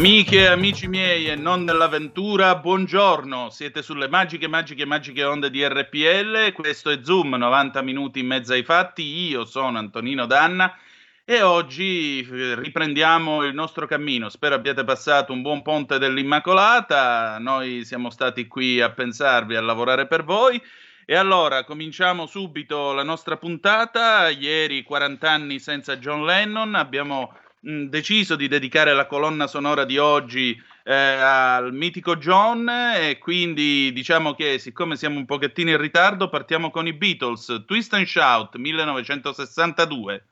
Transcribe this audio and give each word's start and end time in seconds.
Amiche 0.00 0.38
e 0.38 0.46
amici 0.46 0.88
miei 0.88 1.26
e 1.26 1.34
non 1.34 1.66
dell'avventura, 1.66 2.56
buongiorno. 2.56 3.50
Siete 3.50 3.82
sulle 3.82 4.08
magiche, 4.08 4.48
magiche, 4.48 4.86
magiche 4.86 5.24
onde 5.24 5.50
di 5.50 5.62
RPL. 5.62 6.52
Questo 6.54 6.88
è 6.88 7.00
Zoom, 7.02 7.34
90 7.34 7.82
minuti 7.82 8.20
in 8.20 8.26
mezzo 8.26 8.54
ai 8.54 8.62
fatti. 8.62 9.02
Io 9.02 9.44
sono 9.44 9.76
Antonino 9.76 10.24
Danna 10.24 10.74
e 11.22 11.42
oggi 11.42 12.20
eh, 12.20 12.54
riprendiamo 12.54 13.44
il 13.44 13.52
nostro 13.52 13.86
cammino. 13.86 14.30
Spero 14.30 14.54
abbiate 14.54 14.84
passato 14.84 15.34
un 15.34 15.42
buon 15.42 15.60
ponte 15.60 15.98
dell'Immacolata. 15.98 17.36
Noi 17.38 17.84
siamo 17.84 18.08
stati 18.08 18.46
qui 18.46 18.80
a 18.80 18.90
pensarvi, 18.90 19.54
a 19.54 19.60
lavorare 19.60 20.06
per 20.06 20.24
voi. 20.24 20.58
E 21.04 21.14
allora 21.14 21.64
cominciamo 21.64 22.24
subito 22.24 22.94
la 22.94 23.02
nostra 23.02 23.36
puntata. 23.36 24.30
Ieri 24.30 24.82
40 24.82 25.30
anni 25.30 25.58
senza 25.58 25.98
John 25.98 26.24
Lennon, 26.24 26.74
abbiamo 26.74 27.34
deciso 27.60 28.36
di 28.36 28.48
dedicare 28.48 28.94
la 28.94 29.06
colonna 29.06 29.46
sonora 29.46 29.84
di 29.84 29.98
oggi 29.98 30.56
eh, 30.82 30.94
al 30.94 31.74
mitico 31.74 32.16
John 32.16 32.68
e 32.68 33.18
quindi 33.18 33.92
diciamo 33.92 34.34
che 34.34 34.58
siccome 34.58 34.96
siamo 34.96 35.18
un 35.18 35.26
pochettino 35.26 35.70
in 35.70 35.78
ritardo 35.78 36.30
partiamo 36.30 36.70
con 36.70 36.86
i 36.86 36.94
Beatles, 36.94 37.64
Twist 37.66 37.92
and 37.92 38.06
Shout 38.06 38.56
1962. 38.56 40.24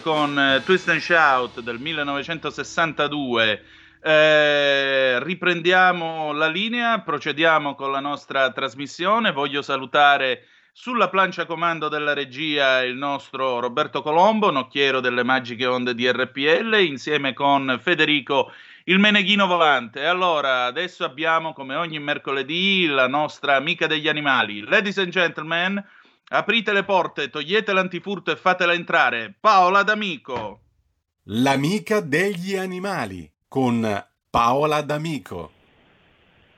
Con 0.00 0.38
eh, 0.38 0.62
Twist 0.64 0.88
and 0.88 1.00
Shout 1.00 1.60
del 1.60 1.78
1962. 1.78 3.62
Eh, 4.00 5.22
riprendiamo 5.22 6.32
la 6.32 6.48
linea, 6.48 7.00
procediamo 7.00 7.74
con 7.74 7.92
la 7.92 8.00
nostra 8.00 8.50
trasmissione. 8.52 9.32
Voglio 9.32 9.60
salutare 9.60 10.46
sulla 10.72 11.10
plancia 11.10 11.44
comando 11.44 11.88
della 11.88 12.14
regia 12.14 12.82
il 12.82 12.96
nostro 12.96 13.60
Roberto 13.60 14.00
Colombo, 14.00 14.50
nocchiero 14.50 15.00
delle 15.00 15.22
magiche 15.22 15.66
onde 15.66 15.94
di 15.94 16.10
RPL, 16.10 16.74
insieme 16.80 17.34
con 17.34 17.78
Federico 17.82 18.50
il 18.84 18.98
Meneghino 18.98 19.46
Volante. 19.46 20.06
Allora, 20.06 20.64
adesso 20.64 21.04
abbiamo 21.04 21.52
come 21.52 21.74
ogni 21.74 21.98
mercoledì 21.98 22.86
la 22.86 23.06
nostra 23.06 23.56
amica 23.56 23.86
degli 23.86 24.08
animali. 24.08 24.62
Ladies 24.62 24.98
and 24.98 25.10
gentlemen, 25.10 25.84
Aprite 26.34 26.72
le 26.72 26.82
porte, 26.82 27.28
togliete 27.28 27.74
l'antifurto 27.74 28.30
e 28.30 28.36
fatela 28.36 28.72
entrare. 28.72 29.34
Paola 29.38 29.82
D'Amico. 29.82 30.60
L'amica 31.24 32.00
degli 32.00 32.56
animali 32.56 33.30
con 33.46 33.86
Paola 34.30 34.80
D'Amico. 34.80 35.50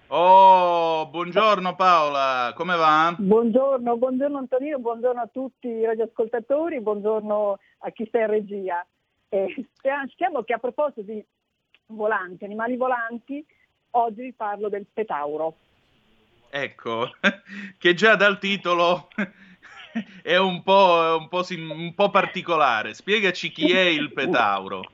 Oh, 0.06 1.08
buongiorno 1.08 1.74
Paola, 1.74 2.52
come 2.54 2.76
va? 2.76 3.16
Buongiorno, 3.18 3.96
buongiorno 3.96 4.38
Antonino, 4.38 4.78
buongiorno 4.78 5.20
a 5.20 5.26
tutti 5.26 5.66
i 5.66 5.84
radioascoltatori, 5.84 6.80
buongiorno 6.80 7.58
a 7.78 7.90
chi 7.90 8.06
sta 8.06 8.20
in 8.20 8.28
regia. 8.28 8.86
Eh, 9.28 9.66
stiamo 10.12 10.44
che 10.44 10.52
a 10.52 10.58
proposito 10.58 11.02
di 11.02 11.24
volanti, 11.86 12.44
animali 12.44 12.76
volanti, 12.76 13.44
oggi 13.90 14.22
vi 14.22 14.32
parlo 14.34 14.68
del 14.68 14.86
petauro. 14.92 15.56
Ecco, 16.48 17.10
che 17.76 17.94
già 17.94 18.14
dal 18.14 18.38
titolo 18.38 19.08
è 20.22 20.36
un 20.36 20.62
po', 20.62 21.18
un, 21.18 21.28
po', 21.28 21.42
un 21.50 21.94
po' 21.94 22.10
particolare. 22.10 22.94
Spiegaci 22.94 23.50
chi 23.50 23.70
è 23.70 23.82
il 23.82 24.12
petauro. 24.12 24.90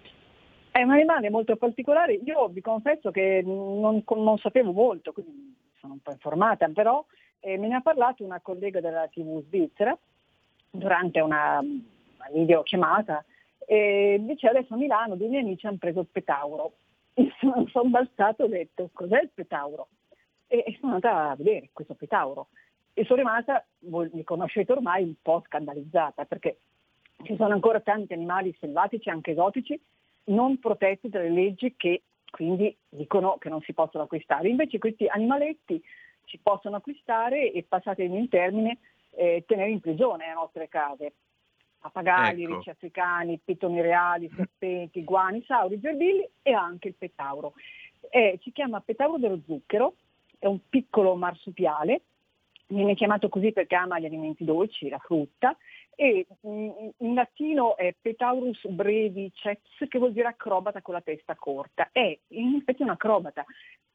È 0.71 0.83
un 0.83 0.91
animale 0.91 1.31
molto 1.31 1.57
particolare. 1.57 2.15
Io 2.15 2.49
vi 2.49 2.61
confesso 2.61 3.11
che 3.11 3.43
non, 3.45 4.03
non 4.07 4.39
sapevo 4.39 4.73
molto, 4.73 5.13
quindi 5.13 5.55
sono 5.79 5.95
un 5.95 6.01
po' 6.01 6.13
informata, 6.13 6.69
però 6.69 7.05
eh, 7.41 7.57
me 7.59 7.69
ne 7.69 7.77
ha 7.77 7.81
parlato 7.81 8.23
una 8.23 8.41
collega 8.41 8.81
della 8.81 9.09
TV 9.09 9.43
svizzera 9.45 9.97
durante 10.71 11.21
una, 11.21 11.59
una 11.59 12.29
videochiamata 12.33 13.25
e 13.67 14.19
dice 14.21 14.49
adesso 14.49 14.75
a 14.75 14.77
Milano 14.77 15.17
due 15.17 15.29
miei 15.29 15.43
amici 15.43 15.67
hanno 15.67 15.79
preso 15.79 16.01
il 16.01 16.09
petauro. 16.11 16.75
Sono, 17.41 17.67
sono 17.69 17.91
balzato 17.91 18.43
e 18.43 18.45
ho 18.45 18.49
detto 18.49 18.91
cos'è 18.93 19.21
il 19.21 19.31
petauro? 19.35 19.89
E, 20.47 20.65
e 20.67 20.77
sono 20.81 20.95
andata 20.95 21.31
a 21.31 21.37
vedere 21.37 21.71
questo 21.73 21.95
petauro. 21.95 22.49
E 22.93 23.05
sono 23.05 23.21
rimasta, 23.21 23.65
voi 23.81 24.11
mi 24.13 24.25
conoscete 24.25 24.73
ormai, 24.73 25.05
un 25.05 25.15
po' 25.23 25.43
scandalizzata 25.47 26.25
perché 26.25 26.59
ci 27.23 27.37
sono 27.37 27.53
ancora 27.53 27.81
tanti 27.81 28.13
animali 28.13 28.55
selvatici, 28.59 29.09
anche 29.09 29.33
esotici, 29.33 29.81
non 30.25 30.59
protetti 30.59 31.09
dalle 31.09 31.31
leggi 31.31 31.75
che 31.77 32.03
quindi 32.31 32.75
dicono 32.89 33.37
che 33.39 33.49
non 33.49 33.61
si 33.63 33.73
possono 33.73 34.05
acquistare. 34.05 34.49
Invece 34.49 34.79
questi 34.79 35.07
animaletti 35.07 35.83
si 36.27 36.39
possono 36.39 36.77
acquistare 36.77 37.51
e, 37.51 37.65
passatemi 37.69 38.17
in 38.17 38.29
termine, 38.29 38.79
eh, 39.17 39.45
tenere 39.47 39.71
in 39.71 39.81
prigione 39.81 40.27
le 40.27 40.35
nostre 40.35 40.69
case. 40.69 41.13
Pappagalli, 41.81 42.45
ecco. 42.45 42.57
ricci 42.57 42.71
africani, 42.71 43.41
pitoni 43.43 43.81
reali, 43.81 44.31
serpenti, 44.35 45.03
guani, 45.03 45.43
sauri, 45.45 45.81
gerbilli 45.81 46.29
e 46.43 46.53
anche 46.53 46.89
il 46.89 46.95
petauro. 46.95 47.55
Eh, 48.11 48.39
si 48.43 48.53
chiama 48.53 48.81
petauro 48.81 49.19
dello 49.19 49.41
zucchero, 49.45 49.95
è 50.39 50.47
un 50.47 50.61
piccolo 50.69 51.17
marsupiale, 51.17 52.03
viene 52.71 52.95
chiamato 52.95 53.29
così 53.29 53.53
perché 53.53 53.75
ama 53.75 53.99
gli 53.99 54.07
alimenti 54.07 54.45
dolci, 54.45 54.89
la 54.89 54.99
frutta, 54.99 55.57
e 55.95 56.27
in 56.41 57.15
latino 57.15 57.77
è 57.77 57.95
Petaurus 58.01 58.67
breviceps, 58.67 59.87
che 59.89 59.99
vuol 59.99 60.13
dire 60.13 60.29
acrobata 60.29 60.81
con 60.81 60.95
la 60.95 61.03
testa 61.03 61.35
corta. 61.35 61.91
È 61.93 62.19
in 62.29 62.55
effetti 62.55 62.83
un 62.83 62.91
acrobata, 62.91 63.45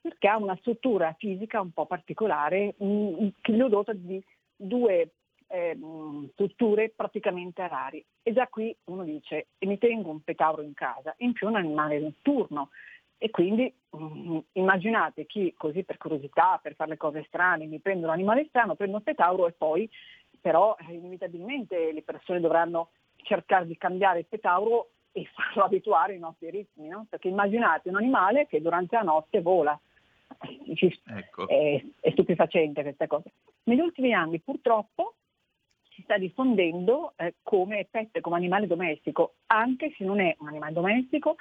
perché 0.02 0.28
ha 0.28 0.38
una 0.38 0.56
struttura 0.58 1.16
fisica 1.18 1.60
un 1.62 1.72
po' 1.72 1.88
particolare, 1.88 2.76
che 2.78 3.52
lo 3.54 3.70
dota 3.70 3.94
di 3.94 4.24
due 4.56 5.14
eh, 5.48 5.78
strutture 6.34 6.94
praticamente 6.96 7.68
rari. 7.68 8.06
E 8.22 8.34
già 8.34 8.48
qui 8.48 8.76
uno 8.86 9.04
dice, 9.04 9.48
mi 9.60 9.78
tengo 9.78 10.12
un 10.12 10.22
petauro 10.22 10.62
in 10.62 10.74
casa, 10.74 11.14
in 11.18 11.34
più 11.34 11.48
un 11.48 11.56
animale 11.56 12.00
notturno. 12.00 12.70
E 13.18 13.30
quindi 13.30 13.74
mh, 13.90 14.40
immaginate 14.54 15.26
chi 15.26 15.54
così 15.58 15.84
per 15.84 15.98
curiosità, 15.98 16.60
per 16.62 16.76
fare 16.76 16.92
le 16.92 16.98
cose 16.98 17.24
strane, 17.28 17.66
mi 17.66 17.80
prende 17.80 18.06
un 18.06 18.12
animale 18.12 18.46
strano, 18.50 18.76
prendo 18.76 18.98
un 18.98 19.04
petauro 19.04 19.48
e 19.48 19.54
poi 19.54 19.90
però 20.46 20.76
eh, 20.88 20.94
inevitabilmente 20.94 21.92
le 21.92 22.04
persone 22.04 22.40
dovranno 22.40 22.90
cercare 23.16 23.66
di 23.66 23.78
cambiare 23.78 24.20
il 24.20 24.26
petauro 24.28 24.92
e 25.12 25.26
farlo 25.34 25.64
abituare 25.64 26.14
ai 26.14 26.20
nostri 26.20 26.50
ritmi, 26.50 26.88
no? 26.88 27.08
perché 27.10 27.30
immaginate 27.30 27.90
un 27.90 27.96
animale 27.96 28.46
che 28.48 28.62
durante 28.62 28.96
la 28.96 29.02
notte 29.02 29.42
vola. 29.42 29.80
Ecco. 31.08 31.48
È, 31.48 31.84
è 32.00 32.12
stupefacente 32.12 32.84
questa 32.84 33.08
cosa. 33.08 33.30
Negli 33.64 33.80
ultimi 33.80 34.14
anni 34.14 34.40
purtroppo 34.40 35.16
si 35.90 36.02
sta 36.02 36.18
diffondendo 36.18 37.14
eh, 37.16 37.36
come 37.42 37.88
pet, 37.90 38.20
come 38.20 38.36
animale 38.36 38.68
domestico, 38.68 39.36
anche 39.48 39.94
se 39.98 40.04
non 40.04 40.20
è 40.20 40.36
un 40.40 40.48
animale 40.50 40.74
domestico 40.74 41.38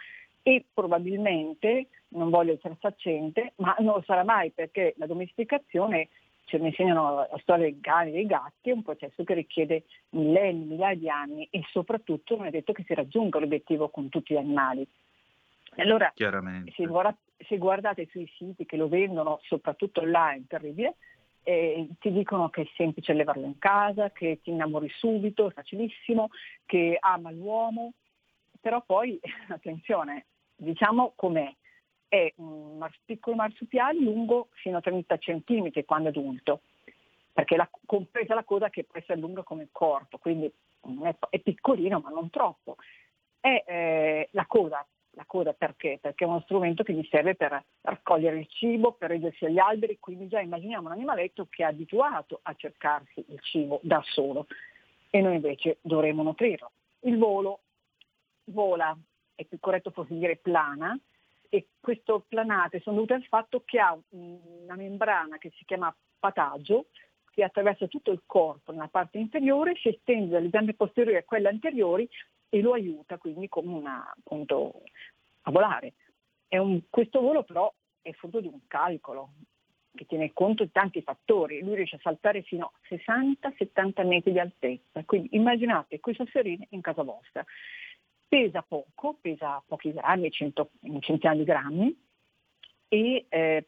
e 0.46 0.66
probabilmente, 0.74 1.88
non 2.08 2.28
voglio 2.28 2.52
essere 2.52 2.76
saccente, 2.78 3.54
ma 3.56 3.74
non 3.78 3.94
lo 3.94 4.02
sarà 4.04 4.24
mai 4.24 4.50
perché 4.50 4.92
la 4.98 5.06
domesticazione 5.06 6.10
ce 6.44 6.58
ne 6.58 6.68
insegnano 6.68 7.14
la 7.14 7.38
storia 7.40 7.64
dei 7.64 7.80
cani 7.80 8.10
e 8.10 8.12
dei 8.12 8.26
gatti, 8.26 8.68
è 8.68 8.74
un 8.74 8.82
processo 8.82 9.24
che 9.24 9.32
richiede 9.32 9.84
millenni, 10.10 10.66
migliaia 10.66 10.96
di 10.96 11.08
anni 11.08 11.48
e 11.50 11.62
soprattutto 11.70 12.36
non 12.36 12.44
è 12.44 12.50
detto 12.50 12.74
che 12.74 12.84
si 12.86 12.92
raggiunga 12.92 13.38
l'obiettivo 13.38 13.88
con 13.88 14.10
tutti 14.10 14.34
gli 14.34 14.36
animali. 14.36 14.86
Allora, 15.76 16.12
se, 16.14 16.84
guarda, 16.84 17.16
se 17.38 17.56
guardate 17.56 18.06
sui 18.10 18.30
siti 18.36 18.66
che 18.66 18.76
lo 18.76 18.86
vendono, 18.86 19.40
soprattutto 19.44 20.02
online, 20.02 20.44
terribile, 20.46 20.96
eh, 21.42 21.88
ti 21.98 22.12
dicono 22.12 22.50
che 22.50 22.62
è 22.62 22.68
semplice 22.76 23.12
allevarlo 23.12 23.46
in 23.46 23.58
casa, 23.58 24.10
che 24.10 24.40
ti 24.42 24.50
innamori 24.50 24.90
subito, 24.90 25.48
è 25.48 25.52
facilissimo, 25.52 26.28
che 26.66 26.98
ama 27.00 27.30
l'uomo, 27.30 27.94
però 28.60 28.82
poi, 28.82 29.18
attenzione, 29.48 30.26
diciamo 30.56 31.12
com'è, 31.16 31.52
è 32.08 32.32
un 32.36 32.86
piccolo 33.04 33.36
marsupiale 33.36 34.00
lungo 34.00 34.48
fino 34.52 34.78
a 34.78 34.80
30 34.80 35.18
cm 35.18 35.84
quando 35.84 36.08
adulto, 36.10 36.60
perché 37.32 37.56
la, 37.56 37.68
compresa 37.86 38.34
la 38.34 38.44
coda 38.44 38.70
che 38.70 38.84
può 38.84 38.98
essere 38.98 39.18
lunga 39.18 39.42
come 39.42 39.64
il 39.64 39.70
corpo, 39.72 40.18
quindi 40.18 40.50
è, 41.02 41.14
è 41.30 41.38
piccolino 41.40 42.00
ma 42.00 42.10
non 42.10 42.30
troppo. 42.30 42.76
È 43.40 43.64
eh, 43.66 44.28
la 44.30 44.46
coda, 44.46 44.86
la 45.10 45.24
coda 45.26 45.52
perché? 45.52 45.98
Perché 46.00 46.24
è 46.24 46.28
uno 46.28 46.40
strumento 46.40 46.82
che 46.82 46.92
gli 46.92 47.06
serve 47.10 47.34
per 47.34 47.62
raccogliere 47.82 48.38
il 48.38 48.48
cibo, 48.48 48.92
per 48.92 49.10
reggersi 49.10 49.44
agli 49.44 49.58
alberi, 49.58 49.98
quindi 49.98 50.28
già 50.28 50.40
immaginiamo 50.40 50.86
un 50.86 50.92
animaletto 50.92 51.46
che 51.50 51.62
è 51.62 51.66
abituato 51.66 52.40
a 52.42 52.54
cercarsi 52.54 53.24
il 53.28 53.40
cibo 53.40 53.80
da 53.82 54.02
solo 54.04 54.46
e 55.10 55.20
noi 55.20 55.34
invece 55.34 55.78
dovremmo 55.80 56.22
nutrirlo. 56.22 56.70
Il 57.00 57.18
volo 57.18 57.60
vola, 58.46 58.96
è 59.34 59.44
più 59.44 59.58
corretto 59.60 59.90
forse 59.90 60.14
dire 60.14 60.36
plana, 60.36 60.98
e 61.54 61.68
questo 61.80 62.24
planate 62.26 62.80
sono 62.80 62.96
dovute 62.96 63.14
al 63.14 63.24
fatto 63.24 63.62
che 63.64 63.78
ha 63.78 63.96
una 64.08 64.74
membrana 64.74 65.38
che 65.38 65.52
si 65.56 65.64
chiama 65.64 65.94
patagio 66.18 66.86
che 67.30 67.44
attraversa 67.44 67.86
tutto 67.86 68.10
il 68.10 68.22
corpo 68.26 68.72
nella 68.72 68.88
parte 68.88 69.18
inferiore, 69.18 69.74
si 69.76 69.88
estende 69.88 70.30
dalle 70.30 70.48
gambe 70.48 70.74
posteriori 70.74 71.16
a 71.16 71.24
quelle 71.24 71.48
anteriori 71.48 72.08
e 72.48 72.60
lo 72.60 72.72
aiuta 72.72 73.18
quindi 73.18 73.48
una, 73.52 74.12
appunto, 74.16 74.82
a 75.42 75.50
volare. 75.50 75.94
Un, 76.48 76.82
questo 76.90 77.20
volo 77.20 77.42
però 77.42 77.72
è 78.02 78.12
frutto 78.12 78.40
di 78.40 78.46
un 78.46 78.60
calcolo 78.66 79.34
che 79.94 80.06
tiene 80.06 80.32
conto 80.32 80.64
di 80.64 80.70
tanti 80.72 81.02
fattori. 81.02 81.60
Lui 81.60 81.76
riesce 81.76 81.96
a 81.96 82.00
saltare 82.02 82.42
fino 82.42 82.72
a 82.72 82.94
60-70 82.94 84.06
metri 84.06 84.32
di 84.32 84.38
altezza. 84.38 85.04
Quindi 85.04 85.30
immaginate 85.32 86.00
questo 86.00 86.26
serino 86.30 86.64
in 86.70 86.80
casa 86.80 87.02
vostra 87.02 87.44
pesa 88.34 88.62
poco, 88.62 89.16
pesa 89.20 89.62
pochi 89.64 89.92
grammi, 89.92 90.28
cento, 90.32 90.70
centinaia 90.98 91.38
di 91.38 91.44
grammi, 91.44 92.04
e 92.88 93.26
eh, 93.28 93.66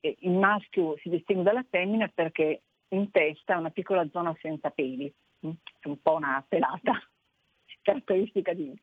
il 0.00 0.32
maschio 0.32 0.96
si 0.98 1.08
distingue 1.08 1.44
dalla 1.44 1.64
femmina 1.70 2.10
perché 2.12 2.62
in 2.88 3.12
testa 3.12 3.54
ha 3.54 3.58
una 3.58 3.70
piccola 3.70 4.08
zona 4.10 4.36
senza 4.40 4.70
peli, 4.70 5.12
mm? 5.46 5.50
è 5.78 5.86
un 5.86 6.02
po' 6.02 6.16
una 6.16 6.44
pelata, 6.48 7.00
caratteristica 7.80 8.52
di 8.54 8.76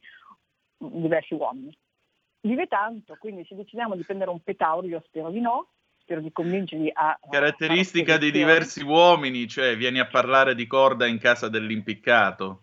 diversi 0.77 1.33
uomini. 1.33 1.77
Vive 2.39 2.67
tanto, 2.67 3.17
quindi 3.19 3.43
se 3.43 3.55
decidiamo 3.55 3.97
di 3.97 4.03
prendere 4.03 4.29
un 4.29 4.41
petauro, 4.41 4.87
io 4.87 5.03
spero 5.05 5.31
di 5.31 5.41
no, 5.41 5.71
spero 5.97 6.21
di 6.21 6.31
convincervi 6.31 6.91
a... 6.93 7.19
Caratteristica 7.29 8.13
a 8.13 8.17
di 8.17 8.31
diversi 8.31 8.83
uomini, 8.83 9.49
cioè 9.49 9.75
vieni 9.75 9.99
a 9.99 10.07
parlare 10.07 10.55
di 10.55 10.65
corda 10.65 11.07
in 11.07 11.19
casa 11.19 11.49
dell'impiccato. 11.49 12.61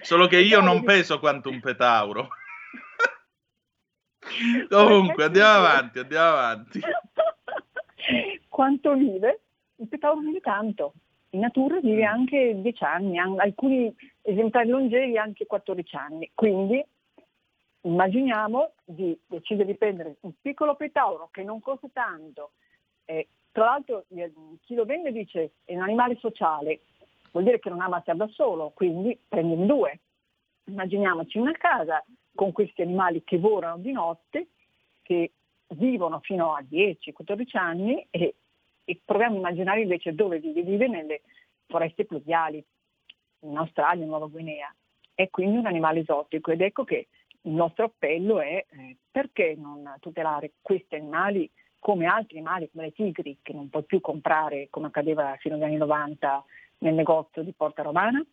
Solo 0.00 0.26
che 0.26 0.38
io 0.38 0.60
non 0.60 0.82
peso 0.82 1.18
quanto 1.18 1.50
un 1.50 1.60
petauro. 1.60 2.28
Comunque, 4.68 5.24
andiamo 5.24 5.66
avanti, 5.66 5.98
andiamo 5.98 6.28
avanti. 6.28 6.80
Quanto 8.48 8.94
vive? 8.94 9.40
Il 9.76 9.88
petauro 9.88 10.20
vive 10.20 10.40
tanto. 10.40 10.94
In 11.30 11.40
natura 11.40 11.80
vive 11.80 12.02
mm. 12.02 12.12
anche 12.12 12.60
10 12.60 12.84
anni, 12.84 13.18
alcuni 13.18 13.94
esemplari 14.22 14.68
longevi 14.68 15.18
anche 15.18 15.46
14 15.46 15.96
anni. 15.96 16.30
Quindi 16.34 16.84
immaginiamo 17.82 18.72
di 18.84 19.18
decidere 19.26 19.66
di 19.66 19.76
prendere 19.76 20.16
un 20.20 20.32
piccolo 20.40 20.74
petauro 20.76 21.28
che 21.30 21.42
non 21.42 21.60
costa 21.60 21.88
tanto. 21.92 22.52
Eh, 23.04 23.28
tra 23.52 23.66
l'altro 23.66 24.04
chi 24.62 24.74
lo 24.74 24.84
vende 24.84 25.12
dice 25.12 25.52
è 25.64 25.74
un 25.74 25.82
animale 25.82 26.16
sociale, 26.16 26.80
vuol 27.34 27.44
dire 27.44 27.58
che 27.58 27.68
non 27.68 27.80
ama 27.80 28.00
stare 28.00 28.18
da 28.18 28.28
solo, 28.28 28.70
quindi 28.74 29.18
prendi 29.28 29.54
in 29.54 29.66
due. 29.66 30.00
Immaginiamoci 30.66 31.38
una 31.38 31.52
casa 31.52 32.02
con 32.32 32.52
questi 32.52 32.82
animali 32.82 33.22
che 33.24 33.38
volano 33.38 33.78
di 33.78 33.90
notte, 33.90 34.48
che 35.02 35.32
vivono 35.68 36.20
fino 36.20 36.54
a 36.54 36.62
10-14 36.62 37.56
anni 37.56 38.06
e, 38.10 38.36
e, 38.84 39.00
proviamo 39.04 39.34
a 39.34 39.38
immaginare 39.38 39.82
invece 39.82 40.14
dove 40.14 40.38
vive, 40.38 40.62
vive 40.62 40.86
nelle 40.86 41.22
foreste 41.66 42.04
pluviali, 42.04 42.64
in 43.40 43.56
Australia, 43.56 44.04
in 44.04 44.08
Nuova 44.08 44.26
Guinea. 44.26 44.72
È 45.12 45.28
quindi 45.28 45.56
un 45.56 45.66
animale 45.66 46.00
esotico 46.00 46.52
ed 46.52 46.60
ecco 46.60 46.84
che 46.84 47.08
il 47.42 47.52
nostro 47.52 47.86
appello 47.86 48.40
è 48.40 48.64
eh, 48.68 48.96
perché 49.10 49.54
non 49.56 49.92
tutelare 50.00 50.52
questi 50.62 50.94
animali 50.94 51.50
come 51.80 52.06
altri 52.06 52.38
animali, 52.38 52.70
come 52.70 52.84
le 52.84 52.92
tigri, 52.92 53.38
che 53.42 53.52
non 53.52 53.68
puoi 53.68 53.82
più 53.82 54.00
comprare 54.00 54.68
come 54.70 54.86
accadeva 54.86 55.36
fino 55.40 55.56
agli 55.56 55.64
anni 55.64 55.76
90 55.76 56.44
nel 56.84 56.94
negozio 56.94 57.42
di 57.42 57.52
Porta 57.52 57.82
Romana 57.82 58.24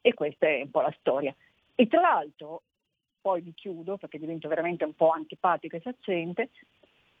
e 0.00 0.14
questa 0.14 0.46
è 0.46 0.62
un 0.62 0.70
po' 0.70 0.82
la 0.82 0.94
storia. 0.98 1.34
E 1.74 1.86
tra 1.86 2.00
l'altro, 2.00 2.62
poi 3.20 3.40
vi 3.40 3.54
chiudo 3.54 3.96
perché 3.96 4.18
divento 4.18 4.48
veramente 4.48 4.84
un 4.84 4.94
po' 4.94 5.10
antipatica 5.10 5.76
e 5.76 5.80
saccente, 5.80 6.50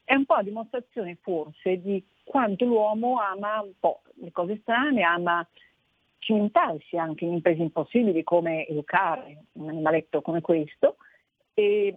è 0.04 0.14
un 0.14 0.24
po' 0.24 0.34
la 0.34 0.42
dimostrazione 0.42 1.16
forse 1.20 1.80
di 1.80 2.04
quanto 2.22 2.64
l'uomo 2.64 3.18
ama 3.18 3.60
un 3.60 3.72
po' 3.78 4.02
le 4.14 4.30
cose 4.30 4.58
strane, 4.60 5.02
ama 5.02 5.46
cimentarsi 6.18 6.96
anche 6.98 7.24
in 7.24 7.32
imprese 7.32 7.62
impossibili 7.62 8.22
come 8.22 8.66
educare 8.66 9.44
un 9.52 9.70
animaletto 9.70 10.20
come 10.20 10.42
questo 10.42 10.96
e 11.54 11.96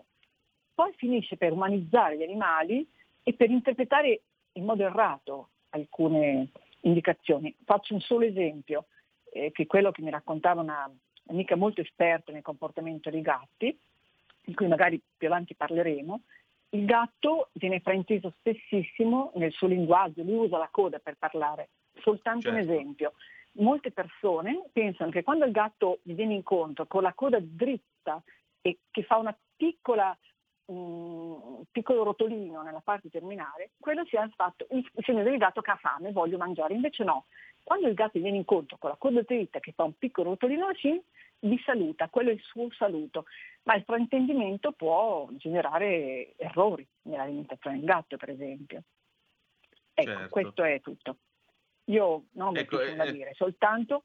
poi 0.74 0.94
finisce 0.96 1.36
per 1.36 1.52
umanizzare 1.52 2.18
gli 2.18 2.24
animali 2.24 2.88
e 3.22 3.34
per 3.34 3.50
interpretare 3.50 4.22
in 4.54 4.64
modo 4.64 4.84
errato 4.84 5.50
alcune 5.70 6.50
indicazioni. 6.84 7.56
Faccio 7.66 7.94
un 7.94 8.02
solo 8.02 8.26
esempio. 8.26 8.86
eh, 9.34 9.52
che 9.52 9.66
quello 9.66 9.92
che 9.92 10.04
mi 10.04 10.12
raccontava 10.12 10.62
una 10.62 10.90
amica 11.28 11.56
molto 11.56 11.82
esperta 11.82 12.32
nel 12.32 12.44
comportamento 12.44 13.10
dei 13.10 13.22
gatti, 13.22 13.78
di 14.46 14.54
cui 14.54 14.68
magari 14.68 15.02
più 15.18 15.28
avanti 15.28 15.56
parleremo, 15.56 16.22
il 16.70 16.86
gatto 16.86 17.50
viene 17.54 17.80
frainteso 17.80 18.34
spessissimo 18.38 19.32
nel 19.36 19.52
suo 19.52 19.68
linguaggio, 19.68 20.24
lui 20.24 20.46
usa 20.46 20.58
la 20.58 20.70
coda 20.72 21.00
per 21.00 21.16
parlare. 21.18 21.70
Soltanto 22.02 22.50
certo. 22.50 22.58
un 22.58 22.64
esempio. 22.64 23.14
Molte 23.54 23.92
persone 23.92 24.64
pensano 24.72 25.12
che 25.12 25.24
quando 25.24 25.46
il 25.46 25.52
gatto 25.52 26.00
gli 26.02 26.14
viene 26.14 26.34
incontro 26.34 26.88
con 26.88 27.04
la 27.04 27.14
coda 27.14 27.40
dritta 27.40 28.22
e 28.62 28.80
che 28.90 29.04
fa 29.04 29.18
una 29.18 29.38
piccola 29.56 30.18
un 30.66 31.64
piccolo 31.72 32.04
rotolino 32.04 32.62
nella 32.62 32.82
parte 32.82 33.10
terminale, 33.10 33.72
quello 33.80 34.06
sia 34.06 34.30
fatto 34.36 34.66
il 34.72 34.90
segno 35.04 35.24
del 35.24 35.38
gatto 35.38 35.62
che 35.62 35.72
ha 35.72 35.76
fame, 35.76 36.12
voglio 36.12 36.38
mangiare. 36.38 36.74
Invece 36.74 37.04
no, 37.04 37.26
quando 37.64 37.88
il 37.88 37.94
gatto 37.94 38.20
viene 38.20 38.38
incontro 38.38 38.78
con 38.78 38.90
la 38.90 38.96
coda 38.98 39.22
dritta 39.22 39.60
che 39.60 39.74
fa 39.74 39.84
un 39.84 39.98
piccolo 39.98 40.32
rotolino 40.32 40.74
sì, 40.76 41.02
vi 41.40 41.62
saluta, 41.66 42.10
quello 42.10 42.30
è 42.30 42.34
il 42.34 42.42
suo 42.42 42.72
saluto, 42.72 43.26
ma 43.64 43.76
il 43.76 43.84
fraintendimento 43.84 44.72
può 44.72 45.28
generare 45.32 46.34
errori 46.38 46.88
nell'alimentazione 47.04 47.78
del 47.78 47.86
gatto, 47.86 48.18
per 48.18 48.30
esempio. 48.30 48.84
Ecco, 49.94 50.10
certo. 50.10 50.30
questo 50.30 50.64
è 50.64 50.82
tutto. 50.82 51.18
Io 51.86 52.26
non 52.32 52.56
ho 52.56 52.60
ecco, 52.60 52.78
molto 52.78 52.96
da 52.96 53.04
eh, 53.04 53.12
dire, 53.12 53.34
soltanto 53.34 54.04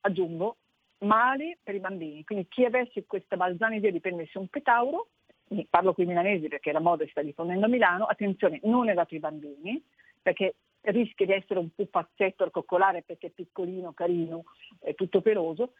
aggiungo 0.00 0.56
male 0.98 1.58
per 1.62 1.74
i 1.74 1.80
bambini. 1.80 2.24
Quindi 2.24 2.48
chi 2.48 2.64
avesse 2.64 3.04
questa 3.06 3.36
balzana 3.36 3.76
idea 3.76 3.90
di 3.90 4.00
prendersi 4.00 4.38
un 4.38 4.48
petauro, 4.48 5.08
parlo 5.68 5.94
qui 5.94 6.06
milanesi 6.06 6.48
perché 6.48 6.72
la 6.72 6.80
moda 6.80 7.04
si 7.04 7.10
sta 7.10 7.22
diffondendo 7.22 7.66
a 7.66 7.68
Milano, 7.68 8.04
attenzione, 8.04 8.60
non 8.64 8.88
è 8.88 8.94
dato 8.94 9.14
ai 9.14 9.20
bambini, 9.20 9.82
perché 10.20 10.54
rischia 10.82 11.26
di 11.26 11.32
essere 11.32 11.60
un 11.60 11.70
pupazzetto 11.74 12.50
coccolare 12.50 13.02
perché 13.02 13.28
è 13.28 13.30
piccolino, 13.30 13.92
carino, 13.92 14.44
è 14.80 14.94
tutto 14.94 15.20
peloso, 15.20 15.74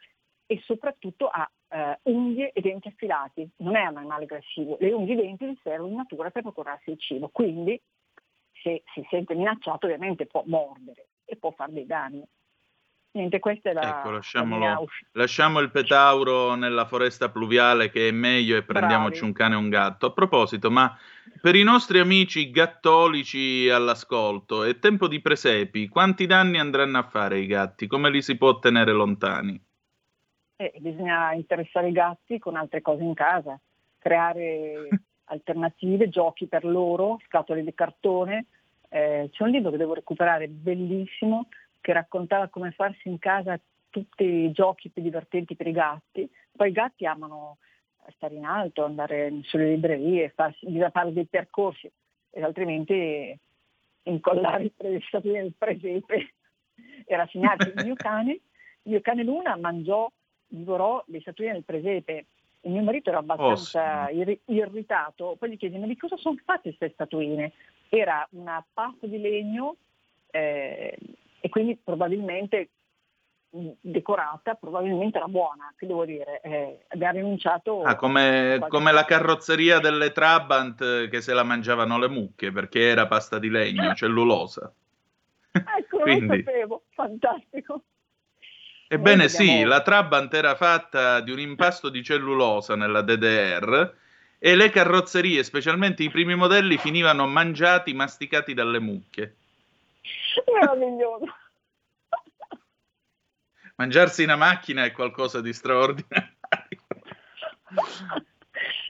e 0.47 0.61
soprattutto 0.65 1.29
ha 1.29 1.51
eh, 1.69 1.99
unghie 2.03 2.53
e 2.53 2.61
denti 2.61 2.89
affilati, 2.89 3.49
non 3.57 3.77
è 3.77 3.87
un 3.87 3.97
animale 3.97 4.25
aggressivo, 4.25 4.77
le 4.81 4.93
unghie 4.93 5.15
e 5.15 5.23
denti 5.23 5.47
gli 5.47 5.59
servono 5.63 5.91
in 5.91 5.97
natura 5.97 6.31
per 6.31 6.43
procurarsi 6.43 6.91
il 6.91 6.99
cibo, 6.99 7.29
quindi 7.29 7.81
se 8.63 8.83
si 8.93 9.07
sente 9.09 9.35
minacciato 9.35 9.87
ovviamente 9.87 10.27
può 10.27 10.43
mordere 10.47 11.09
e 11.25 11.37
può 11.37 11.51
fare 11.53 11.73
dei 11.73 11.87
danni. 11.87 12.23
Niente, 13.13 13.39
questa 13.41 13.71
è 13.71 13.73
la, 13.75 13.99
ecco, 13.99 14.11
lasciamolo, 14.11 14.87
lasciamo 15.13 15.61
il 15.61 15.71
petauro 15.71 16.55
nella 16.55 16.87
foresta 16.87 17.31
pluviale 17.31 17.91
che 17.91 18.09
è 18.09 18.11
meglio 18.11 18.57
e 18.57 18.63
prendiamoci 18.63 19.19
Bravi. 19.19 19.27
un 19.27 19.33
cane 19.33 19.55
e 19.55 19.59
un 19.59 19.69
gatto. 19.69 20.07
A 20.07 20.13
proposito, 20.13 20.71
ma 20.71 20.97
per 21.41 21.55
i 21.55 21.63
nostri 21.63 21.99
amici 21.99 22.51
gattolici 22.51 23.69
all'ascolto, 23.69 24.65
è 24.65 24.79
tempo 24.79 25.09
di 25.09 25.21
presepi, 25.21 25.89
quanti 25.89 26.27
danni 26.27 26.59
andranno 26.59 26.99
a 26.99 27.03
fare 27.03 27.39
i 27.39 27.47
gatti? 27.47 27.87
Come 27.87 28.09
li 28.09 28.23
si 28.23 28.37
può 28.37 28.59
tenere 28.59 28.93
lontani? 28.93 29.63
eh, 30.63 30.73
bisogna 30.79 31.33
interessare 31.33 31.89
i 31.89 31.93
gatti 31.93 32.39
con 32.39 32.57
altre 32.57 32.83
cose 32.83 33.03
in 33.03 33.15
casa, 33.15 33.59
creare 33.99 34.89
alternative, 35.25 36.09
giochi 36.09 36.47
per 36.47 36.65
loro, 36.65 37.19
scatole 37.27 37.63
di 37.65 37.75
cartone. 37.75 38.47
Eh, 38.89 39.29
c'è 39.33 39.43
un 39.43 39.51
libro 39.51 39.71
che 39.71 39.79
devo 39.79 39.95
recuperare, 39.95 40.49
bellissimo, 40.49 41.49
che 41.83 41.93
raccontava 41.93 42.49
come 42.49 42.71
farsi 42.71 43.09
in 43.09 43.19
casa 43.19 43.61
tutti 43.91 44.25
i 44.25 44.53
giochi 44.53 44.89
più 44.89 45.03
divertenti 45.03 45.55
per 45.55 45.67
i 45.67 45.73
gatti. 45.73 46.27
Poi 46.57 46.71
i 46.71 46.73
gatti 46.73 47.05
amano 47.05 47.59
stare 48.15 48.35
in 48.35 48.47
alto, 48.47 48.85
andare 48.85 49.41
sulle 49.43 49.69
librerie, 49.69 50.31
farsi, 50.31 50.67
fare 50.91 51.13
dei 51.13 51.27
percorsi, 51.27 51.91
e 52.31 52.43
altrimenti 52.43 53.39
incollare 54.05 54.73
il 54.79 55.03
statue 55.07 55.43
nel 55.43 55.53
presepe 55.57 56.33
e 57.05 57.17
rassegnarsi. 57.17 57.69
Il 57.69 57.85
mio 57.85 57.95
cane, 57.97 58.33
il 58.33 58.91
mio 58.91 59.01
cane 59.03 59.23
Luna 59.23 59.57
mangiò 59.57 60.11
divorò 60.47 61.03
le 61.09 61.21
statuine 61.21 61.53
del 61.53 61.65
presepe. 61.65 62.27
Il 62.63 62.71
mio 62.71 62.83
marito 62.83 63.11
era 63.11 63.19
abbastanza 63.19 64.07
oh, 64.07 64.11
irri- 64.11 64.41
irritato, 64.47 65.35
poi 65.37 65.51
gli 65.51 65.57
chiese 65.59 65.79
ma 65.79 65.87
di 65.87 65.97
cosa 65.97 66.17
sono 66.17 66.39
fatte 66.45 66.75
queste 66.75 66.91
statuine? 66.95 67.53
Era 67.89 68.27
una 68.33 68.65
pasta 68.73 69.07
di 69.07 69.21
legno 69.21 69.77
eh, 70.31 70.97
e 71.43 71.49
quindi 71.49 71.77
probabilmente 71.77 72.71
decorata, 73.51 74.55
probabilmente 74.55 75.19
era 75.19 75.27
buona, 75.27 75.75
che 75.77 75.87
devo 75.87 76.05
dire, 76.05 76.41
eh, 76.41 76.85
abbiamo 76.89 77.19
rinunciato... 77.19 77.83
Ah, 77.83 77.97
come, 77.97 78.65
come, 78.69 78.93
la 78.93 79.05
carrozzeria 79.05 79.81
delle 79.81 80.13
Trabant 80.13 81.09
che 81.09 81.21
se 81.21 81.35
la 81.35 81.43
mangiavano 81.43 81.99
le 81.99 82.09
mucche 82.09 82.53
perché 82.53 82.89
era 82.89 83.09
pasta 83.09 83.41
di 83.41 83.51
legno, 83.51 83.93
cellulosa. 83.95 84.73
ecco, 85.51 85.99
Quindi... 85.99 86.27
lo 86.29 86.37
sapevo, 86.37 86.83
fantastico. 86.95 87.83
Ebbene 88.87 89.29
sì, 89.29 89.65
la 89.65 89.83
Trabant 89.83 90.33
era 90.33 90.55
fatta 90.55 91.21
di 91.21 91.33
un 91.33 91.41
impasto 91.41 91.89
di 91.89 92.03
cellulosa 92.03 92.77
nella 92.77 93.03
DDR 93.03 93.95
e 94.39 94.55
le 94.55 94.71
carrozzerie, 94.71 95.43
specialmente 95.43 96.05
i 96.05 96.11
primi 96.11 96.37
modelli, 96.37 96.77
finivano 96.77 97.27
mangiati, 97.27 97.93
masticati 97.95 98.55
dalle 98.55 98.81
mucche. 98.81 99.37
Meraviglioso. 100.53 101.27
Mangiarsi 103.77 104.23
una 104.23 104.37
macchina 104.37 104.85
è 104.85 104.93
qualcosa 104.93 105.41
di 105.41 105.53
straordinario. 105.53 106.37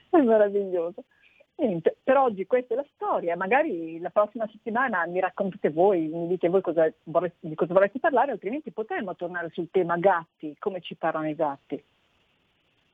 È 0.09 0.17
meraviglioso. 0.17 1.03
Niente, 1.55 1.97
per 2.03 2.17
oggi 2.17 2.45
questa 2.45 2.73
è 2.73 2.77
la 2.77 2.85
storia, 2.95 3.35
magari 3.35 3.99
la 3.99 4.09
prossima 4.09 4.47
settimana 4.51 5.05
mi 5.05 5.19
raccontate 5.19 5.69
voi, 5.69 6.07
mi 6.07 6.27
dite 6.27 6.49
voi 6.49 6.61
cosa 6.61 6.91
vorreste, 7.03 7.47
di 7.47 7.55
cosa 7.55 7.73
vorreste 7.73 7.99
parlare, 7.99 8.31
altrimenti 8.31 8.71
potremmo 8.71 9.15
tornare 9.15 9.49
sul 9.53 9.69
tema 9.71 9.97
gatti, 9.97 10.55
come 10.57 10.81
ci 10.81 10.95
parlano 10.95 11.29
i 11.29 11.35
gatti. 11.35 11.81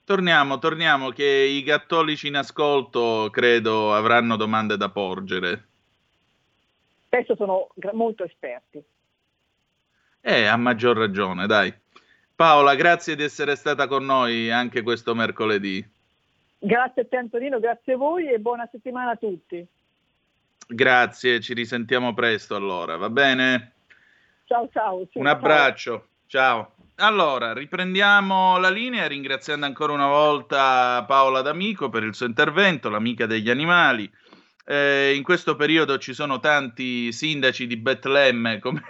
Torniamo, 0.03 0.59
torniamo, 0.59 1.09
che 1.09 1.23
i 1.23 1.63
gattolici 1.63 2.27
in 2.27 2.35
ascolto 2.35 3.29
credo 3.31 3.93
avranno 3.93 4.35
domande 4.35 4.75
da 4.75 4.89
porgere. 4.89 5.67
Spesso 7.09 7.35
sono 7.35 7.69
molto 7.93 8.23
esperti. 8.23 8.83
Eh, 10.21 10.45
a 10.45 10.55
maggior 10.57 10.95
ragione, 10.95 11.47
dai. 11.47 11.73
Paola, 12.35 12.75
grazie 12.75 13.15
di 13.15 13.23
essere 13.23 13.55
stata 13.55 13.87
con 13.87 14.05
noi 14.05 14.51
anche 14.51 14.83
questo 14.83 15.15
mercoledì. 15.15 15.83
Grazie 16.59 17.01
a 17.01 17.05
te 17.09 17.17
Antonino, 17.17 17.59
grazie 17.59 17.93
a 17.93 17.97
voi 17.97 18.31
e 18.31 18.37
buona 18.37 18.67
settimana 18.71 19.11
a 19.11 19.15
tutti. 19.15 19.65
Grazie, 20.67 21.39
ci 21.39 21.55
risentiamo 21.55 22.13
presto 22.13 22.55
allora, 22.55 22.95
va 22.95 23.09
bene? 23.09 23.71
Ciao 24.45 24.69
ciao. 24.71 25.07
Sì, 25.11 25.17
Un 25.17 25.25
abbraccio, 25.25 26.09
ciao. 26.27 26.73
ciao. 26.75 27.07
Allora, 27.07 27.53
riprendiamo 27.53 28.59
la 28.59 28.69
linea 28.69 29.07
ringraziando 29.07 29.65
ancora 29.65 29.93
una 29.93 30.09
volta 30.09 31.03
Paola 31.07 31.41
D'Amico 31.41 31.89
per 31.89 32.03
il 32.03 32.13
suo 32.13 32.27
intervento, 32.27 32.89
l'amica 32.89 33.25
degli 33.25 33.49
animali. 33.49 34.07
Eh, 34.71 35.15
in 35.15 35.23
questo 35.23 35.55
periodo 35.55 35.97
ci 35.97 36.13
sono 36.13 36.39
tanti 36.39 37.11
sindaci 37.11 37.65
di 37.65 37.75
Betlemme, 37.75 38.59
come, 38.59 38.83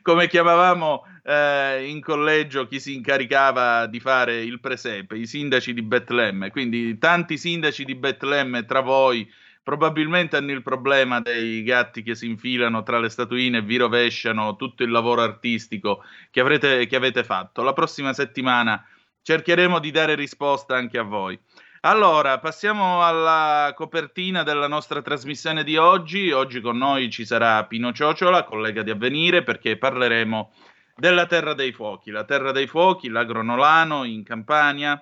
come 0.00 0.28
chiamavamo 0.28 1.02
eh, 1.22 1.84
in 1.90 2.00
collegio 2.00 2.66
chi 2.66 2.80
si 2.80 2.94
incaricava 2.94 3.84
di 3.86 4.00
fare 4.00 4.42
il 4.42 4.60
presepe, 4.60 5.18
i 5.18 5.26
sindaci 5.26 5.74
di 5.74 5.82
Betlemme. 5.82 6.50
Quindi 6.50 6.96
tanti 6.96 7.36
sindaci 7.36 7.84
di 7.84 7.94
Betlemme 7.96 8.64
tra 8.64 8.80
voi 8.80 9.30
probabilmente 9.62 10.38
hanno 10.38 10.52
il 10.52 10.62
problema 10.62 11.20
dei 11.20 11.62
gatti 11.62 12.02
che 12.02 12.14
si 12.14 12.24
infilano 12.24 12.82
tra 12.82 12.98
le 12.98 13.10
statuine 13.10 13.58
e 13.58 13.62
vi 13.62 13.76
rovesciano 13.76 14.56
tutto 14.56 14.84
il 14.84 14.90
lavoro 14.90 15.20
artistico 15.20 16.02
che, 16.30 16.40
avrete, 16.40 16.86
che 16.86 16.96
avete 16.96 17.24
fatto. 17.24 17.60
La 17.60 17.74
prossima 17.74 18.14
settimana 18.14 18.82
cercheremo 19.20 19.80
di 19.80 19.90
dare 19.90 20.14
risposta 20.14 20.76
anche 20.76 20.96
a 20.96 21.02
voi. 21.02 21.38
Allora, 21.86 22.40
passiamo 22.40 23.04
alla 23.04 23.72
copertina 23.76 24.42
della 24.42 24.66
nostra 24.66 25.02
trasmissione 25.02 25.62
di 25.62 25.76
oggi. 25.76 26.32
Oggi 26.32 26.60
con 26.60 26.76
noi 26.76 27.08
ci 27.10 27.24
sarà 27.24 27.64
Pino 27.64 27.92
Ciociola, 27.92 28.42
collega 28.42 28.82
di 28.82 28.90
Avvenire, 28.90 29.44
perché 29.44 29.78
parleremo 29.78 30.52
della 30.96 31.26
Terra 31.26 31.54
dei 31.54 31.70
Fuochi. 31.70 32.10
La 32.10 32.24
Terra 32.24 32.50
dei 32.50 32.66
Fuochi, 32.66 33.08
l'Agronolano 33.08 34.02
in 34.02 34.24
Campania, 34.24 35.00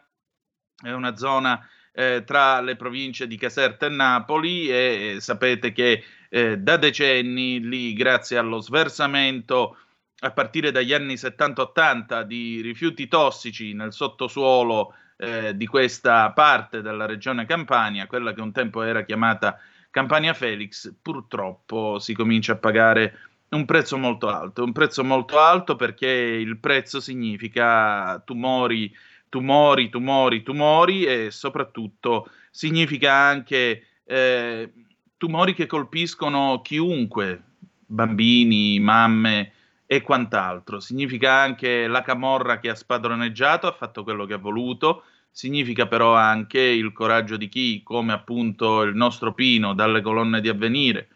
è 0.83 0.91
una 0.91 1.17
zona 1.17 1.67
eh, 1.91 2.23
tra 2.27 2.61
le 2.61 2.77
province 2.77 3.27
di 3.27 3.39
Caserta 3.39 3.87
e 3.87 3.89
Napoli 3.89 4.69
e 4.69 5.15
eh, 5.15 5.21
sapete 5.21 5.73
che 5.73 6.05
eh, 6.29 6.59
da 6.59 6.77
decenni 6.77 7.67
lì, 7.67 7.95
grazie 7.95 8.37
allo 8.37 8.61
sversamento 8.61 9.79
a 10.19 10.31
partire 10.33 10.71
dagli 10.71 10.93
anni 10.93 11.15
70-80 11.15 12.25
di 12.25 12.61
rifiuti 12.61 13.09
tossici 13.09 13.73
nel 13.73 13.95
sottosuolo 13.95 14.93
eh, 15.17 15.57
di 15.57 15.67
questa 15.67 16.31
parte 16.33 16.83
della 16.83 17.07
regione 17.07 17.47
Campania, 17.47 18.07
quella 18.07 18.33
che 18.33 18.41
un 18.41 18.53
tempo 18.53 18.83
era 18.83 19.05
chiamata 19.05 19.59
Campania 19.91 20.35
Felix, 20.35 20.93
purtroppo 21.01 21.99
si 21.99 22.15
comincia 22.15 22.53
a 22.53 22.57
pagare 22.57 23.19
un 23.51 23.65
prezzo 23.65 23.97
molto 23.97 24.29
alto, 24.29 24.65
un 24.65 24.73
prezzo 24.73 25.05
molto 25.05 25.39
alto 25.39 25.77
perché 25.77 26.09
il 26.09 26.59
prezzo 26.59 27.01
significa 27.01 28.21
tumori, 28.25 28.93
tumori, 29.29 29.89
tumori, 29.89 30.43
tumori 30.43 31.05
e 31.05 31.31
soprattutto 31.31 32.29
significa 32.51 33.13
anche 33.13 33.87
eh, 34.05 34.73
tumori 35.17 35.55
che 35.55 35.67
colpiscono 35.67 36.61
chiunque, 36.63 37.43
bambini, 37.87 38.81
mamme, 38.81 39.53
e 39.87 40.03
quant'altro. 40.03 40.81
Significa 40.81 41.33
anche 41.33 41.87
la 41.87 42.03
camorra 42.03 42.59
che 42.59 42.71
ha 42.71 42.75
spadroneggiato, 42.75 43.67
ha 43.67 43.73
fatto 43.73 44.03
quello 44.03 44.27
che 44.27 44.35
ha 44.35 44.39
voluto, 44.39 45.05
significa 45.31 45.87
però 45.87 46.15
anche 46.15 46.61
il 46.61 46.93
coraggio 46.93 47.37
di 47.37 47.49
chi, 47.49 47.83
come 47.83 48.13
appunto 48.13 48.83
il 48.83 48.95
nostro 48.95 49.35
Pino 49.35 49.75
dalle 49.75 50.01
colonne 50.01 50.41
di 50.41 50.49
avvenire, 50.49 51.09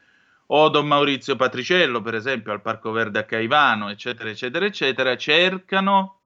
o 0.46 0.68
Don 0.70 0.86
Maurizio 0.86 1.36
Patriciello, 1.36 2.00
per 2.00 2.14
esempio, 2.14 2.52
al 2.52 2.62
Parco 2.62 2.90
Verde 2.90 3.18
a 3.18 3.24
Caivano, 3.24 3.90
eccetera, 3.90 4.30
eccetera, 4.30 4.64
eccetera, 4.64 5.16
cercano 5.16 6.20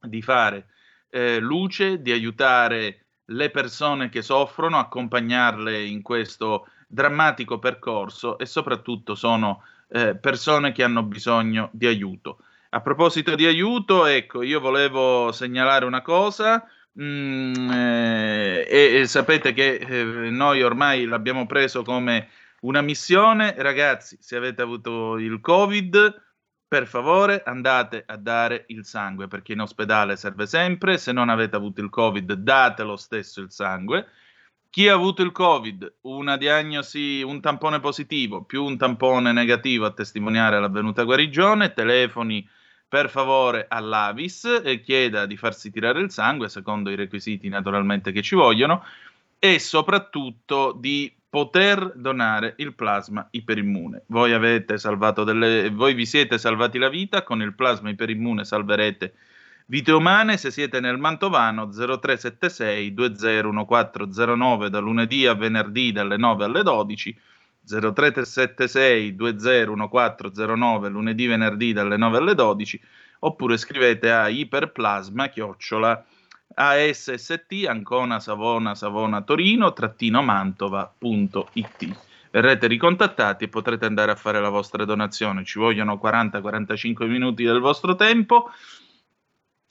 di 0.00 0.22
fare 0.22 0.68
eh, 1.10 1.38
luce, 1.38 2.00
di 2.00 2.10
aiutare 2.10 3.04
le 3.26 3.50
persone 3.50 4.08
che 4.08 4.22
soffrono, 4.22 4.78
accompagnarle 4.78 5.84
in 5.84 6.02
questo 6.02 6.66
drammatico 6.88 7.58
percorso 7.58 8.38
e 8.38 8.46
soprattutto 8.46 9.14
sono 9.14 9.62
eh, 9.90 10.16
persone 10.16 10.72
che 10.72 10.82
hanno 10.82 11.02
bisogno 11.02 11.68
di 11.72 11.86
aiuto. 11.86 12.38
A 12.70 12.80
proposito 12.80 13.34
di 13.34 13.46
aiuto, 13.46 14.06
ecco, 14.06 14.42
io 14.42 14.60
volevo 14.60 15.32
segnalare 15.32 15.84
una 15.84 16.02
cosa. 16.02 16.64
Mm, 17.00 17.70
eh, 17.70 18.66
e, 18.68 19.00
e, 19.00 19.06
sapete 19.06 19.52
che 19.52 19.74
eh, 19.74 20.02
noi 20.30 20.62
ormai 20.62 21.04
l'abbiamo 21.04 21.46
preso 21.46 21.82
come 21.82 22.28
una 22.60 22.80
missione. 22.80 23.54
Ragazzi, 23.56 24.16
se 24.20 24.36
avete 24.36 24.62
avuto 24.62 25.18
il 25.18 25.40
Covid, 25.40 26.22
per 26.68 26.86
favore 26.86 27.42
andate 27.44 28.04
a 28.06 28.16
dare 28.16 28.64
il 28.68 28.84
sangue 28.84 29.26
perché 29.26 29.54
in 29.54 29.60
ospedale 29.60 30.16
serve 30.16 30.46
sempre. 30.46 30.98
Se 30.98 31.10
non 31.10 31.28
avete 31.28 31.56
avuto 31.56 31.80
il 31.80 31.90
Covid, 31.90 32.32
date 32.34 32.84
lo 32.84 32.96
stesso 32.96 33.40
il 33.40 33.50
sangue. 33.50 34.06
Chi 34.72 34.86
ha 34.86 34.94
avuto 34.94 35.22
il 35.22 35.32
Covid, 35.32 35.94
una 36.02 36.36
diagnosi, 36.36 37.22
un 37.22 37.40
tampone 37.40 37.80
positivo 37.80 38.44
più 38.44 38.62
un 38.62 38.78
tampone 38.78 39.32
negativo 39.32 39.84
a 39.84 39.90
testimoniare 39.90 40.60
l'avvenuta 40.60 41.02
guarigione, 41.02 41.72
telefoni 41.72 42.48
per 42.86 43.10
favore 43.10 43.66
all'Avis 43.68 44.60
e 44.62 44.80
chieda 44.80 45.26
di 45.26 45.36
farsi 45.36 45.72
tirare 45.72 46.00
il 46.00 46.12
sangue 46.12 46.48
secondo 46.48 46.88
i 46.88 46.94
requisiti 46.94 47.48
naturalmente 47.48 48.12
che 48.12 48.22
ci 48.22 48.36
vogliono 48.36 48.84
e 49.40 49.58
soprattutto 49.58 50.72
di 50.78 51.12
poter 51.28 51.92
donare 51.96 52.54
il 52.58 52.72
plasma 52.74 53.26
iperimmune. 53.32 54.04
Voi, 54.06 54.30
delle, 55.24 55.70
voi 55.70 55.94
vi 55.94 56.06
siete 56.06 56.38
salvati 56.38 56.78
la 56.78 56.88
vita, 56.88 57.24
con 57.24 57.42
il 57.42 57.54
plasma 57.54 57.90
iperimmune 57.90 58.44
salverete 58.44 59.14
Vite 59.70 59.92
umane, 59.92 60.36
se 60.36 60.50
siete 60.50 60.80
nel 60.80 60.98
Mantovano 60.98 61.70
0376 61.70 62.92
201409 62.92 64.68
da 64.68 64.80
lunedì 64.80 65.26
a 65.26 65.34
venerdì 65.34 65.92
dalle 65.92 66.16
9 66.16 66.44
alle 66.44 66.64
12, 66.64 67.16
0376 67.68 69.14
201409 69.14 70.88
lunedì 70.88 71.26
venerdì 71.28 71.72
dalle 71.72 71.96
9 71.96 72.18
alle 72.18 72.34
12, 72.34 72.80
oppure 73.20 73.56
scrivete 73.56 74.10
a 74.10 74.28
iperplasma 74.28 75.28
chiocciola 75.28 76.04
ASST 76.52 77.66
Ancona 77.68 78.18
Savona 78.18 78.74
Savona 78.74 79.22
Torino 79.22 79.72
trattino 79.72 80.20
mantova.it. 80.20 81.96
Verrete 82.32 82.66
ricontattati 82.66 83.44
e 83.44 83.48
potrete 83.48 83.86
andare 83.86 84.10
a 84.10 84.16
fare 84.16 84.40
la 84.40 84.48
vostra 84.48 84.84
donazione. 84.84 85.44
Ci 85.44 85.60
vogliono 85.60 86.00
40-45 86.02 87.06
minuti 87.06 87.44
del 87.44 87.60
vostro 87.60 87.94
tempo 87.94 88.50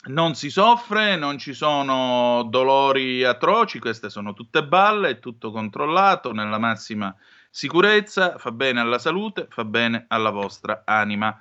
non 0.07 0.33
si 0.33 0.49
soffre, 0.49 1.17
non 1.17 1.37
ci 1.37 1.53
sono 1.53 2.43
dolori 2.49 3.23
atroci, 3.23 3.79
queste 3.79 4.09
sono 4.09 4.33
tutte 4.33 4.65
balle, 4.65 5.09
è 5.09 5.19
tutto 5.19 5.51
controllato 5.51 6.31
nella 6.31 6.57
massima 6.57 7.13
sicurezza, 7.49 8.37
fa 8.37 8.51
bene 8.51 8.79
alla 8.79 8.99
salute, 8.99 9.47
fa 9.49 9.65
bene 9.65 10.05
alla 10.07 10.29
vostra 10.29 10.83
anima. 10.85 11.37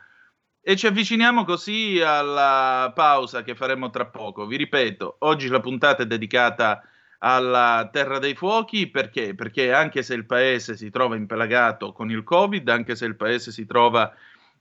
E 0.60 0.76
ci 0.76 0.86
avviciniamo 0.86 1.44
così 1.44 2.00
alla 2.02 2.92
pausa 2.94 3.42
che 3.42 3.54
faremo 3.54 3.90
tra 3.90 4.06
poco. 4.06 4.46
Vi 4.46 4.56
ripeto, 4.56 5.16
oggi 5.20 5.48
la 5.48 5.60
puntata 5.60 6.02
è 6.02 6.06
dedicata 6.06 6.83
alla 7.20 7.88
Terra 7.90 8.18
dei 8.18 8.35
Fuochi 8.35 8.88
perché? 8.88 9.35
Perché 9.35 9.72
anche 9.72 10.02
se 10.02 10.14
il 10.14 10.26
paese 10.26 10.76
si 10.76 10.90
trova 10.90 11.16
impelagato 11.16 11.92
con 11.92 12.11
il 12.11 12.22
Covid, 12.22 12.68
anche 12.68 12.96
se 12.96 13.06
il 13.06 13.16
paese 13.16 13.50
si 13.50 13.66
trova 13.66 14.12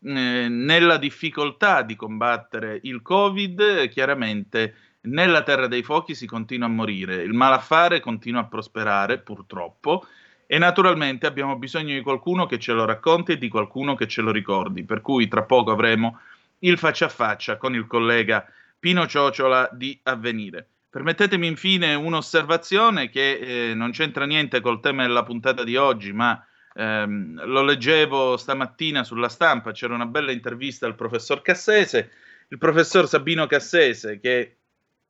eh, 0.04 0.48
nella 0.50 0.98
difficoltà 0.98 1.82
di 1.82 1.96
combattere 1.96 2.80
il 2.84 3.02
Covid, 3.02 3.88
chiaramente 3.90 4.76
nella 5.02 5.44
terra 5.44 5.68
dei 5.68 5.84
fuochi 5.84 6.16
si 6.16 6.26
continua 6.26 6.68
a 6.68 6.72
morire, 6.72 7.24
il 7.24 7.34
malaffare 7.34 8.00
continua 8.00 8.42
a 8.42 8.46
prosperare, 8.46 9.20
purtroppo, 9.20 10.06
e 10.46 10.58
naturalmente 10.58 11.28
abbiamo 11.28 11.58
bisogno 11.58 11.94
di 11.94 12.02
qualcuno 12.02 12.46
che 12.46 12.58
ce 12.58 12.74
lo 12.74 12.86
racconti 12.86 13.34
e 13.34 13.38
di 13.38 13.50
qualcuno 13.50 13.96
che 13.96 14.08
ce 14.08 14.22
lo 14.22 14.32
ricordi, 14.32 14.84
per 14.84 15.02
cui 15.02 15.28
tra 15.28 15.44
poco 15.44 15.72
avremo 15.72 16.20
il 16.60 16.78
faccia 16.78 17.06
a 17.06 17.10
faccia 17.10 17.58
con 17.58 17.76
il 17.76 17.86
collega 17.86 18.46
Pino 18.80 19.06
Ciociola 19.06 19.70
di 19.72 20.00
Avvenire. 20.04 20.68
Permettetemi 20.90 21.48
infine 21.48 21.94
un'osservazione 21.94 23.10
che 23.10 23.70
eh, 23.70 23.74
non 23.74 23.92
c'entra 23.92 24.26
niente 24.26 24.62
col 24.62 24.80
tema 24.80 25.06
della 25.06 25.24
puntata 25.24 25.64
di 25.64 25.76
oggi, 25.76 26.14
ma 26.14 26.42
ehm, 26.78 27.46
lo 27.46 27.63
leggevo 27.63 28.38
stamattina 28.38 29.04
sulla 29.04 29.30
stampa, 29.30 29.72
c'era 29.72 29.96
una 29.96 30.06
bella 30.06 30.32
intervista 30.32 30.86
al 30.86 30.96
professor 30.96 31.42
Cassese, 31.42 32.12
il 32.50 32.58
professor 32.58 33.08
Sabino 33.08 33.48
Cassese, 33.48 34.20
che 34.20 34.58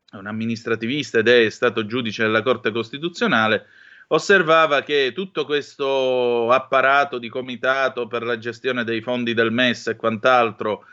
è 0.10 0.16
un 0.16 0.28
amministrativista 0.28 1.20
ed 1.20 1.28
è 1.28 1.50
stato 1.50 1.86
giudice 1.86 2.24
della 2.24 2.42
Corte 2.42 2.72
Costituzionale, 2.72 3.66
osservava 4.08 4.82
che 4.82 5.12
tutto 5.14 5.46
questo 5.46 6.50
apparato 6.50 7.18
di 7.18 7.28
comitato 7.28 8.08
per 8.08 8.24
la 8.24 8.38
gestione 8.38 8.86
dei 8.86 9.02
fondi 9.02 9.34
del 9.34 9.52
MES 9.52 9.88
e 9.88 9.96
quant'altro 9.98 10.86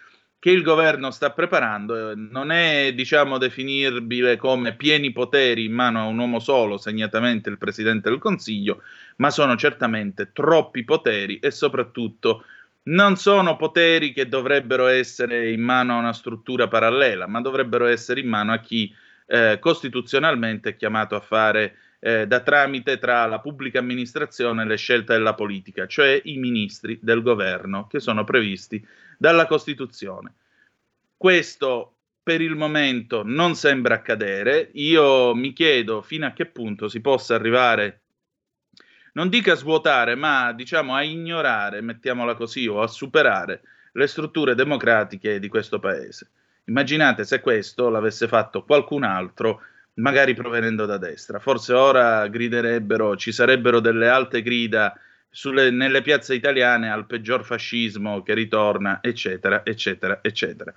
che 0.45 0.51
il 0.51 0.61
governo 0.61 1.11
sta 1.11 1.31
preparando 1.31 2.11
eh, 2.11 2.15
non 2.17 2.51
è, 2.51 2.93
diciamo, 2.93 3.39
definibile 3.39 4.37
come 4.37 4.77
pieni 4.77 5.11
poteri 5.11 5.65
in 5.65 5.73
mano 5.73 6.01
a 6.01 6.05
un 6.05 6.19
uomo 6.19 6.39
solo, 6.39 6.77
segnatamente 6.77 7.49
il 7.49 7.57
Presidente 7.57 8.11
del 8.11 8.19
Consiglio, 8.19 8.83
ma 9.17 9.31
sono 9.31 9.57
certamente 9.57 10.33
troppi 10.35 10.85
poteri 10.85 11.39
e 11.39 11.51
soprattutto 11.51 12.45
non 12.83 13.17
sono 13.17 13.57
poteri 13.57 14.13
che 14.13 14.29
dovrebbero 14.29 14.87
essere 14.87 15.51
in 15.51 15.63
mano 15.63 15.95
a 15.95 16.01
una 16.01 16.13
struttura 16.13 16.69
parallela, 16.69 17.27
ma 17.27 17.41
dovrebbero 17.41 17.87
essere 17.87 18.21
in 18.21 18.29
mano 18.29 18.53
a 18.53 18.59
chi 18.59 18.95
eh, 19.25 19.57
costituzionalmente 19.59 20.69
è 20.69 20.77
chiamato 20.77 21.15
a 21.15 21.21
fare 21.21 21.75
eh, 22.07 22.27
da 22.27 22.41
tramite 22.41 22.99
tra 22.99 23.25
la 23.25 23.41
pubblica 23.41 23.79
amministrazione 23.79 24.63
e 24.63 24.67
le 24.67 24.77
scelte 24.77 25.15
della 25.15 25.33
politica, 25.33 25.87
cioè 25.87 26.21
i 26.25 26.37
ministri 26.37 26.99
del 27.01 27.23
governo 27.23 27.87
che 27.87 27.99
sono 27.99 28.25
previsti 28.25 28.87
dalla 29.17 29.47
Costituzione. 29.47 30.35
Questo 31.17 31.95
per 32.23 32.43
il 32.43 32.57
momento 32.57 33.23
non 33.25 33.55
sembra 33.55 33.95
accadere. 33.95 34.69
Io 34.75 35.35
mi 35.35 35.55
chiedo 35.55 36.03
fino 36.03 36.27
a 36.27 36.33
che 36.33 36.45
punto 36.45 36.89
si 36.89 37.01
possa 37.01 37.37
arrivare, 37.37 38.01
non 39.15 39.31
dico 39.31 39.53
a 39.53 39.57
svuotare, 39.57 40.15
ma 40.15 40.53
diciamo 40.53 40.95
a 40.95 41.03
ignorare, 41.03 41.81
mettiamola 41.81 42.35
così, 42.35 42.67
o 42.67 42.83
a 42.83 42.87
superare 42.87 43.63
le 43.93 44.07
strutture 44.07 44.55
democratiche 44.55 45.39
di 45.39 45.49
questo 45.49 45.79
paese. 45.79 46.29
Immaginate 46.65 47.25
se 47.25 47.41
questo 47.41 47.89
l'avesse 47.89 48.29
fatto 48.29 48.63
qualcun 48.63 49.05
altro, 49.05 49.63
magari 49.95 50.35
provenendo 50.35 50.87
da 50.87 50.99
destra. 50.99 51.39
Forse 51.39 51.73
ora 51.73 52.27
griderebbero, 52.29 53.17
ci 53.17 53.33
sarebbero 53.33 53.81
delle 53.81 54.09
alte 54.09 54.43
grida 54.43 54.93
sulle, 55.31 55.71
nelle 55.71 56.03
piazze 56.03 56.35
italiane 56.35 56.91
al 56.91 57.07
peggior 57.07 57.45
fascismo 57.45 58.23
che 58.23 58.35
ritorna, 58.35 59.01
eccetera, 59.03 59.65
eccetera, 59.65 60.21
eccetera. 60.23 60.73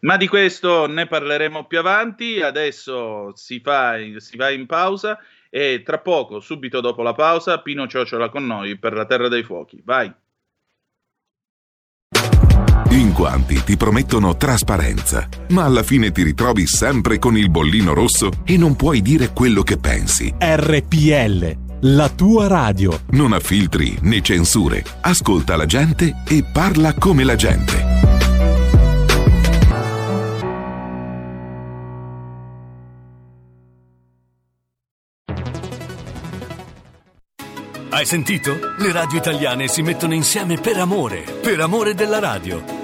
Ma 0.00 0.16
di 0.16 0.26
questo 0.26 0.86
ne 0.86 1.06
parleremo 1.06 1.66
più 1.66 1.78
avanti, 1.78 2.40
adesso 2.40 3.34
si, 3.36 3.60
fa, 3.60 3.96
si 4.16 4.36
va 4.36 4.50
in 4.50 4.66
pausa 4.66 5.18
e 5.48 5.82
tra 5.84 5.98
poco, 5.98 6.40
subito 6.40 6.80
dopo 6.80 7.02
la 7.02 7.14
pausa, 7.14 7.60
Pino 7.60 7.86
Ciociola 7.86 8.28
con 8.28 8.44
noi 8.46 8.78
per 8.78 8.94
la 8.94 9.04
Terra 9.04 9.28
dei 9.28 9.44
Fuochi. 9.44 9.80
Vai! 9.84 10.12
In 12.92 13.12
quanti 13.12 13.62
ti 13.64 13.76
promettono 13.78 14.36
trasparenza, 14.36 15.26
ma 15.48 15.64
alla 15.64 15.82
fine 15.82 16.12
ti 16.12 16.22
ritrovi 16.22 16.66
sempre 16.66 17.18
con 17.18 17.38
il 17.38 17.48
bollino 17.48 17.94
rosso 17.94 18.30
e 18.44 18.58
non 18.58 18.76
puoi 18.76 19.00
dire 19.00 19.32
quello 19.32 19.62
che 19.62 19.78
pensi. 19.78 20.32
RPL 20.38 21.70
la 21.84 22.08
tua 22.10 22.46
radio. 22.46 23.00
Non 23.12 23.32
ha 23.32 23.40
filtri 23.40 23.96
né 24.02 24.20
censure. 24.20 24.84
Ascolta 25.00 25.56
la 25.56 25.66
gente 25.66 26.22
e 26.28 26.44
parla 26.44 26.92
come 26.94 27.24
la 27.24 27.34
gente. 27.34 27.90
Hai 37.88 38.06
sentito? 38.06 38.58
Le 38.78 38.92
radio 38.92 39.18
italiane 39.18 39.66
si 39.66 39.82
mettono 39.82 40.14
insieme 40.14 40.56
per 40.58 40.76
amore, 40.78 41.24
per 41.42 41.58
amore 41.60 41.94
della 41.94 42.18
radio. 42.18 42.81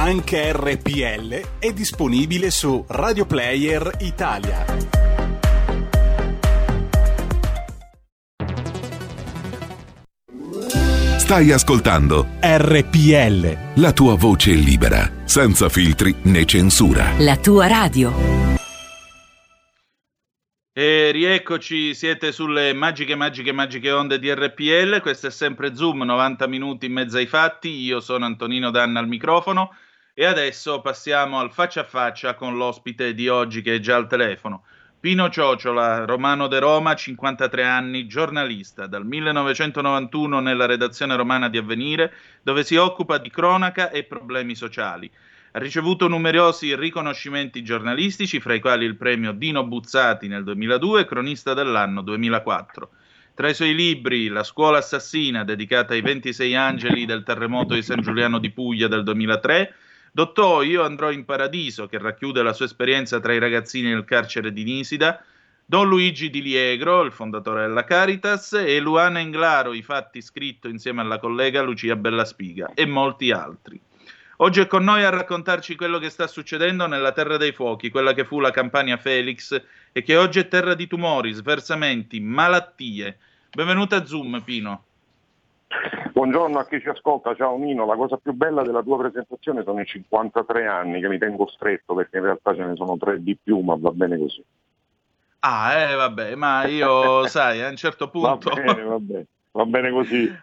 Anche 0.00 0.52
RPL 0.52 1.58
è 1.58 1.72
disponibile 1.72 2.52
su 2.52 2.84
Radio 2.86 3.26
Player 3.26 3.96
Italia. 3.98 4.64
Stai 11.18 11.50
ascoltando 11.50 12.28
RPL. 12.40 13.80
la 13.80 13.92
tua 13.92 14.14
voce 14.14 14.52
libera, 14.52 15.10
senza 15.24 15.68
filtri 15.68 16.14
né 16.22 16.44
censura. 16.44 17.14
La 17.18 17.36
tua 17.36 17.66
radio. 17.66 18.12
E 20.72 21.10
rieccoci, 21.10 21.92
siete 21.92 22.30
sulle 22.30 22.72
magiche, 22.72 23.16
magiche, 23.16 23.50
magiche 23.50 23.90
onde 23.90 24.20
di 24.20 24.32
RPL. 24.32 25.00
Questo 25.00 25.26
è 25.26 25.30
sempre 25.32 25.74
Zoom, 25.74 26.04
90 26.04 26.46
minuti 26.46 26.86
in 26.86 26.92
mezzo 26.92 27.16
ai 27.16 27.26
fatti. 27.26 27.68
Io 27.82 27.98
sono 27.98 28.26
Antonino 28.26 28.70
Danna 28.70 29.00
al 29.00 29.08
microfono. 29.08 29.72
E 30.20 30.24
adesso 30.24 30.80
passiamo 30.80 31.38
al 31.38 31.52
faccia 31.52 31.82
a 31.82 31.84
faccia 31.84 32.34
con 32.34 32.56
l'ospite 32.56 33.14
di 33.14 33.28
oggi 33.28 33.62
che 33.62 33.76
è 33.76 33.78
già 33.78 33.94
al 33.94 34.08
telefono. 34.08 34.64
Pino 34.98 35.30
Ciociola, 35.30 36.06
romano 36.06 36.48
de 36.48 36.58
Roma, 36.58 36.96
53 36.96 37.62
anni, 37.62 38.08
giornalista, 38.08 38.88
dal 38.88 39.06
1991 39.06 40.40
nella 40.40 40.66
redazione 40.66 41.14
romana 41.14 41.48
di 41.48 41.56
Avvenire, 41.56 42.12
dove 42.42 42.64
si 42.64 42.74
occupa 42.74 43.18
di 43.18 43.30
cronaca 43.30 43.90
e 43.90 44.02
problemi 44.02 44.56
sociali. 44.56 45.08
Ha 45.52 45.58
ricevuto 45.60 46.08
numerosi 46.08 46.74
riconoscimenti 46.74 47.62
giornalistici, 47.62 48.40
fra 48.40 48.54
i 48.54 48.60
quali 48.60 48.86
il 48.86 48.96
premio 48.96 49.30
Dino 49.30 49.62
Buzzati 49.62 50.26
nel 50.26 50.42
2002 50.42 51.02
e 51.02 51.04
cronista 51.04 51.54
dell'anno 51.54 52.02
2004. 52.02 52.90
Tra 53.36 53.48
i 53.48 53.54
suoi 53.54 53.72
libri 53.72 54.26
La 54.26 54.42
scuola 54.42 54.78
assassina, 54.78 55.44
dedicata 55.44 55.92
ai 55.94 56.00
26 56.00 56.56
angeli 56.56 57.06
del 57.06 57.22
terremoto 57.22 57.74
di 57.74 57.82
San 57.82 58.00
Giuliano 58.00 58.40
di 58.40 58.50
Puglia 58.50 58.88
del 58.88 59.04
2003, 59.04 59.74
Dottò 60.12 60.62
Io 60.62 60.82
andrò 60.82 61.10
in 61.10 61.24
paradiso, 61.24 61.86
che 61.86 61.98
racchiude 61.98 62.42
la 62.42 62.52
sua 62.52 62.64
esperienza 62.64 63.20
tra 63.20 63.32
i 63.32 63.38
ragazzini 63.38 63.90
nel 63.90 64.04
carcere 64.04 64.52
di 64.52 64.64
Nisida, 64.64 65.22
Don 65.64 65.86
Luigi 65.86 66.30
Di 66.30 66.40
Liegro, 66.40 67.02
il 67.02 67.12
fondatore 67.12 67.66
della 67.66 67.84
Caritas, 67.84 68.54
e 68.54 68.80
Luana 68.80 69.20
Englaro, 69.20 69.74
i 69.74 69.82
fatti 69.82 70.22
scritto 70.22 70.68
insieme 70.68 71.02
alla 71.02 71.18
collega 71.18 71.60
Lucia 71.60 71.94
Bellaspiga, 71.94 72.70
e 72.74 72.86
molti 72.86 73.30
altri. 73.32 73.78
Oggi 74.38 74.60
è 74.60 74.66
con 74.66 74.84
noi 74.84 75.04
a 75.04 75.10
raccontarci 75.10 75.74
quello 75.74 75.98
che 75.98 76.10
sta 76.10 76.26
succedendo 76.26 76.86
nella 76.86 77.12
Terra 77.12 77.36
dei 77.36 77.52
Fuochi, 77.52 77.90
quella 77.90 78.14
che 78.14 78.24
fu 78.24 78.40
la 78.40 78.52
campagna 78.52 78.96
Felix 78.96 79.60
e 79.92 80.02
che 80.02 80.16
oggi 80.16 80.38
è 80.38 80.48
terra 80.48 80.74
di 80.74 80.86
tumori, 80.86 81.32
sversamenti, 81.32 82.20
malattie. 82.20 83.18
Benvenuta 83.50 83.96
a 83.96 84.06
Zoom, 84.06 84.40
Pino. 84.42 84.84
Buongiorno 86.12 86.58
a 86.58 86.66
chi 86.66 86.80
ci 86.80 86.88
ascolta, 86.88 87.34
ciao 87.34 87.58
Nino, 87.58 87.84
la 87.84 87.94
cosa 87.94 88.16
più 88.16 88.32
bella 88.32 88.62
della 88.62 88.82
tua 88.82 88.98
presentazione 88.98 89.62
sono 89.62 89.80
i 89.80 89.86
53 89.86 90.66
anni 90.66 91.00
che 91.00 91.08
mi 91.08 91.18
tengo 91.18 91.46
stretto 91.46 91.94
perché 91.94 92.16
in 92.16 92.24
realtà 92.24 92.54
ce 92.54 92.64
ne 92.64 92.74
sono 92.74 92.96
tre 92.96 93.22
di 93.22 93.36
più, 93.40 93.60
ma 93.60 93.76
va 93.78 93.90
bene 93.90 94.18
così. 94.18 94.42
Ah, 95.40 95.72
eh, 95.74 95.94
vabbè, 95.94 96.34
ma 96.34 96.66
io, 96.66 97.26
sai, 97.28 97.62
a 97.62 97.68
un 97.68 97.76
certo 97.76 98.08
punto... 98.08 98.50
Va 98.50 98.62
bene, 98.62 98.82
va 98.82 98.98
bene, 98.98 99.26
va 99.52 99.64
bene 99.66 99.90
così. 99.90 100.40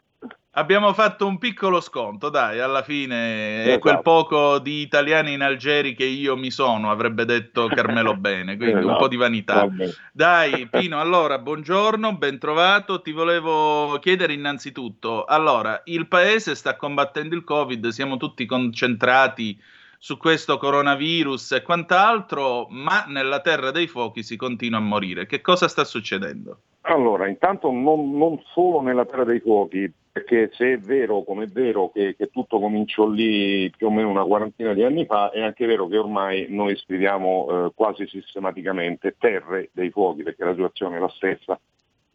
Abbiamo 0.57 0.93
fatto 0.93 1.27
un 1.27 1.37
piccolo 1.37 1.81
sconto, 1.81 2.29
dai, 2.29 2.61
alla 2.61 2.81
fine 2.81 3.63
è 3.63 3.67
Esatto. 3.67 3.79
quel 3.79 4.01
poco 4.01 4.59
di 4.59 4.79
italiani 4.79 5.33
in 5.33 5.41
Algeri 5.41 5.93
che 5.93 6.05
io 6.05 6.37
mi 6.37 6.49
sono, 6.49 6.91
avrebbe 6.91 7.25
detto 7.25 7.67
Carmelo 7.75 8.15
Bene, 8.15 8.55
quindi 8.55 8.75
un 8.75 8.79
Esatto, 8.83 8.97
po' 8.99 9.07
di 9.09 9.17
vanità. 9.17 9.55
va 9.55 9.67
bene. 9.67 9.93
Dai, 10.13 10.67
Pino, 10.71 11.01
allora, 11.01 11.39
buongiorno, 11.39 12.15
ben 12.15 12.39
trovato. 12.39 13.01
Ti 13.01 13.11
volevo 13.11 13.99
chiedere 13.99 14.31
innanzitutto, 14.31 15.25
allora, 15.25 15.81
il 15.85 16.07
paese 16.07 16.55
sta 16.55 16.77
combattendo 16.77 17.35
il 17.35 17.43
Covid, 17.43 17.87
siamo 17.89 18.15
tutti 18.15 18.45
concentrati 18.45 19.59
su 19.97 20.15
questo 20.15 20.57
coronavirus 20.57 21.51
e 21.51 21.61
quant'altro, 21.63 22.67
ma 22.69 23.03
nella 23.09 23.41
terra 23.41 23.71
dei 23.71 23.87
fuochi 23.87 24.23
si 24.23 24.37
continua 24.37 24.77
a 24.79 24.81
morire. 24.81 25.25
Che 25.25 25.41
cosa 25.41 25.67
sta 25.67 25.83
succedendo? 25.83 26.59
Allora, 26.87 27.27
intanto 27.27 27.71
non, 27.71 28.15
non 28.15 28.39
solo 28.53 28.79
nella 28.81 29.05
Terra 29.05 29.23
dei 29.23 29.39
Fuochi, 29.39 29.91
perché 30.11 30.51
se 30.53 30.73
è 30.73 30.77
vero, 30.77 31.23
come 31.23 31.45
è 31.45 31.47
vero, 31.47 31.89
che, 31.89 32.15
che 32.15 32.27
tutto 32.27 32.59
cominciò 32.59 33.07
lì 33.07 33.71
più 33.75 33.87
o 33.87 33.91
meno 33.91 34.09
una 34.09 34.23
quarantina 34.23 34.73
di 34.73 34.83
anni 34.83 35.05
fa, 35.05 35.31
è 35.31 35.41
anche 35.41 35.65
vero 35.65 35.87
che 35.87 35.97
ormai 35.97 36.45
noi 36.49 36.75
scriviamo 36.75 37.47
eh, 37.65 37.71
quasi 37.73 38.05
sistematicamente 38.07 39.15
Terre 39.17 39.69
dei 39.73 39.89
Fuochi, 39.89 40.21
perché 40.21 40.43
la 40.45 40.53
situazione 40.53 40.97
è 40.97 40.99
la 40.99 41.09
stessa, 41.09 41.59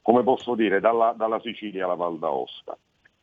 come 0.02 0.22
posso 0.22 0.54
dire, 0.54 0.78
dalla, 0.78 1.14
dalla 1.16 1.40
Sicilia 1.40 1.84
alla 1.84 1.94
Val 1.94 2.18
d'Aosta. 2.18 2.78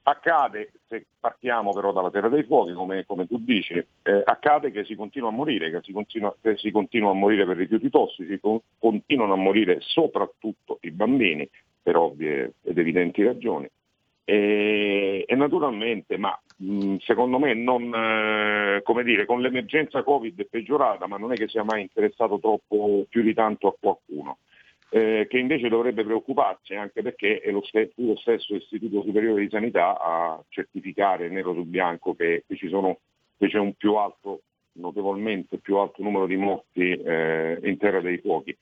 Accade, 0.09 0.71
se 0.87 1.05
partiamo 1.19 1.73
però 1.73 1.91
dalla 1.91 2.09
Terra 2.09 2.29
dei 2.29 2.43
Fuochi, 2.43 2.71
come, 2.71 3.05
come 3.05 3.27
tu 3.27 3.43
dici, 3.43 3.73
eh, 3.73 4.21
accade 4.23 4.71
che 4.71 4.85
si 4.85 4.95
continua 4.95 5.27
a 5.27 5.33
morire, 5.33 5.69
che 5.69 5.81
si 5.81 5.91
continua, 5.91 6.33
che 6.41 6.55
si 6.55 6.71
continua 6.71 7.11
a 7.11 7.13
morire 7.13 7.45
per 7.45 7.57
rifiuti 7.57 7.89
tossici, 7.89 8.39
con- 8.39 8.61
continuano 8.79 9.33
a 9.33 9.35
morire 9.35 9.79
soprattutto 9.81 10.77
i 10.83 10.91
bambini, 10.91 11.49
per 11.81 11.97
ovvie 11.97 12.53
ed 12.63 12.77
evidenti 12.77 13.21
ragioni. 13.21 13.69
E, 14.23 15.25
e 15.27 15.35
naturalmente, 15.35 16.17
ma 16.17 16.39
mh, 16.55 16.97
secondo 16.99 17.37
me 17.37 17.53
non, 17.53 17.93
eh, 17.93 18.81
come 18.83 19.03
dire, 19.03 19.25
con 19.25 19.41
l'emergenza 19.41 20.03
Covid 20.03 20.39
è 20.39 20.45
peggiorata, 20.45 21.05
ma 21.07 21.17
non 21.17 21.33
è 21.33 21.35
che 21.35 21.49
sia 21.49 21.65
mai 21.65 21.81
interessato 21.81 22.39
troppo 22.39 23.05
più 23.09 23.23
di 23.23 23.33
tanto 23.33 23.67
a 23.67 23.75
qualcuno 23.77 24.37
eh, 24.89 25.27
che 25.29 25.37
invece 25.37 25.67
dovrebbe 25.67 26.03
preoccuparsi 26.03 26.75
anche 26.75 27.01
perché 27.01 27.39
è 27.39 27.51
lo, 27.51 27.63
ste- 27.63 27.91
fu 27.93 28.07
lo 28.07 28.15
stesso 28.17 28.55
Istituto 28.55 29.01
Superiore 29.03 29.41
di 29.41 29.49
Sanità 29.49 29.99
a 29.99 30.41
certificare 30.49 31.29
nero 31.29 31.53
su 31.53 31.63
bianco 31.65 32.15
che, 32.15 32.45
che 32.47 32.67
sono, 32.69 32.99
che 33.37 33.47
c'è 33.47 33.59
un 33.59 33.73
più 33.73 33.95
alto, 33.95 34.41
notevolmente 34.73 35.57
più 35.57 35.77
alto 35.77 36.01
numero 36.01 36.25
di 36.25 36.37
morti 36.37 36.91
eh, 36.91 37.59
in 37.63 37.77
Terra 37.77 38.01
dei 38.01 38.19
Fuochi. 38.19 38.57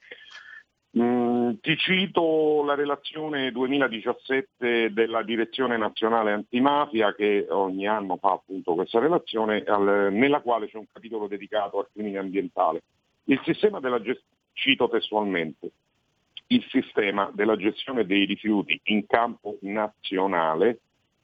Mm, 0.97 1.55
ti 1.59 1.75
cito 1.75 2.63
la 2.63 2.73
relazione 2.73 3.51
2017 3.51 4.93
della 4.93 5.23
Direzione 5.23 5.75
Nazionale 5.75 6.31
Antimafia 6.31 7.13
che 7.13 7.45
ogni 7.49 7.85
anno 7.85 8.15
fa 8.15 8.31
appunto 8.31 8.75
questa 8.75 8.99
relazione 8.99 9.61
al- 9.67 10.13
nella 10.13 10.39
quale 10.39 10.69
c'è 10.69 10.77
un 10.77 10.85
capitolo 10.91 11.27
dedicato 11.27 11.79
al 11.79 11.87
crimine 11.91 12.17
ambientale. 12.17 12.83
Il 13.25 13.41
sistema 13.43 13.81
della 13.81 14.01
gest- 14.01 14.23
cito 14.53 14.87
testualmente, 14.87 15.69
il 16.47 16.63
sistema 16.69 17.31
della 17.33 17.55
gestione 17.55 18.05
dei 18.05 18.25
rifiuti 18.25 18.79
in 18.85 19.05
campo 19.07 19.57
nazionale 19.61 20.79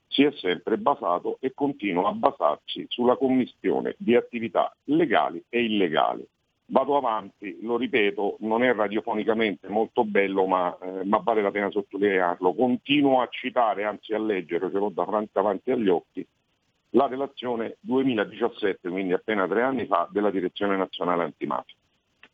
si 0.08 0.24
è 0.24 0.32
sempre 0.32 0.76
basato 0.76 1.38
e 1.40 1.52
continua 1.54 2.08
a 2.08 2.12
basarsi 2.12 2.84
sulla 2.88 3.16
commissione 3.16 3.94
di 3.98 4.14
attività 4.14 4.74
legali 4.84 5.42
e 5.48 5.64
illegali. 5.64 6.26
Vado 6.66 6.96
avanti, 6.96 7.58
lo 7.62 7.76
ripeto, 7.76 8.36
non 8.40 8.62
è 8.62 8.72
radiofonicamente 8.72 9.68
molto 9.68 10.04
bello, 10.04 10.46
ma, 10.46 10.76
eh, 10.80 11.04
ma 11.04 11.18
vale 11.18 11.42
la 11.42 11.50
pena 11.50 11.70
sottolinearlo. 11.70 12.54
Continuo 12.54 13.20
a 13.20 13.28
citare, 13.30 13.84
anzi 13.84 14.14
a 14.14 14.18
leggere, 14.18 14.70
ce 14.70 14.78
l'ho 14.78 14.90
davanti, 14.90 15.70
agli 15.70 15.88
occhi, 15.88 16.26
la 16.90 17.06
relazione 17.08 17.76
2017, 17.80 18.88
quindi 18.88 19.12
appena 19.12 19.46
tre 19.46 19.62
anni 19.62 19.86
fa, 19.86 20.08
della 20.10 20.30
Direzione 20.30 20.76
Nazionale 20.76 21.24
Antimafia. 21.24 21.74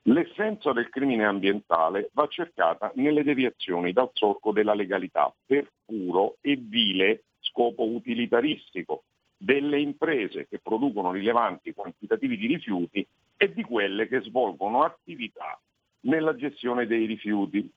L'essenza 0.03 0.73
del 0.73 0.89
crimine 0.89 1.25
ambientale 1.25 2.11
va 2.13 2.27
cercata 2.29 2.91
nelle 2.95 3.23
deviazioni 3.23 3.93
dal 3.93 4.11
solco 4.15 4.53
della 4.53 4.75
legalità 4.75 5.33
per 5.45 5.71
puro 5.85 6.37
e 6.41 6.57
vile 6.57 7.25
scopo 7.41 7.85
utilitaristico 7.85 9.03
delle 9.37 9.79
imprese 9.79 10.47
che 10.49 10.61
producono 10.61 11.13
rilevanti 11.13 11.75
quantitativi 11.75 12.37
di 12.37 12.47
rifiuti 12.47 13.07
e 13.37 13.53
di 13.53 13.63
quelle 13.63 14.09
che 14.09 14.21
svolgono 14.23 14.83
attività 14.83 15.59
nella 16.01 16.35
gestione 16.35 16.87
dei 16.87 17.07
rifiuti. 17.07 17.71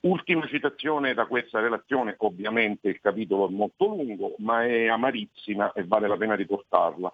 Ultima 0.00 0.46
citazione 0.46 1.14
da 1.14 1.26
questa 1.26 1.58
relazione, 1.58 2.14
ovviamente 2.18 2.88
il 2.88 3.00
capitolo 3.00 3.48
è 3.48 3.50
molto 3.50 3.86
lungo, 3.86 4.34
ma 4.38 4.64
è 4.64 4.86
amarissima 4.86 5.72
e 5.72 5.84
vale 5.84 6.06
la 6.06 6.16
pena 6.16 6.34
riportarla. 6.34 7.12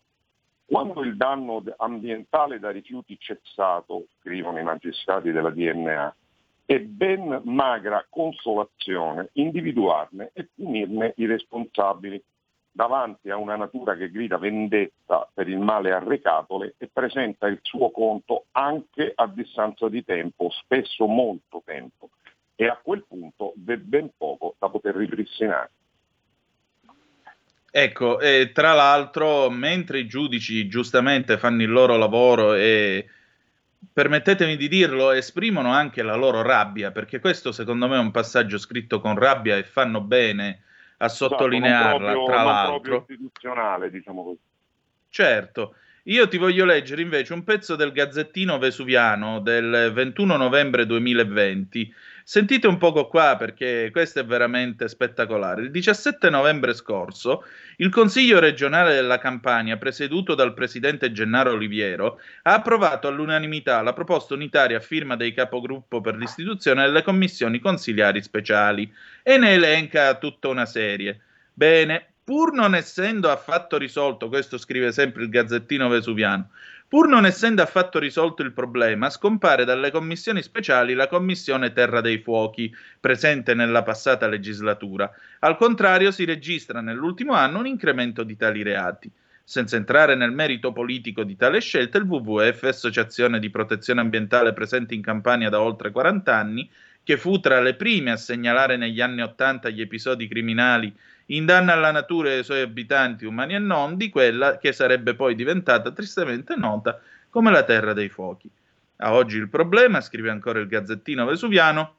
Quando 0.64 1.02
il 1.02 1.16
danno 1.16 1.62
ambientale 1.76 2.58
da 2.58 2.70
rifiuti 2.70 3.18
cessato, 3.18 4.06
scrivono 4.18 4.58
i 4.58 4.62
magistrati 4.62 5.30
della 5.30 5.50
DNA, 5.50 6.14
è 6.64 6.78
ben 6.80 7.42
magra 7.44 8.06
consolazione 8.08 9.28
individuarne 9.32 10.30
e 10.32 10.48
punirne 10.54 11.12
i 11.16 11.26
responsabili. 11.26 12.22
davanti 12.74 13.28
a 13.28 13.36
una 13.36 13.56
natura 13.56 13.94
che 13.96 14.10
grida 14.10 14.38
vendetta 14.38 15.28
per 15.34 15.46
il 15.46 15.58
male 15.58 15.92
arrecatole 15.92 16.74
e 16.78 16.88
presenta 16.90 17.46
il 17.46 17.58
suo 17.60 17.90
conto 17.90 18.46
anche 18.52 19.12
a 19.14 19.26
distanza 19.26 19.90
di 19.90 20.02
tempo, 20.02 20.48
spesso 20.50 21.06
molto 21.06 21.60
tempo, 21.66 22.08
e 22.54 22.66
a 22.66 22.80
quel 22.82 23.04
punto 23.06 23.52
ben 23.54 24.10
poco 24.16 24.54
da 24.58 24.70
poter 24.70 24.96
ripristinare. 24.96 25.70
Ecco, 27.74 28.20
e 28.20 28.50
tra 28.52 28.74
l'altro, 28.74 29.48
mentre 29.48 30.00
i 30.00 30.06
giudici 30.06 30.68
giustamente 30.68 31.38
fanno 31.38 31.62
il 31.62 31.70
loro 31.70 31.96
lavoro 31.96 32.52
e 32.52 33.08
permettetemi 33.90 34.58
di 34.58 34.68
dirlo, 34.68 35.10
esprimono 35.10 35.72
anche 35.72 36.02
la 36.02 36.14
loro 36.14 36.42
rabbia, 36.42 36.90
perché 36.90 37.18
questo 37.18 37.50
secondo 37.50 37.88
me 37.88 37.96
è 37.96 37.98
un 37.98 38.10
passaggio 38.10 38.58
scritto 38.58 39.00
con 39.00 39.16
rabbia 39.16 39.56
e 39.56 39.64
fanno 39.64 40.02
bene 40.02 40.64
a 40.98 41.06
esatto, 41.06 41.30
sottolinearla, 41.30 42.10
esatto, 42.10 42.24
proprio, 42.24 42.26
tra 42.26 42.42
l'altro. 42.42 43.06
istituzionale, 43.08 43.90
diciamo 43.90 44.22
così. 44.22 44.38
Certo. 45.08 45.74
Io 46.04 46.28
ti 46.28 46.36
voglio 46.36 46.66
leggere 46.66 47.00
invece 47.00 47.32
un 47.32 47.42
pezzo 47.42 47.74
del 47.74 47.92
Gazzettino 47.92 48.58
Vesuviano 48.58 49.40
del 49.40 49.92
21 49.94 50.36
novembre 50.36 50.84
2020. 50.84 51.94
Sentite 52.24 52.66
un 52.66 52.78
poco 52.78 53.08
qua 53.08 53.36
perché 53.36 53.88
questo 53.90 54.20
è 54.20 54.24
veramente 54.24 54.88
spettacolare. 54.88 55.62
Il 55.62 55.70
17 55.70 56.30
novembre 56.30 56.74
scorso 56.74 57.44
il 57.76 57.90
Consiglio 57.90 58.38
regionale 58.38 58.94
della 58.94 59.18
Campania, 59.18 59.76
presieduto 59.76 60.34
dal 60.34 60.54
presidente 60.54 61.10
Gennaro 61.10 61.52
Oliviero, 61.52 62.20
ha 62.42 62.54
approvato 62.54 63.08
all'unanimità 63.08 63.82
la 63.82 63.92
proposta 63.92 64.34
unitaria 64.34 64.76
a 64.76 64.80
firma 64.80 65.16
dei 65.16 65.34
capogruppo 65.34 66.00
per 66.00 66.16
l'istituzione 66.16 66.84
delle 66.84 67.02
commissioni 67.02 67.58
consigliari 67.58 68.22
speciali 68.22 68.92
e 69.22 69.36
ne 69.36 69.54
elenca 69.54 70.14
tutta 70.14 70.48
una 70.48 70.66
serie. 70.66 71.20
Bene, 71.52 72.06
pur 72.22 72.52
non 72.52 72.74
essendo 72.74 73.30
affatto 73.30 73.76
risolto, 73.76 74.28
questo 74.28 74.58
scrive 74.58 74.92
sempre 74.92 75.24
il 75.24 75.28
Gazzettino 75.28 75.88
Vesuviano, 75.88 76.50
pur 76.92 77.08
non 77.08 77.24
essendo 77.24 77.62
affatto 77.62 77.98
risolto 77.98 78.42
il 78.42 78.52
problema, 78.52 79.08
scompare 79.08 79.64
dalle 79.64 79.90
commissioni 79.90 80.42
speciali 80.42 80.92
la 80.92 81.08
commissione 81.08 81.72
Terra 81.72 82.02
dei 82.02 82.18
Fuochi, 82.18 82.70
presente 83.00 83.54
nella 83.54 83.82
passata 83.82 84.28
legislatura. 84.28 85.10
Al 85.38 85.56
contrario, 85.56 86.10
si 86.10 86.26
registra 86.26 86.82
nell'ultimo 86.82 87.32
anno 87.32 87.60
un 87.60 87.66
incremento 87.66 88.24
di 88.24 88.36
tali 88.36 88.62
reati. 88.62 89.10
Senza 89.42 89.76
entrare 89.76 90.16
nel 90.16 90.32
merito 90.32 90.70
politico 90.70 91.24
di 91.24 91.34
tale 91.34 91.62
scelta, 91.62 91.96
il 91.96 92.04
WWF, 92.04 92.64
Associazione 92.64 93.38
di 93.38 93.48
Protezione 93.48 94.02
Ambientale 94.02 94.52
presente 94.52 94.92
in 94.92 95.00
Campania 95.00 95.48
da 95.48 95.62
oltre 95.62 95.92
40 95.92 96.36
anni, 96.36 96.68
che 97.02 97.16
fu 97.16 97.40
tra 97.40 97.58
le 97.60 97.72
prime 97.72 98.10
a 98.10 98.16
segnalare 98.16 98.76
negli 98.76 99.00
anni 99.00 99.22
Ottanta 99.22 99.70
gli 99.70 99.80
episodi 99.80 100.28
criminali 100.28 100.94
in 101.32 101.46
danno 101.46 101.72
alla 101.72 101.90
natura 101.90 102.30
e 102.30 102.38
ai 102.38 102.44
suoi 102.44 102.60
abitanti 102.60 103.24
umani 103.24 103.54
e 103.54 103.58
non, 103.58 103.96
di 103.96 104.08
quella 104.08 104.58
che 104.58 104.72
sarebbe 104.72 105.14
poi 105.14 105.34
diventata 105.34 105.90
tristemente 105.90 106.56
nota 106.56 107.00
come 107.30 107.50
la 107.50 107.62
Terra 107.62 107.92
dei 107.92 108.08
Fuochi. 108.08 108.50
A 108.96 109.14
oggi 109.14 109.36
il 109.38 109.48
problema, 109.48 110.00
scrive 110.00 110.30
ancora 110.30 110.60
il 110.60 110.66
Gazzettino 110.66 111.24
Vesuviano, 111.24 111.94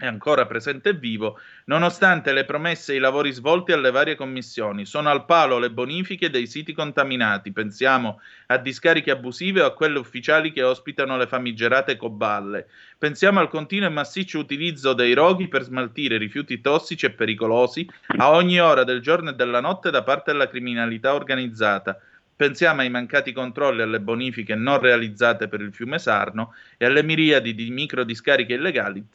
è 0.00 0.06
ancora 0.06 0.46
presente 0.46 0.88
e 0.88 0.94
vivo, 0.94 1.38
nonostante 1.66 2.32
le 2.32 2.46
promesse 2.46 2.94
e 2.94 2.96
i 2.96 2.98
lavori 2.98 3.32
svolti 3.32 3.72
alle 3.72 3.90
varie 3.90 4.14
commissioni. 4.14 4.86
Sono 4.86 5.10
al 5.10 5.26
palo 5.26 5.58
le 5.58 5.70
bonifiche 5.70 6.30
dei 6.30 6.46
siti 6.46 6.72
contaminati, 6.72 7.52
pensiamo 7.52 8.18
a 8.46 8.56
discariche 8.56 9.10
abusive 9.10 9.60
o 9.60 9.66
a 9.66 9.74
quelle 9.74 9.98
ufficiali 9.98 10.52
che 10.52 10.62
ospitano 10.62 11.18
le 11.18 11.26
famigerate 11.26 11.96
coballe. 11.96 12.68
Pensiamo 12.96 13.40
al 13.40 13.50
continuo 13.50 13.88
e 13.88 13.92
massiccio 13.92 14.38
utilizzo 14.38 14.94
dei 14.94 15.12
roghi 15.12 15.48
per 15.48 15.64
smaltire 15.64 16.16
rifiuti 16.16 16.62
tossici 16.62 17.04
e 17.04 17.10
pericolosi 17.10 17.86
a 18.16 18.30
ogni 18.30 18.58
ora 18.58 18.84
del 18.84 19.02
giorno 19.02 19.30
e 19.30 19.34
della 19.34 19.60
notte 19.60 19.90
da 19.90 20.02
parte 20.02 20.32
della 20.32 20.48
criminalità 20.48 21.12
organizzata 21.12 22.00
Pensiamo 22.40 22.80
ai 22.80 22.88
mancati 22.88 23.32
controlli 23.32 23.80
e 23.80 23.82
alle 23.82 24.00
bonifiche 24.00 24.54
non 24.54 24.80
realizzate 24.80 25.46
per 25.46 25.60
il 25.60 25.74
fiume 25.74 25.98
Sarno 25.98 26.54
e 26.78 26.86
alle 26.86 27.02
miriadi 27.02 27.54
di 27.54 27.68
microdiscariche 27.68 28.54
illegali 28.54 29.06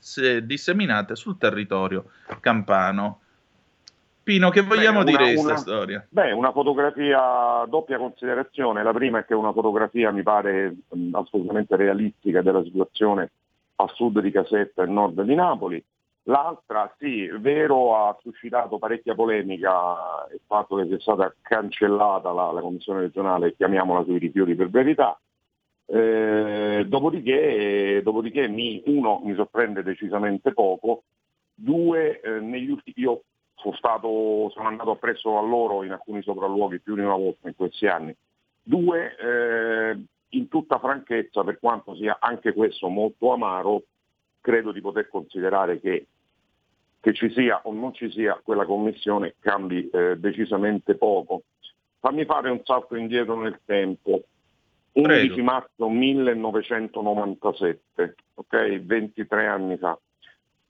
disseminate 0.43 1.15
sul 1.15 1.35
territorio 1.39 2.11
campano. 2.39 3.21
Pino, 4.21 4.51
che 4.51 4.61
vogliamo 4.61 5.01
beh, 5.03 5.09
una, 5.09 5.17
dire 5.17 5.33
di 5.33 5.41
questa 5.41 5.57
storia? 5.57 6.05
Beh, 6.07 6.33
una 6.33 6.51
fotografia 6.51 7.65
doppia 7.67 7.97
considerazione. 7.97 8.83
La 8.83 8.93
prima 8.93 9.17
è 9.17 9.25
che 9.25 9.33
è 9.33 9.35
una 9.35 9.53
fotografia 9.53 10.11
mi 10.11 10.21
pare 10.21 10.75
assolutamente 11.13 11.75
realistica 11.75 12.43
della 12.43 12.61
situazione 12.61 13.31
a 13.77 13.87
sud 13.87 14.19
di 14.19 14.29
Casetta 14.29 14.83
e 14.83 14.85
nord 14.85 15.19
di 15.23 15.33
Napoli. 15.33 15.83
L'altra, 16.27 16.91
sì, 16.97 17.27
vero, 17.39 17.95
ha 17.95 18.17
suscitato 18.19 18.79
parecchia 18.79 19.13
polemica 19.13 20.27
il 20.33 20.41
fatto 20.47 20.75
che 20.77 20.87
sia 20.87 20.99
stata 20.99 21.31
cancellata 21.39 22.31
la, 22.31 22.51
la 22.51 22.61
commissione 22.61 23.01
regionale, 23.01 23.55
chiamiamola 23.55 24.03
sui 24.03 24.17
rifiuti 24.17 24.55
per 24.55 24.69
verità. 24.69 25.19
Eh, 25.85 26.83
dopodiché, 26.87 28.01
dopodiché 28.03 28.47
mi, 28.47 28.81
uno, 28.87 29.21
mi 29.23 29.35
sorprende 29.35 29.83
decisamente 29.83 30.51
poco, 30.51 31.03
due, 31.53 32.19
eh, 32.21 32.39
negli 32.39 32.71
ultimi, 32.71 33.05
io 33.05 33.21
sono, 33.53 33.75
stato, 33.75 34.49
sono 34.49 34.67
andato 34.67 34.91
appresso 34.91 35.37
a 35.37 35.41
loro 35.43 35.83
in 35.83 35.91
alcuni 35.91 36.23
sopralluoghi 36.23 36.79
più 36.79 36.95
di 36.95 37.01
una 37.01 37.15
volta 37.15 37.47
in 37.47 37.55
questi 37.55 37.85
anni, 37.85 38.15
due, 38.63 39.15
eh, 39.15 40.03
in 40.29 40.47
tutta 40.47 40.79
franchezza, 40.79 41.43
per 41.43 41.59
quanto 41.59 41.93
sia 41.93 42.17
anche 42.19 42.51
questo 42.51 42.87
molto 42.87 43.31
amaro, 43.31 43.83
credo 44.41 44.71
di 44.71 44.81
poter 44.81 45.07
considerare 45.07 45.79
che 45.79 46.07
che 47.05 47.13
ci 47.13 47.29
sia 47.29 47.61
o 47.65 47.71
non 47.71 47.93
ci 47.93 48.09
sia 48.09 48.41
quella 48.43 48.65
commissione 48.65 49.35
cambi 49.39 49.87
eh, 49.91 50.17
decisamente 50.17 50.95
poco. 50.95 51.43
Fammi 51.99 52.25
fare 52.25 52.49
un 52.49 52.61
salto 52.63 52.95
indietro 52.95 53.39
nel 53.39 53.59
tempo. 53.63 54.23
11 54.93 55.27
Prego. 55.27 55.43
marzo 55.43 55.87
1997, 55.87 58.15
ok? 58.33 58.81
23 58.81 59.45
anni 59.45 59.77
fa. 59.77 59.95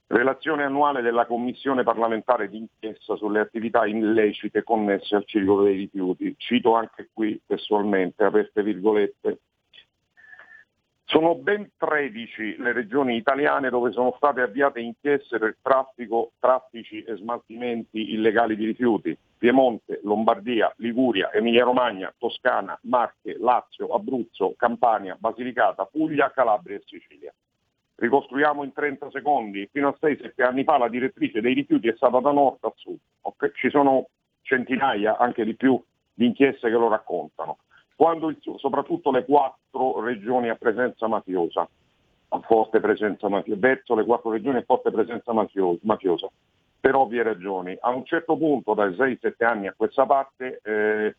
Relazione 0.08 0.64
annuale 0.64 1.00
della 1.00 1.24
Commissione 1.24 1.84
parlamentare 1.84 2.50
d'inchiesta 2.50 3.16
sulle 3.16 3.40
attività 3.40 3.86
illecite 3.86 4.62
connesse 4.62 5.16
al 5.16 5.24
ciclo 5.24 5.62
dei 5.62 5.76
rifiuti. 5.76 6.34
Cito 6.36 6.74
anche 6.74 7.08
qui 7.14 7.40
testualmente, 7.46 8.24
aperte 8.24 8.62
virgolette, 8.62 9.38
sono 11.06 11.36
ben 11.36 11.70
13 11.76 12.56
le 12.58 12.72
regioni 12.72 13.14
italiane 13.14 13.70
dove 13.70 13.92
sono 13.92 14.14
state 14.16 14.40
avviate 14.40 14.80
inchieste 14.80 15.38
per 15.38 15.56
traffico, 15.62 16.32
traffici 16.40 17.02
e 17.02 17.14
smaltimenti 17.14 18.12
illegali 18.12 18.56
di 18.56 18.66
rifiuti. 18.66 19.16
Piemonte, 19.38 20.00
Lombardia, 20.02 20.72
Liguria, 20.78 21.30
Emilia-Romagna, 21.32 22.12
Toscana, 22.18 22.76
Marche, 22.82 23.36
Lazio, 23.38 23.88
Abruzzo, 23.88 24.54
Campania, 24.56 25.16
Basilicata, 25.16 25.84
Puglia, 25.84 26.32
Calabria 26.32 26.76
e 26.76 26.82
Sicilia. 26.84 27.32
Ricostruiamo 27.94 28.64
in 28.64 28.72
30 28.72 29.10
secondi. 29.10 29.68
Fino 29.70 29.88
a 29.88 29.96
6-7 30.00 30.42
anni 30.42 30.64
fa 30.64 30.76
la 30.76 30.88
direttrice 30.88 31.40
dei 31.40 31.54
rifiuti 31.54 31.86
è 31.86 31.94
stata 31.94 32.18
da 32.18 32.32
nord 32.32 32.64
a 32.64 32.72
sud. 32.74 32.98
Ci 33.54 33.70
sono 33.70 34.08
centinaia, 34.42 35.18
anche 35.18 35.44
di 35.44 35.54
più, 35.54 35.80
di 36.12 36.26
inchieste 36.26 36.68
che 36.68 36.76
lo 36.76 36.88
raccontano 36.88 37.58
quando 37.96 38.28
il, 38.28 38.38
soprattutto 38.58 39.10
le 39.10 39.24
quattro 39.24 40.00
regioni 40.00 40.50
a 40.50 40.54
presenza 40.54 41.08
mafiosa, 41.08 41.66
a 42.28 42.40
forte 42.40 42.78
presenza 42.78 43.28
mafiosa, 43.28 43.58
verso 43.58 43.94
le 43.94 44.04
quattro 44.04 44.30
regioni 44.30 44.58
a 44.58 44.64
forte 44.64 44.90
presenza 44.90 45.32
mafiosa, 45.32 46.30
per 46.78 46.94
ovvie 46.94 47.22
ragioni. 47.22 47.76
A 47.80 47.90
un 47.90 48.04
certo 48.04 48.36
punto, 48.36 48.74
dai 48.74 48.90
6-7 48.90 49.44
anni 49.44 49.66
a 49.66 49.74
questa 49.74 50.04
parte, 50.04 50.60
eh, 50.62 51.16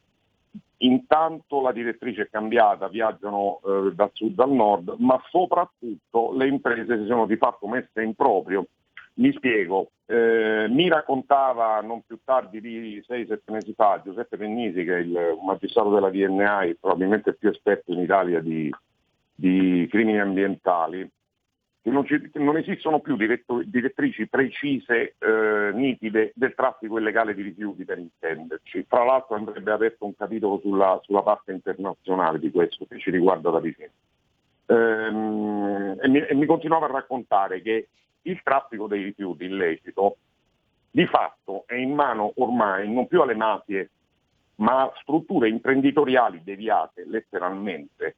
intanto 0.78 1.62
la 1.62 1.72
direttrice 1.72 2.24
è 2.24 2.30
cambiata, 2.30 2.88
viaggiano 2.88 3.60
eh, 3.66 3.92
dal 3.94 4.12
sud 4.14 4.40
al 4.40 4.52
nord, 4.52 4.96
ma 5.00 5.20
soprattutto 5.30 6.32
le 6.34 6.48
imprese 6.48 7.00
si 7.00 7.08
sono 7.08 7.26
di 7.26 7.38
fatto 7.38 7.68
messe 7.68 8.04
in 8.04 8.14
proprio 8.14 8.68
mi 9.18 9.32
spiego, 9.34 9.92
eh, 10.06 10.68
mi 10.70 10.90
raccontava 10.90 11.82
non 11.82 12.02
più 12.06 12.20
tardi 12.24 12.62
di 12.62 13.04
6-7 13.08 13.40
mesi 13.52 13.74
fa 13.74 14.02
Giuseppe 14.04 14.38
Pennisi, 14.38 14.84
che 14.84 14.96
è 14.96 15.00
il 15.00 15.38
magistrato 15.44 15.92
della 15.92 16.10
DNA 16.10 16.62
e 16.64 16.78
probabilmente 16.80 17.30
il 17.30 17.38
più 17.38 17.50
esperto 17.50 17.92
in 17.92 18.00
Italia 18.00 18.40
di, 18.40 18.74
di 19.34 19.88
crimini 19.90 20.20
ambientali, 20.20 21.10
che 21.82 21.90
non, 21.90 22.06
ci, 22.06 22.30
non 22.36 22.58
esistono 22.58 23.00
più 23.00 23.16
diretto, 23.16 23.62
direttrici 23.66 24.28
precise, 24.28 25.16
eh, 25.18 25.72
nitide 25.74 26.32
del 26.36 26.54
traffico 26.54 27.00
illegale 27.00 27.34
di 27.34 27.42
rifiuti 27.42 27.86
per 27.86 27.98
intenderci. 27.98 28.86
Tra 28.88 29.04
l'altro 29.04 29.36
andrebbe 29.36 29.72
aperto 29.72 30.06
un 30.06 30.16
capitolo 30.16 30.60
sulla, 30.60 31.00
sulla 31.04 31.24
parte 31.24 31.54
internazionale 31.54 32.40
di 32.40 32.52
questo 32.52 32.86
che 32.86 33.00
ci 33.00 33.10
riguarda 33.10 33.50
da 33.50 33.60
vicino. 33.60 33.92
Ehm, 34.68 35.98
e, 36.02 36.08
mi, 36.08 36.20
e 36.20 36.36
mi 36.36 36.46
continuava 36.46 36.86
a 36.86 36.92
raccontare 36.92 37.62
che 37.62 37.88
il 38.30 38.42
traffico 38.44 38.88
dei 38.88 39.04
rifiuti 39.04 39.46
illecito 39.46 40.18
di 40.90 41.06
fatto 41.06 41.64
è 41.68 41.76
in 41.76 41.94
mano 41.94 42.32
ormai 42.38 42.92
non 42.92 43.08
più 43.08 43.22
alle 43.22 43.36
mafie, 43.36 43.90
ma 44.56 44.84
a 44.84 44.94
strutture 45.02 45.50
imprenditoriali 45.50 46.42
deviate 46.44 47.06
letteralmente. 47.06 48.16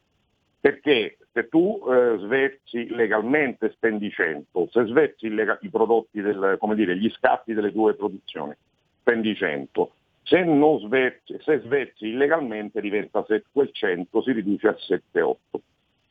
Perché 0.62 1.18
se 1.32 1.48
tu 1.48 1.82
eh, 1.88 2.18
sversi 2.20 2.88
legalmente 2.90 3.72
spendi 3.72 4.10
100, 4.10 4.70
se 4.72 4.86
sversi 4.86 5.30
lega- 5.30 5.58
i 5.62 5.70
prodotti, 5.70 6.22
del, 6.22 6.58
come 6.60 6.76
dire, 6.76 6.98
gli 6.98 7.10
scatti 7.10 7.54
delle 7.54 7.72
tue 7.72 7.96
produzioni 7.96 8.54
spendi 9.02 9.36
100, 9.36 9.92
se, 10.24 10.44
non 10.44 10.80
sversi, 10.80 11.38
se 11.42 11.60
sversi 11.60 12.08
illegalmente 12.08 12.82
diventa 12.82 13.24
se, 13.26 13.44
quel 13.52 13.72
100 13.72 14.22
si 14.22 14.32
riduce 14.32 14.68
a 14.68 14.76
7-8. 14.78 15.36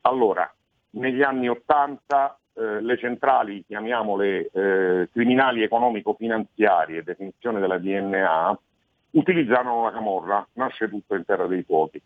Allora, 0.03 0.53
negli 0.91 1.23
anni 1.23 1.49
80 1.49 2.39
eh, 2.59 2.81
le 2.81 2.99
centrali, 2.99 3.65
chiamiamole 3.65 4.51
eh, 4.53 5.09
criminali 5.13 5.63
economico-finanziarie, 5.63 7.05
definizione 7.05 7.61
della 7.61 7.79
DNA, 7.79 8.59
utilizzarono 9.13 9.85
la 9.85 9.93
camorra, 9.93 10.47
nasce 10.55 10.89
tutto 10.89 11.15
in 11.15 11.25
terra 11.25 11.47
dei 11.47 11.63
fuochi. 11.63 12.03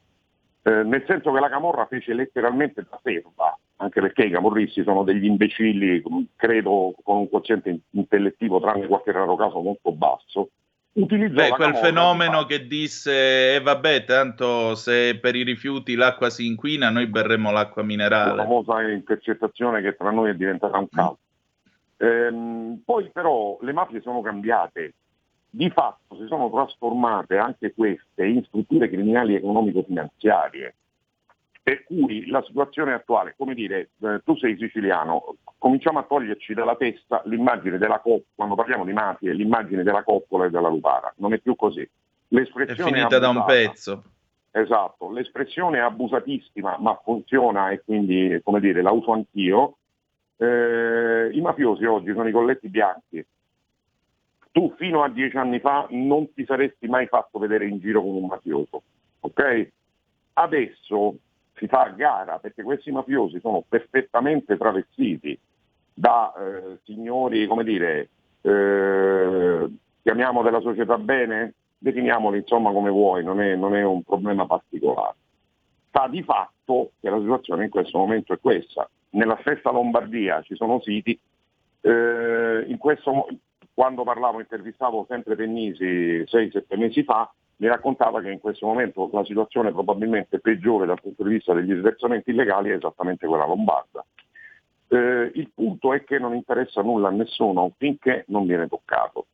Eh, 0.65 0.83
nel 0.85 1.05
senso 1.07 1.33
che 1.33 1.41
la 1.41 1.49
camorra 1.49 1.87
fece 1.87 2.12
letteralmente 2.12 2.87
da 2.88 3.01
serva, 3.03 3.59
anche 3.77 4.01
perché 4.01 4.25
i 4.25 4.31
camorristi 4.31 4.83
sono 4.83 5.03
degli 5.05 5.25
imbecilli, 5.25 6.03
credo 6.37 6.95
con 7.03 7.17
un 7.17 7.29
quoziente 7.29 7.81
intellettivo, 7.91 8.61
tranne 8.61 8.87
qualche 8.87 9.11
raro 9.11 9.35
caso 9.37 9.61
molto 9.61 9.91
basso, 9.93 10.51
Beh, 10.94 11.50
quel 11.50 11.74
fenomeno 11.76 12.44
che 12.44 12.66
disse, 12.66 13.12
e 13.12 13.55
eh, 13.55 13.61
vabbè, 13.61 14.05
tanto 14.05 14.74
se 14.74 15.18
per 15.18 15.35
i 15.35 15.42
rifiuti 15.42 15.94
l'acqua 15.94 16.28
si 16.28 16.46
inquina, 16.46 16.90
noi 16.90 17.07
berremo 17.07 17.50
l'acqua 17.50 17.83
minerale. 17.83 18.37
La 18.37 18.42
famosa 18.42 18.83
intercettazione 18.83 19.81
che 19.81 19.96
tra 19.96 20.11
noi 20.11 20.31
è 20.31 20.35
diventata 20.35 20.76
un 20.76 20.88
caso. 20.90 21.18
Mm. 22.05 22.07
Ehm, 22.07 22.83
poi 22.85 23.09
però 23.11 23.57
le 23.62 23.72
mafie 23.72 24.02
sono 24.02 24.20
cambiate, 24.20 24.92
di 25.48 25.70
fatto 25.70 26.14
si 26.16 26.26
sono 26.26 26.50
trasformate 26.50 27.38
anche 27.38 27.72
queste 27.74 28.26
in 28.26 28.44
strutture 28.44 28.90
criminali 28.90 29.35
economico-finanziarie. 29.35 30.74
Per 31.64 31.85
cui 31.85 32.27
la 32.27 32.42
situazione 32.42 32.92
attuale, 32.92 33.35
come 33.37 33.55
dire, 33.55 33.90
eh, 34.01 34.20
tu 34.25 34.37
sei 34.37 34.57
siciliano, 34.57 35.37
cominciamo 35.59 36.01
a 36.01 36.03
toglierci 36.03 36.55
dalla 36.55 36.75
testa 36.75 37.22
l'immagine 37.27 37.79
della 37.79 38.01
coppola, 38.01 38.25
quando 38.35 38.57
parliamo 38.57 38.85
di 38.85 38.92
mafie, 38.92 39.33
l'immagine 39.33 39.85
della 39.85 40.03
coppola 40.03 40.46
e 40.46 40.51
della 40.51 40.68
lupara. 40.68 41.12
Non 41.18 41.33
è 41.35 41.38
più 41.38 41.55
così. 41.55 41.88
L'espressione 42.29 42.90
è 42.90 42.92
finita 42.92 43.16
abusata, 43.16 43.18
da 43.20 43.29
un 43.29 43.44
pezzo. 43.44 44.03
Esatto, 44.51 45.12
l'espressione 45.12 45.79
è 45.79 45.83
abusatissima, 45.83 46.79
ma 46.81 47.01
funziona 47.05 47.70
e 47.70 47.81
quindi, 47.85 48.40
come 48.42 48.59
dire, 48.59 48.83
la 48.83 48.90
uso 48.90 49.12
anch'io. 49.12 49.77
Eh, 50.38 51.31
I 51.33 51.40
mafiosi 51.40 51.85
oggi 51.85 52.12
sono 52.12 52.29
i 52.29 52.33
colletti 52.33 52.68
bianchi. 52.68 53.25
Tu 54.51 54.75
fino 54.77 55.05
a 55.05 55.09
dieci 55.09 55.37
anni 55.37 55.61
fa 55.61 55.87
non 55.90 56.35
ti 56.35 56.44
saresti 56.44 56.88
mai 56.88 57.07
fatto 57.07 57.38
vedere 57.38 57.68
in 57.68 57.79
giro 57.79 58.03
con 58.03 58.16
un 58.16 58.27
mafioso, 58.27 58.83
ok? 59.20 59.68
Adesso 60.35 61.14
si 61.62 61.68
fa 61.68 61.83
a 61.83 61.90
gara 61.90 62.38
perché 62.40 62.64
questi 62.64 62.90
mafiosi 62.90 63.38
sono 63.38 63.62
perfettamente 63.66 64.57
travestiti 64.57 65.38
da 65.94 66.33
eh, 66.35 66.79
signori, 66.83 67.46
come 67.46 67.62
dire, 67.62 68.09
eh, 68.40 69.70
chiamiamo 70.03 70.42
della 70.42 70.61
società 70.61 70.98
bene, 70.98 71.55
definiamoli 71.79 72.38
insomma 72.38 72.72
come 72.72 72.90
vuoi, 72.90 73.22
non 73.22 73.40
è, 73.40 73.55
non 73.55 73.77
è 73.77 73.85
un 73.85 74.03
problema 74.03 74.44
particolare. 74.44 75.14
Sta 75.88 76.09
di 76.09 76.25
fatto 76.25 76.92
che 77.01 77.09
la 77.09 77.20
situazione 77.20 77.64
in 77.64 77.70
questo 77.70 77.96
momento 77.98 78.33
è 78.33 78.40
questa. 78.40 78.88
Nella 79.11 79.38
stessa 79.42 79.70
Lombardia 79.70 80.42
ci 80.42 80.57
sono 80.57 80.81
siti, 80.81 81.16
eh, 81.83 82.64
in 82.66 82.79
questo, 82.79 83.29
quando 83.72 84.03
parlavo, 84.03 84.40
intervistavo 84.40 85.07
sempre 85.09 85.37
Pennisi 85.37 86.25
6-7 86.27 86.77
mesi 86.77 87.05
fa, 87.05 87.33
mi 87.57 87.69
raccontava 87.69 88.21
che 88.21 88.31
in 88.31 88.41
questo 88.41 88.67
momento 88.67 89.09
la 89.12 89.25
situazione 89.25 89.73
probabilmente 89.73 90.41
peggiore 90.41 90.87
dal 90.87 91.01
punto 91.01 91.23
di 91.23 91.35
vista 91.35 91.55
degli 91.55 91.75
sversamenti 91.75 92.31
illegali 92.31 92.71
è 92.71 92.75
esattamente 92.75 93.27
quella 93.27 93.47
lombarda. 93.47 94.05
Eh, 94.88 95.31
il 95.35 95.51
punto 95.55 95.93
è 95.93 96.05
che 96.05 96.19
non 96.19 96.35
interessa 96.35 96.83
nulla 96.83 97.09
a 97.09 97.12
nessuno 97.12 97.73
finché 97.79 98.25
non 98.29 98.47
viene 98.47 98.69
toccato. 98.69 99.27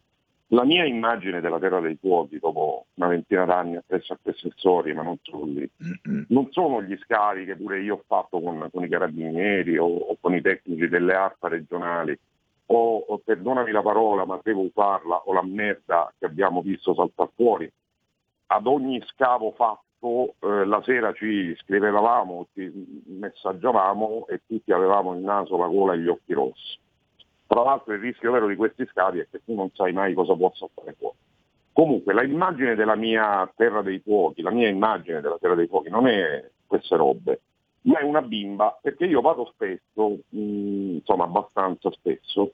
La 0.52 0.64
mia 0.64 0.84
immagine 0.86 1.42
della 1.42 1.58
Terra 1.58 1.80
dei 1.80 1.98
Fuochi, 2.00 2.38
dopo 2.38 2.86
una 2.94 3.08
ventina 3.08 3.44
d'anni 3.44 3.76
appresso 3.76 4.14
a 4.14 4.18
assessori, 4.22 4.94
ma 4.94 5.02
non 5.02 5.18
solo 5.20 5.44
lì, 5.44 5.70
non 6.28 6.48
sono 6.52 6.82
gli 6.82 6.96
scavi 6.96 7.44
che 7.44 7.54
pure 7.54 7.80
io 7.80 7.96
ho 7.96 8.04
fatto 8.06 8.40
con, 8.40 8.66
con 8.72 8.82
i 8.82 8.88
carabinieri 8.88 9.76
o, 9.76 9.84
o, 9.84 10.16
con 10.18 10.34
i 10.34 10.40
tecnici 10.40 10.88
delle 10.88 11.14
ARPA 11.14 11.48
regionali, 11.48 12.18
o, 12.66 12.96
o, 12.96 13.18
perdonami 13.18 13.70
la 13.72 13.82
parola, 13.82 14.24
ma 14.24 14.40
devo 14.42 14.62
usarla, 14.62 15.16
o 15.26 15.34
la 15.34 15.44
merda 15.44 16.10
che 16.18 16.24
abbiamo 16.24 16.62
visto 16.62 16.94
saltare 16.94 17.30
fuori 17.34 17.70
ad 18.50 18.66
ogni 18.66 19.02
scavo 19.08 19.52
fatto 19.52 20.34
eh, 20.40 20.64
la 20.64 20.82
sera 20.82 21.12
ci 21.12 21.54
scrivevamo, 21.62 22.46
ci 22.54 22.70
messaggiavamo 23.06 24.26
e 24.28 24.40
tutti 24.46 24.72
avevamo 24.72 25.14
il 25.14 25.20
naso, 25.20 25.56
la 25.56 25.66
gola 25.66 25.94
e 25.94 25.98
gli 25.98 26.08
occhi 26.08 26.32
rossi. 26.32 26.78
Tra 27.46 27.62
l'altro 27.62 27.94
il 27.94 28.00
rischio 28.00 28.32
vero 28.32 28.46
di 28.46 28.56
questi 28.56 28.86
scavi 28.86 29.20
è 29.20 29.26
che 29.30 29.40
tu 29.44 29.54
non 29.54 29.70
sai 29.72 29.92
mai 29.92 30.14
cosa 30.14 30.34
possa 30.34 30.68
fare 30.74 30.94
fuori. 30.98 31.16
Comunque 31.72 32.12
la 32.12 32.24
immagine 32.24 32.74
della 32.74 32.96
mia 32.96 33.50
terra 33.54 33.82
dei 33.82 34.00
fuochi, 34.00 34.42
la 34.42 34.50
mia 34.50 34.68
immagine 34.68 35.20
della 35.20 35.38
terra 35.38 35.54
dei 35.54 35.66
fuochi 35.66 35.90
non 35.90 36.06
è 36.06 36.50
queste 36.66 36.96
robe, 36.96 37.40
ma 37.82 38.00
è 38.00 38.02
una 38.02 38.22
bimba, 38.22 38.78
perché 38.80 39.04
io 39.04 39.20
vado 39.20 39.46
spesso, 39.52 40.18
mm, 40.34 40.96
insomma 40.96 41.24
abbastanza 41.24 41.90
spesso, 41.92 42.52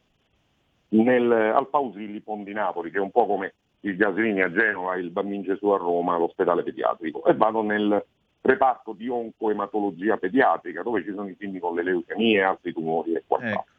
nel, 0.88 1.30
al 1.30 1.68
Pausilli 1.68 2.22
di 2.44 2.52
Napoli, 2.52 2.90
che 2.90 2.98
è 2.98 3.00
un 3.00 3.10
po' 3.10 3.26
come 3.26 3.54
il 3.84 3.96
Gaslini 3.96 4.42
a 4.42 4.50
Genova, 4.50 4.96
il 4.96 5.10
Bambin 5.10 5.42
Gesù 5.42 5.68
a 5.68 5.76
Roma, 5.76 6.16
l'ospedale 6.16 6.62
pediatrico 6.62 7.24
e 7.24 7.34
vado 7.34 7.62
nel 7.62 8.04
reparto 8.40 8.92
di 8.92 9.08
oncoematologia 9.08 10.16
pediatrica 10.16 10.82
dove 10.82 11.02
ci 11.02 11.12
sono 11.14 11.28
i 11.28 11.34
figli 11.34 11.58
con 11.58 11.74
le 11.74 11.82
leucemie, 11.82 12.42
altri 12.42 12.72
tumori 12.72 13.14
e 13.14 13.24
quant'altro. 13.26 13.60
Ecco. 13.60 13.72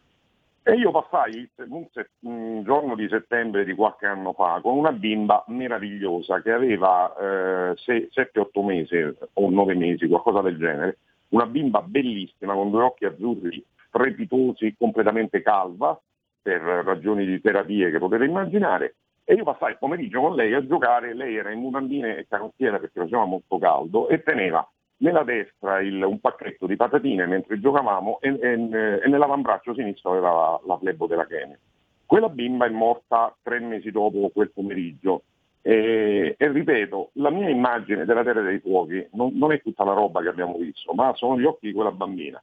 E 0.68 0.74
io 0.78 0.90
passai 0.90 1.48
un, 1.68 1.86
un, 2.22 2.64
giorno 2.64 2.96
di 2.96 3.08
settembre 3.08 3.66
di 3.66 3.76
qualche 3.76 4.08
anno 4.08 4.34
fa 4.34 4.60
con 4.64 4.76
una 4.76 4.92
bimba 4.92 5.44
meravigliosa 5.48 6.42
che 6.42 6.52
aveva 6.52 7.14
eh, 7.16 7.76
7-8 7.76 8.66
mesi 8.66 9.16
o 9.34 9.50
9 9.50 9.76
mesi, 9.76 10.08
qualcosa 10.08 10.42
del 10.42 10.58
genere, 10.58 10.98
una 11.30 11.46
bimba 11.46 11.84
bellissima 11.84 12.54
con 12.54 12.72
due 12.72 12.82
occhi 12.82 13.06
azzurri 13.06 13.64
strepitosi, 13.90 14.76
completamente 14.78 15.44
calva, 15.44 16.00
per 16.42 16.62
ragioni 16.62 17.26
di 17.26 17.40
terapie 17.42 17.90
che 17.90 17.98
potete 17.98 18.26
immaginare, 18.26 18.96
e 19.26 19.34
io 19.34 19.44
passai 19.44 19.72
il 19.72 19.78
pomeriggio 19.80 20.22
con 20.22 20.36
lei 20.36 20.54
a 20.54 20.66
giocare, 20.66 21.16
lei 21.16 21.36
era 21.36 21.52
in 21.52 21.60
mutandine 21.60 22.18
e 22.18 22.28
carottiera 22.30 22.80
perché 22.80 23.02
faceva 23.02 23.26
molto 23.26 23.58
caldo 23.58 24.08
e 24.08 24.22
teneva 24.22 24.68
nella 24.98 25.24
destra 25.24 25.82
il, 25.82 26.02
un 26.02 26.20
pacchetto 26.20 26.68
di 26.68 26.76
patatine 26.76 27.26
mentre 27.26 27.60
giocavamo 27.60 28.20
e, 28.22 28.30
e, 28.40 28.52
e 28.54 29.08
nell'avambraccio 29.08 29.74
sinistro 29.74 30.12
aveva 30.12 30.32
la, 30.32 30.62
la 30.66 30.78
flebo 30.78 31.08
della 31.08 31.26
Kenya. 31.26 31.58
Quella 32.06 32.30
bimba 32.30 32.68
è 32.68 32.70
morta 32.70 33.36
tre 33.42 33.60
mesi 33.60 33.90
dopo 33.90 34.30
quel 34.30 34.52
pomeriggio 34.52 35.24
e, 35.68 36.36
e, 36.38 36.52
ripeto, 36.52 37.10
la 37.14 37.32
mia 37.32 37.50
immagine 37.50 38.06
della 38.06 38.24
Terra 38.24 38.42
dei 38.42 38.60
Fuochi 38.60 39.04
non, 39.14 39.32
non, 39.34 39.52
è 39.52 39.60
tutta 39.64 39.84
la 39.84 39.94
roba 39.94 40.22
che 40.22 40.28
abbiamo 40.28 40.58
visto, 40.58 40.94
ma 40.94 41.12
sono 41.16 41.40
gli 41.40 41.44
occhi 41.44 41.66
di 41.66 41.74
quella 41.74 41.92
bambina. 41.92 42.42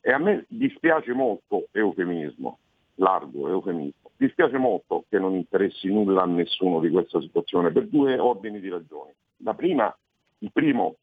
E 0.00 0.12
a 0.12 0.18
me 0.18 0.44
dispiace 0.48 1.12
molto, 1.12 1.68
eufemismo, 1.70 2.58
largo 2.96 3.48
eufemismo, 3.48 4.05
Dispiace 4.18 4.56
molto 4.56 5.04
che 5.08 5.18
non 5.18 5.34
interessi 5.34 5.88
nulla 5.88 6.22
a 6.22 6.26
nessuno 6.26 6.80
di 6.80 6.88
questa 6.88 7.20
situazione 7.20 7.70
per 7.70 7.86
due 7.86 8.18
ordini 8.18 8.60
di 8.60 8.70
ragioni. 8.70 9.12
La 9.38 9.54
prima, 9.54 9.94
il 10.38 10.50
primo 10.52 10.96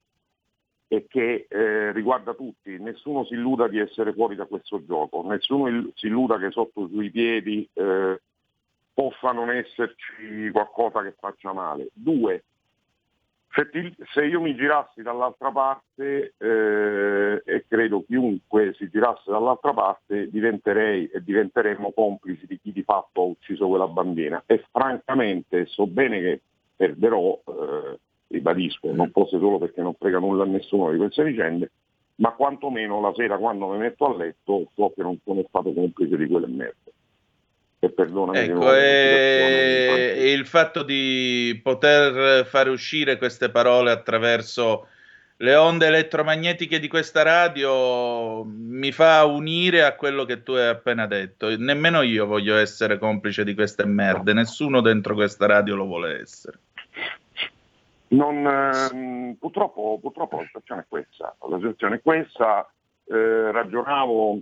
è 0.87 1.05
che 1.07 1.45
eh, 1.47 1.91
riguarda 1.91 2.33
tutti, 2.33 2.77
nessuno 2.79 3.23
si 3.25 3.33
illuda 3.33 3.67
di 3.67 3.79
essere 3.79 4.13
fuori 4.13 4.35
da 4.35 4.45
questo 4.45 4.83
gioco, 4.83 5.23
nessuno 5.27 5.67
il, 5.67 5.91
si 5.95 6.07
illuda 6.07 6.37
che 6.39 6.51
sotto 6.51 6.85
i 6.85 6.89
suoi 6.91 7.11
piedi 7.11 7.69
eh, 7.73 8.19
possa 8.93 9.31
non 9.31 9.49
esserci 9.49 10.49
qualcosa 10.51 11.01
che 11.03 11.15
faccia 11.19 11.53
male. 11.53 11.89
Due, 11.93 12.43
se, 13.53 13.69
ti, 13.69 13.95
se, 14.13 14.25
io 14.25 14.41
mi 14.41 14.55
girassi 14.55 15.03
dall'altra 15.03 15.51
parte, 15.51 16.33
eh, 16.37 17.41
e 17.45 17.65
credo 17.67 18.03
chiunque 18.03 18.73
si 18.73 18.89
girasse 18.89 19.29
dall'altra 19.29 19.73
parte, 19.73 20.27
diventerei 20.29 21.07
e 21.07 21.23
diventeremmo 21.23 21.91
complici 21.91 22.47
di 22.47 22.59
chi 22.59 22.71
di 22.71 22.81
fatto 22.81 23.21
ha 23.21 23.25
ucciso 23.25 23.67
quella 23.67 23.87
bambina. 23.87 24.41
E 24.47 24.65
francamente 24.71 25.67
so 25.67 25.85
bene 25.85 26.19
che 26.19 26.41
perderò, 26.75 27.39
eh, 27.45 27.99
ribadisco, 28.27 28.91
non 28.91 29.11
fosse 29.11 29.37
solo 29.37 29.59
perché 29.59 29.81
non 29.81 29.93
frega 29.93 30.17
nulla 30.17 30.43
a 30.43 30.47
nessuno 30.47 30.91
di 30.91 30.97
queste 30.97 31.23
vicende, 31.23 31.71
ma 32.15 32.31
quantomeno 32.31 32.99
la 33.01 33.13
sera 33.13 33.37
quando 33.37 33.67
mi 33.67 33.77
metto 33.77 34.05
a 34.05 34.17
letto 34.17 34.71
so 34.73 34.91
che 34.95 35.03
non 35.03 35.19
sono 35.23 35.43
stato 35.47 35.73
complice 35.73 36.17
di 36.17 36.27
quelle 36.27 36.47
merda 36.47 36.91
e 37.83 37.89
perdonami 37.89 38.37
ecco, 38.37 38.73
e 38.73 40.31
il 40.31 40.45
fatto 40.45 40.83
di 40.83 41.59
poter 41.61 42.45
fare 42.45 42.69
uscire 42.69 43.17
queste 43.17 43.49
parole 43.49 43.91
attraverso 43.91 44.87
le 45.37 45.55
onde 45.55 45.87
elettromagnetiche 45.87 46.79
di 46.79 46.87
questa 46.87 47.23
radio 47.23 48.45
mi 48.45 48.93
fa 48.93 49.25
unire 49.25 49.83
a 49.83 49.95
quello 49.95 50.23
che 50.23 50.43
tu 50.43 50.53
hai 50.53 50.69
appena 50.69 51.07
detto. 51.07 51.53
Nemmeno 51.57 52.01
io 52.03 52.25
voglio 52.25 52.55
essere 52.55 52.97
complice 52.97 53.43
di 53.43 53.53
queste 53.53 53.85
merde, 53.85 54.31
nessuno 54.31 54.79
dentro 54.79 55.13
questa 55.13 55.45
radio 55.45 55.75
lo 55.75 55.83
vuole 55.83 56.21
essere. 56.21 56.59
Non, 58.09 58.47
ehm, 58.47 59.35
purtroppo, 59.37 59.99
purtroppo, 59.99 60.37
la 60.37 60.45
situazione 60.45 60.81
è 60.81 60.85
questa. 60.87 61.35
La 61.49 61.57
situazione 61.57 61.95
è 61.95 62.01
questa. 62.01 62.71
Eh, 63.05 63.51
ragionavo 63.51 64.39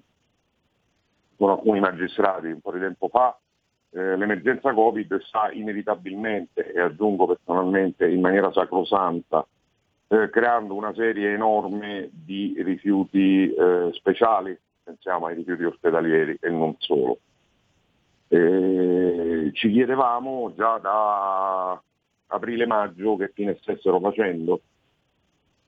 con 1.41 1.49
alcuni 1.49 1.79
magistrati 1.79 2.45
un 2.45 2.61
po' 2.61 2.71
di 2.71 2.79
tempo 2.79 3.07
fa 3.07 3.35
eh, 3.93 4.15
l'emergenza 4.15 4.71
Covid 4.73 5.21
sta 5.21 5.51
inevitabilmente, 5.51 6.71
e 6.71 6.79
aggiungo 6.79 7.25
personalmente 7.25 8.07
in 8.07 8.21
maniera 8.21 8.51
sacrosanta, 8.51 9.43
eh, 10.07 10.29
creando 10.29 10.75
una 10.75 10.93
serie 10.93 11.33
enorme 11.33 12.11
di 12.11 12.53
rifiuti 12.59 13.51
eh, 13.51 13.89
speciali, 13.93 14.55
pensiamo 14.83 15.25
ai 15.25 15.35
rifiuti 15.35 15.63
ospedalieri 15.63 16.37
e 16.39 16.49
non 16.51 16.75
solo. 16.77 17.17
ci 18.27 19.71
chiedevamo 19.71 20.53
già 20.55 20.77
da 20.77 21.81
aprile-maggio 22.27 23.17
che 23.17 23.31
fine 23.33 23.57
stessero 23.61 23.99
facendo 23.99 24.61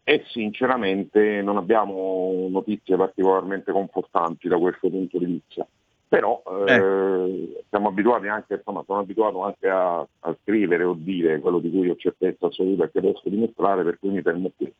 e 0.03 0.23
sinceramente 0.27 1.41
non 1.41 1.57
abbiamo 1.57 2.47
notizie 2.49 2.97
particolarmente 2.97 3.71
confortanti 3.71 4.47
da 4.47 4.57
questo 4.57 4.89
punto 4.89 5.17
di 5.17 5.25
vista. 5.25 5.65
Però 6.07 6.43
eh, 6.67 6.73
eh. 6.73 7.63
siamo 7.69 7.87
abituati 7.87 8.27
anche, 8.27 8.55
insomma, 8.55 8.83
sono 8.85 8.99
abituato 8.99 9.41
anche 9.43 9.67
a, 9.67 9.97
a, 9.97 10.37
scrivere 10.43 10.83
o 10.83 10.93
dire 10.93 11.39
quello 11.39 11.57
di 11.57 11.71
cui 11.71 11.89
ho 11.89 11.95
certezza 11.95 12.47
assoluta 12.47 12.83
e 12.83 12.91
che 12.91 13.01
posso 13.01 13.29
dimostrare, 13.29 13.83
per 13.83 13.97
cui 13.97 14.09
mi 14.09 14.21
fermo 14.21 14.51
qui. 14.55 14.71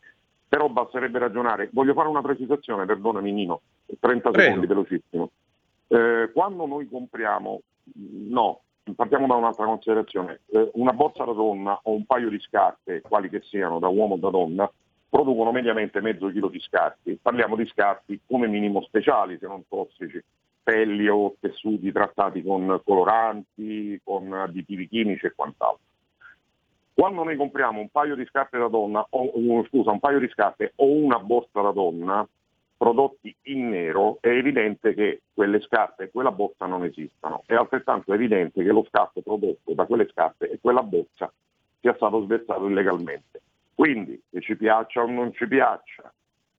Però 0.47 0.69
basterebbe 0.69 1.17
ragionare. 1.17 1.69
Voglio 1.71 1.93
fare 1.93 2.07
una 2.07 2.21
precisazione, 2.21 2.85
perdonami 2.85 3.31
Nino, 3.31 3.61
30 3.99 4.29
Prego. 4.29 4.45
secondi 4.45 4.67
velocissimo. 4.67 5.31
Eh, 5.87 6.29
quando 6.31 6.67
noi 6.67 6.87
compriamo, 6.87 7.61
no, 8.27 8.59
partiamo 8.95 9.25
da 9.25 9.33
un'altra 9.33 9.65
considerazione, 9.65 10.41
eh, 10.51 10.69
una 10.73 10.93
borsa 10.93 11.23
da 11.23 11.33
donna 11.33 11.79
o 11.81 11.93
un 11.93 12.05
paio 12.05 12.29
di 12.29 12.39
scarpe, 12.39 13.01
quali 13.01 13.29
che 13.29 13.41
siano, 13.41 13.79
da 13.79 13.87
uomo 13.87 14.13
o 14.13 14.17
da 14.17 14.29
donna, 14.29 14.71
producono 15.13 15.51
mediamente 15.51 16.01
mezzo 16.01 16.31
chilo 16.31 16.47
di 16.47 16.59
scarpi. 16.59 17.19
Parliamo 17.21 17.55
di 17.55 17.67
scarpi 17.67 18.21
come 18.25 18.47
minimo 18.47 18.81
speciali, 18.81 19.37
se 19.37 19.45
non 19.45 19.63
tossici, 19.67 20.19
pelli 20.63 21.07
o 21.07 21.35
tessuti 21.39 21.91
trattati 21.91 22.41
con 22.41 22.81
coloranti, 22.83 24.01
con 24.03 24.33
additivi 24.33 24.87
chimici 24.87 25.27
e 25.27 25.33
quant'altro. 25.35 25.85
Quando 26.95 27.23
noi 27.23 27.35
compriamo 27.35 27.79
un 27.79 27.89
paio 27.89 28.15
di 28.15 28.25
scarpe 28.25 28.57
da 28.57 28.67
donna, 28.67 29.05
o, 29.07 29.63
scusa, 29.67 29.91
un 29.91 29.99
paio 29.99 30.17
di 30.17 30.27
scarpe 30.29 30.73
o 30.77 30.87
una 30.87 31.19
borsa 31.19 31.61
da 31.61 31.71
donna 31.71 32.27
prodotti 32.75 33.35
in 33.43 33.69
nero, 33.69 34.17
è 34.19 34.29
evidente 34.29 34.95
che 34.95 35.21
quelle 35.31 35.61
scarpe 35.61 36.05
e 36.05 36.09
quella 36.09 36.31
borsa 36.31 36.65
non 36.65 36.85
esistono. 36.85 37.43
È 37.45 37.53
altrettanto 37.53 38.15
evidente 38.15 38.63
che 38.63 38.71
lo 38.71 38.83
scatto 38.89 39.21
prodotto 39.21 39.73
da 39.75 39.85
quelle 39.85 40.07
scarpe 40.09 40.49
e 40.49 40.57
quella 40.59 40.81
borsa 40.81 41.31
sia 41.81 41.93
stato 41.93 42.23
sversato 42.23 42.67
illegalmente. 42.67 43.41
Quindi, 43.75 44.21
che 44.29 44.41
ci 44.41 44.55
piaccia 44.55 45.01
o 45.01 45.07
non 45.07 45.33
ci 45.33 45.47
piaccia, 45.47 46.13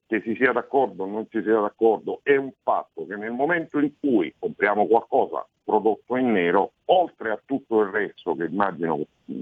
che 0.07 0.21
si 0.23 0.35
sia 0.35 0.53
d'accordo 0.53 1.05
o 1.05 1.07
non 1.07 1.27
si 1.31 1.41
sia 1.43 1.61
d'accordo, 1.61 2.21
è 2.23 2.37
un 2.37 2.53
fatto 2.63 3.07
che 3.07 3.17
nel 3.17 3.33
momento 3.33 3.79
in 3.79 3.93
cui 3.99 4.35
compriamo 4.39 4.87
qualcosa 4.87 5.47
prodotto 5.65 6.17
in 6.17 6.33
nero, 6.33 6.73
oltre 6.87 7.31
a 7.31 7.41
tutto 7.45 7.81
il 7.81 7.89
resto 7.89 8.35
che 8.35 8.45
immagino 8.45 9.01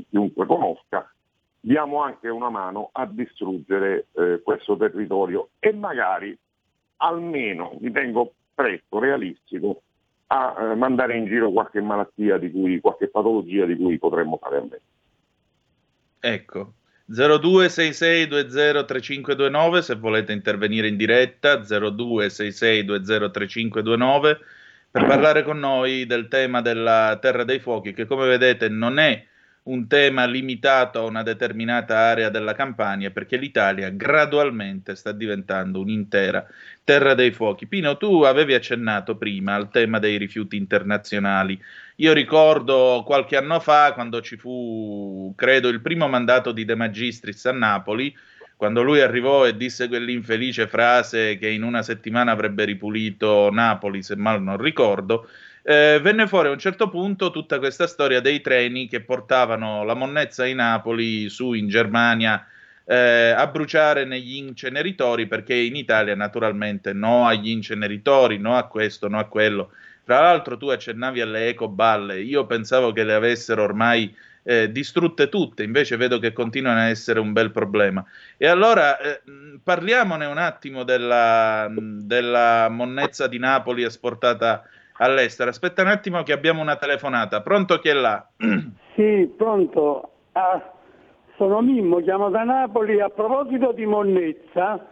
chiunque 0.09 0.47
conosca, 0.47 1.11
diamo 1.59 2.03
anche 2.03 2.29
una 2.29 2.51
mano 2.51 2.91
a 2.93 3.07
distruggere 3.07 4.07
eh, 4.13 4.41
questo 4.43 4.77
territorio 4.77 5.51
e 5.59 5.73
magari 5.73 6.37
almeno, 6.99 7.77
ritengo 7.81 8.35
presto, 8.55 8.99
realistico, 8.99 9.83
a 10.29 10.55
eh, 10.59 10.75
mandare 10.75 11.17
in 11.17 11.27
giro 11.27 11.51
qualche 11.51 11.81
malattia 11.81 12.39
di 12.39 12.51
cui, 12.51 12.81
qualche 12.81 13.09
patologia 13.09 13.67
di 13.67 13.77
cui 13.77 13.99
potremmo 13.99 14.39
fare 14.39 14.57
a 14.57 14.61
meno. 14.61 14.81
Ecco, 16.21 16.73
0266203529 17.11 19.79
se 19.81 19.95
volete 19.97 20.33
intervenire 20.33 20.87
in 20.89 20.97
diretta, 20.97 21.61
0266203529 21.61 24.39
per 24.91 25.07
parlare 25.07 25.43
con 25.43 25.59
noi 25.59 26.07
del 26.07 26.29
tema 26.29 26.61
della 26.61 27.19
Terra 27.21 27.45
dei 27.45 27.61
Fuochi 27.61 27.93
che 27.95 28.07
come 28.07 28.27
vedete 28.27 28.69
non 28.69 28.99
è 28.99 29.27
un 29.65 29.87
tema 29.87 30.25
limitato 30.25 30.99
a 30.99 31.05
una 31.05 31.23
determinata 31.23 31.97
area 31.97 32.31
della 32.31 32.55
Campania 32.55 33.11
perché 33.11 33.37
l'Italia 33.37 33.91
gradualmente 33.91 34.97
sta 34.97 35.13
diventando 35.13 35.81
un'intera 35.81 36.45
terra 36.83 37.15
dei 37.15 37.31
fuochi. 37.31 37.67
Pino, 37.67 37.97
tu 37.97 38.23
avevi 38.23 38.55
accennato 38.55 39.17
prima 39.17 39.55
al 39.55 39.71
tema 39.71 40.01
dei 40.01 40.19
rifiuti 40.19 40.57
internazionali. 40.57 41.61
Io 41.97 42.13
ricordo 42.13 43.03
qualche 43.07 43.37
anno 43.37 43.61
fa, 43.61 43.93
quando 43.93 44.21
ci 44.21 44.37
fu, 44.37 45.33
credo, 45.37 45.69
il 45.69 45.81
primo 45.81 46.09
mandato 46.09 46.51
di 46.51 46.65
De 46.65 46.75
Magistris 46.75 47.47
a 47.47 47.53
Napoli, 47.53 48.13
quando 48.57 48.83
lui 48.83 49.01
arrivò 49.01 49.47
e 49.47 49.57
disse 49.57 49.87
quell'infelice 49.89 50.67
frase 50.67 51.37
che 51.37 51.49
in 51.49 51.63
una 51.63 51.83
settimana 51.83 52.33
avrebbe 52.33 52.65
ripulito 52.65 53.51
Napoli, 53.51 54.03
se 54.03 54.17
mal 54.17 54.43
non 54.43 54.57
ricordo, 54.57 55.29
eh, 55.63 56.01
venne 56.03 56.27
fuori 56.27 56.49
a 56.49 56.53
un 56.53 56.59
certo 56.59 56.89
punto 56.89 57.31
tutta 57.31 57.59
questa 57.59 57.87
storia 57.87 58.21
dei 58.21 58.41
treni 58.41 58.89
che 58.89 59.03
portavano 59.03 59.85
la 59.85 59.95
monnezza 59.95 60.45
di 60.45 60.55
Napoli 60.55 61.29
su 61.29 61.53
in 61.53 61.69
Germania 61.69 62.47
eh, 62.85 63.31
a 63.31 63.47
bruciare 63.47 64.05
negli 64.05 64.37
inceneritori 64.37 65.27
perché 65.27 65.55
in 65.55 65.77
Italia 65.77 66.17
naturalmente 66.17 66.93
no 66.93 67.27
agli 67.27 67.51
inceneritori, 67.51 68.39
no 68.39 68.57
a 68.57 68.67
questo, 68.67 69.09
no 69.09 69.19
a 69.19 69.25
quello. 69.25 69.71
Tra 70.05 70.21
l'altro 70.21 70.57
tu 70.57 70.69
accennavi 70.69 71.21
alle 71.21 71.49
ecoballe, 71.49 72.21
io 72.21 72.45
pensavo 72.45 72.93
che 72.93 73.05
le 73.05 73.15
avessero 73.15 73.63
ormai 73.63 74.13
eh, 74.43 74.73
distrutte 74.73 75.29
tutte, 75.29 75.63
invece 75.63 75.97
vedo 75.97 76.19
che 76.19 76.33
continuano 76.33 76.81
a 76.81 76.89
essere 76.89 77.21
un 77.21 77.33
bel 77.33 77.53
problema. 77.53 78.05
E 78.37 78.49
allora 78.49 78.99
eh, 78.99 79.23
parliamone 79.63 80.27
un 80.27 80.39
attimo 80.39 80.83
della, 80.83 81.71
della 81.71 82.69
monnezza 82.69 83.29
di 83.29 83.39
Napoli 83.39 83.85
esportata 83.85 84.65
all'estero. 84.99 85.51
Aspetta 85.51 85.83
un 85.83 85.89
attimo 85.89 86.23
che 86.23 86.33
abbiamo 86.33 86.61
una 86.61 86.77
telefonata. 86.77 87.41
Pronto 87.43 87.79
chi 87.79 87.89
è 87.89 87.95
là? 87.95 88.27
Sì, 88.95 89.33
pronto. 89.39 90.11
Ah, 90.33 90.61
sono 91.37 91.63
Mimmo, 91.63 92.01
chiamo 92.03 92.29
da 92.29 92.43
Napoli. 92.45 93.01
A 93.01 93.09
proposito 93.09 93.73
di 93.73 93.87
monnezza, 93.87 94.87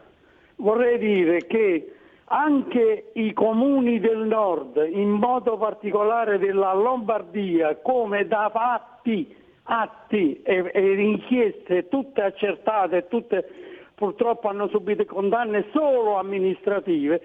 vorrei 0.56 0.98
dire 0.98 1.46
che 1.46 1.94
anche 2.24 3.10
i 3.12 3.32
comuni 3.34 4.00
del 4.00 4.20
nord, 4.20 4.88
in 4.90 5.10
modo 5.10 5.58
particolare 5.58 6.38
della 6.38 6.72
Lombardia, 6.72 7.76
come 7.76 8.26
da 8.26 8.50
fatti, 8.52 9.36
atti 9.64 10.40
e, 10.42 10.70
e 10.72 10.92
inchieste 11.02 11.88
tutte 11.88 12.22
accertate, 12.22 13.06
tutte 13.08 13.46
purtroppo 13.94 14.48
hanno 14.48 14.68
subito 14.68 15.04
condanne 15.04 15.66
solo 15.72 16.18
amministrative, 16.18 17.20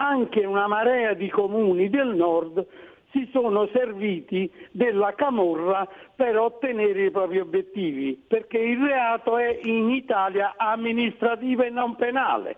anche 0.00 0.44
una 0.44 0.66
marea 0.66 1.12
di 1.12 1.28
comuni 1.28 1.90
del 1.90 2.14
nord 2.14 2.66
si 3.12 3.28
sono 3.32 3.68
serviti 3.72 4.50
della 4.70 5.14
camorra 5.14 5.86
per 6.14 6.38
ottenere 6.38 7.06
i 7.06 7.10
propri 7.10 7.40
obiettivi, 7.40 8.22
perché 8.26 8.58
il 8.58 8.80
reato 8.82 9.36
è 9.36 9.58
in 9.62 9.90
Italia 9.90 10.54
amministrativo 10.56 11.62
e 11.62 11.70
non 11.70 11.96
penale. 11.96 12.56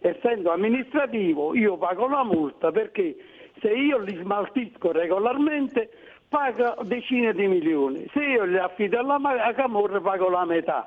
Essendo 0.00 0.52
amministrativo 0.52 1.54
io 1.54 1.78
pago 1.78 2.06
la 2.06 2.24
multa 2.24 2.70
perché 2.70 3.16
se 3.60 3.70
io 3.70 3.98
li 3.98 4.14
smaltisco 4.16 4.92
regolarmente 4.92 5.88
pago 6.28 6.82
decine 6.82 7.32
di 7.32 7.46
milioni, 7.46 8.06
se 8.12 8.22
io 8.22 8.44
li 8.44 8.58
affido 8.58 8.98
alla 8.98 9.54
camorra 9.54 10.00
pago 10.00 10.28
la 10.28 10.44
metà 10.44 10.86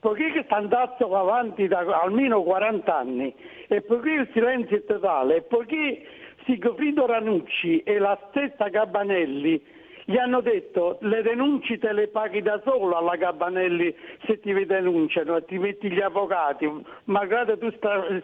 poiché 0.00 0.32
che 0.32 0.44
andazzo 0.48 1.14
avanti 1.16 1.66
da 1.66 1.80
almeno 2.02 2.42
40 2.42 2.96
anni 2.96 3.34
e 3.66 3.82
poiché 3.82 4.10
il 4.10 4.28
silenzio 4.32 4.76
è 4.76 4.84
totale 4.84 5.36
e 5.36 5.42
poiché 5.42 6.02
Sigfrido 6.44 7.06
Ranucci 7.06 7.82
e 7.82 7.98
la 7.98 8.18
stessa 8.28 8.68
Gabanelli 8.68 9.76
gli 10.04 10.16
hanno 10.16 10.40
detto 10.40 10.96
le 11.02 11.20
denunce 11.20 11.76
te 11.76 11.92
le 11.92 12.08
paghi 12.08 12.40
da 12.40 12.58
solo 12.64 12.96
alla 12.96 13.16
Gabanelli 13.16 13.94
se 14.24 14.40
ti 14.40 14.54
denunciano 14.64 15.36
e 15.36 15.44
ti 15.44 15.58
metti 15.58 15.90
gli 15.90 16.00
avvocati, 16.00 16.66
malgrado 17.04 17.58
tu 17.58 17.70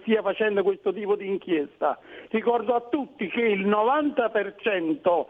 stia 0.01 0.23
facendo 0.23 0.63
questo 0.63 0.95
tipo 0.95 1.15
di 1.15 1.27
inchiesta. 1.27 1.99
Ricordo 2.31 2.75
a 2.75 2.81
tutti 2.89 3.29
che 3.29 3.43
il 3.43 3.69
90% 3.69 5.27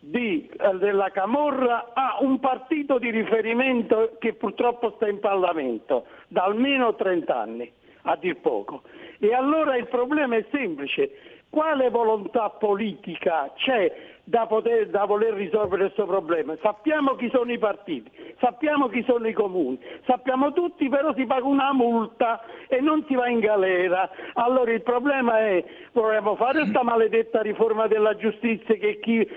di, 0.00 0.48
eh, 0.48 0.74
della 0.78 1.10
Camorra 1.10 1.90
ha 1.92 2.16
un 2.20 2.40
partito 2.40 2.98
di 2.98 3.10
riferimento 3.10 4.16
che 4.18 4.32
purtroppo 4.32 4.94
sta 4.96 5.06
in 5.06 5.20
Parlamento 5.20 6.06
da 6.28 6.44
almeno 6.44 6.94
30 6.94 7.38
anni, 7.38 7.70
a 8.02 8.16
dir 8.16 8.36
poco. 8.40 8.82
E 9.18 9.34
allora 9.34 9.76
il 9.76 9.86
problema 9.88 10.36
è 10.36 10.44
semplice, 10.50 11.10
quale 11.50 11.90
volontà 11.90 12.48
politica 12.48 13.52
c'è 13.56 14.19
da, 14.30 14.46
poter, 14.46 14.88
da 14.88 15.04
voler 15.04 15.34
risolvere 15.34 15.82
questo 15.86 16.06
problema. 16.06 16.56
Sappiamo 16.62 17.16
chi 17.16 17.28
sono 17.30 17.50
i 17.52 17.58
partiti, 17.58 18.08
sappiamo 18.38 18.86
chi 18.86 19.02
sono 19.02 19.26
i 19.26 19.32
comuni, 19.32 19.78
sappiamo 20.06 20.52
tutti, 20.52 20.88
però 20.88 21.12
si 21.14 21.26
paga 21.26 21.46
una 21.46 21.72
multa 21.72 22.40
e 22.68 22.80
non 22.80 23.04
si 23.08 23.14
va 23.16 23.28
in 23.28 23.40
galera. 23.40 24.08
Allora 24.34 24.70
il 24.70 24.82
problema 24.82 25.40
è, 25.40 25.64
vorremmo 25.92 26.36
fare 26.36 26.60
questa 26.60 26.84
maledetta 26.84 27.42
riforma 27.42 27.88
della 27.88 28.14
giustizia 28.16 28.76
che 28.76 29.00
chi 29.00 29.28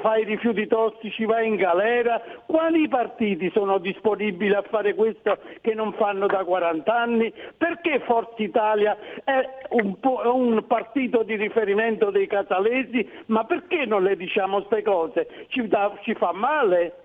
fa 0.00 0.16
i 0.16 0.24
rifiuti 0.24 0.66
tossici 0.66 1.24
va 1.24 1.40
in 1.40 1.56
galera? 1.56 2.20
Quali 2.44 2.86
partiti 2.88 3.50
sono 3.54 3.78
disponibili 3.78 4.52
a 4.52 4.62
fare 4.68 4.94
questo 4.94 5.38
che 5.62 5.72
non 5.72 5.94
fanno 5.94 6.26
da 6.26 6.44
40 6.44 6.94
anni? 6.94 7.32
Perché 7.56 8.00
Forza 8.00 8.42
Italia 8.42 8.98
è 9.24 9.48
un, 9.70 9.96
un 10.02 10.64
partito 10.66 11.22
di 11.22 11.36
riferimento 11.36 12.10
dei 12.10 12.26
catalesi? 12.26 13.08
Ma 13.26 13.44
perché 13.44 13.86
non 13.86 14.02
le 14.02 14.14
diciamo 14.14 14.40
diciamo 14.42 14.62
queste 14.62 14.82
cose, 14.82 15.26
ci, 15.48 15.66
da, 15.68 15.96
ci 16.02 16.14
fa 16.14 16.32
male. 16.32 16.96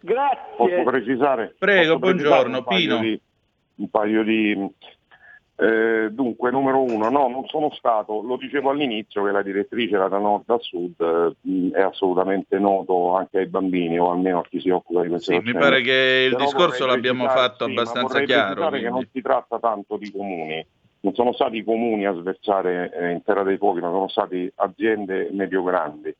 Grazie. 0.00 0.54
Posso 0.56 0.82
precisare? 0.84 1.54
Prego, 1.58 1.98
posso 1.98 2.12
precisare 2.12 2.48
buongiorno, 2.48 2.56
un 2.58 2.64
paio 2.64 2.78
Pino. 2.80 2.98
di- 3.00 3.20
un 3.76 3.88
paio 3.90 4.22
di... 4.22 4.70
eh, 5.56 6.08
dunque, 6.10 6.50
numero 6.52 6.82
uno, 6.82 7.08
no, 7.10 7.26
non 7.28 7.46
sono 7.46 7.70
stato, 7.72 8.20
lo 8.22 8.36
dicevo 8.36 8.70
all'inizio 8.70 9.24
che 9.24 9.30
la 9.32 9.42
direttrice 9.42 9.94
era 9.96 10.08
da 10.08 10.18
nord 10.18 10.48
a 10.50 10.58
sud, 10.60 10.94
eh, 11.00 11.70
è 11.76 11.80
assolutamente 11.80 12.58
noto 12.58 13.14
anche 13.16 13.38
ai 13.38 13.46
bambini 13.46 13.98
o 13.98 14.10
almeno 14.12 14.40
a 14.40 14.44
chi 14.48 14.60
si 14.60 14.68
occupa 14.70 15.02
di 15.02 15.08
queste 15.08 15.34
Sì, 15.34 15.40
mi 15.44 15.52
pare 15.52 15.80
che 15.80 16.26
il 16.28 16.32
Però 16.34 16.44
discorso 16.44 16.86
l'abbiamo 16.86 17.24
precisare- 17.24 17.48
fatto 17.48 17.64
sì, 17.64 17.70
abbastanza 17.70 18.20
chiaro. 18.22 18.44
precisare 18.54 18.76
che 18.78 18.84
non 18.84 18.92
quindi. 18.92 19.10
si 19.12 19.20
tratta 19.22 19.58
tanto 19.58 19.96
di 19.96 20.10
comuni, 20.12 20.66
non 21.04 21.14
sono 21.14 21.34
stati 21.34 21.58
i 21.58 21.64
comuni 21.64 22.06
a 22.06 22.14
sversare 22.14 22.90
eh, 22.90 23.10
in 23.10 23.22
terra 23.22 23.42
dei 23.42 23.58
fuochi, 23.58 23.80
ma 23.80 23.90
sono 23.90 24.08
state 24.08 24.52
aziende 24.56 25.28
medio-grandi, 25.32 26.16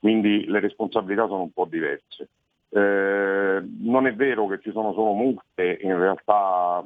quindi 0.00 0.44
le 0.46 0.58
responsabilità 0.58 1.28
sono 1.28 1.42
un 1.42 1.52
po' 1.52 1.64
diverse. 1.66 2.28
Eh, 2.68 3.62
non 3.82 4.06
è 4.08 4.14
vero 4.14 4.48
che 4.48 4.60
ci 4.60 4.72
sono 4.72 4.92
solo 4.92 5.12
multe, 5.12 5.78
in 5.80 5.96
realtà 5.96 6.84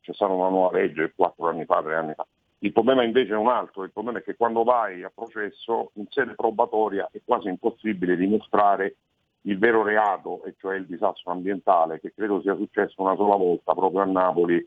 c'è 0.00 0.12
stata 0.14 0.32
una 0.32 0.48
nuova 0.48 0.78
legge 0.78 1.12
quattro 1.16 1.48
anni 1.48 1.64
fa, 1.64 1.82
tre 1.82 1.96
anni 1.96 2.14
fa. 2.14 2.24
Il 2.60 2.72
problema 2.72 3.02
invece 3.02 3.32
è 3.32 3.36
un 3.36 3.48
altro, 3.48 3.82
il 3.82 3.90
problema 3.90 4.20
è 4.20 4.22
che 4.22 4.36
quando 4.36 4.62
vai 4.62 5.02
a 5.02 5.10
processo 5.12 5.90
in 5.94 6.06
sede 6.10 6.34
probatoria 6.34 7.08
è 7.10 7.20
quasi 7.24 7.48
impossibile 7.48 8.16
dimostrare 8.16 8.94
il 9.42 9.58
vero 9.58 9.82
reato, 9.82 10.44
e 10.44 10.54
cioè 10.58 10.76
il 10.76 10.86
disastro 10.86 11.32
ambientale, 11.32 11.98
che 11.98 12.12
credo 12.14 12.40
sia 12.40 12.54
successo 12.54 13.02
una 13.02 13.16
sola 13.16 13.34
volta 13.34 13.74
proprio 13.74 14.02
a 14.02 14.04
Napoli, 14.04 14.64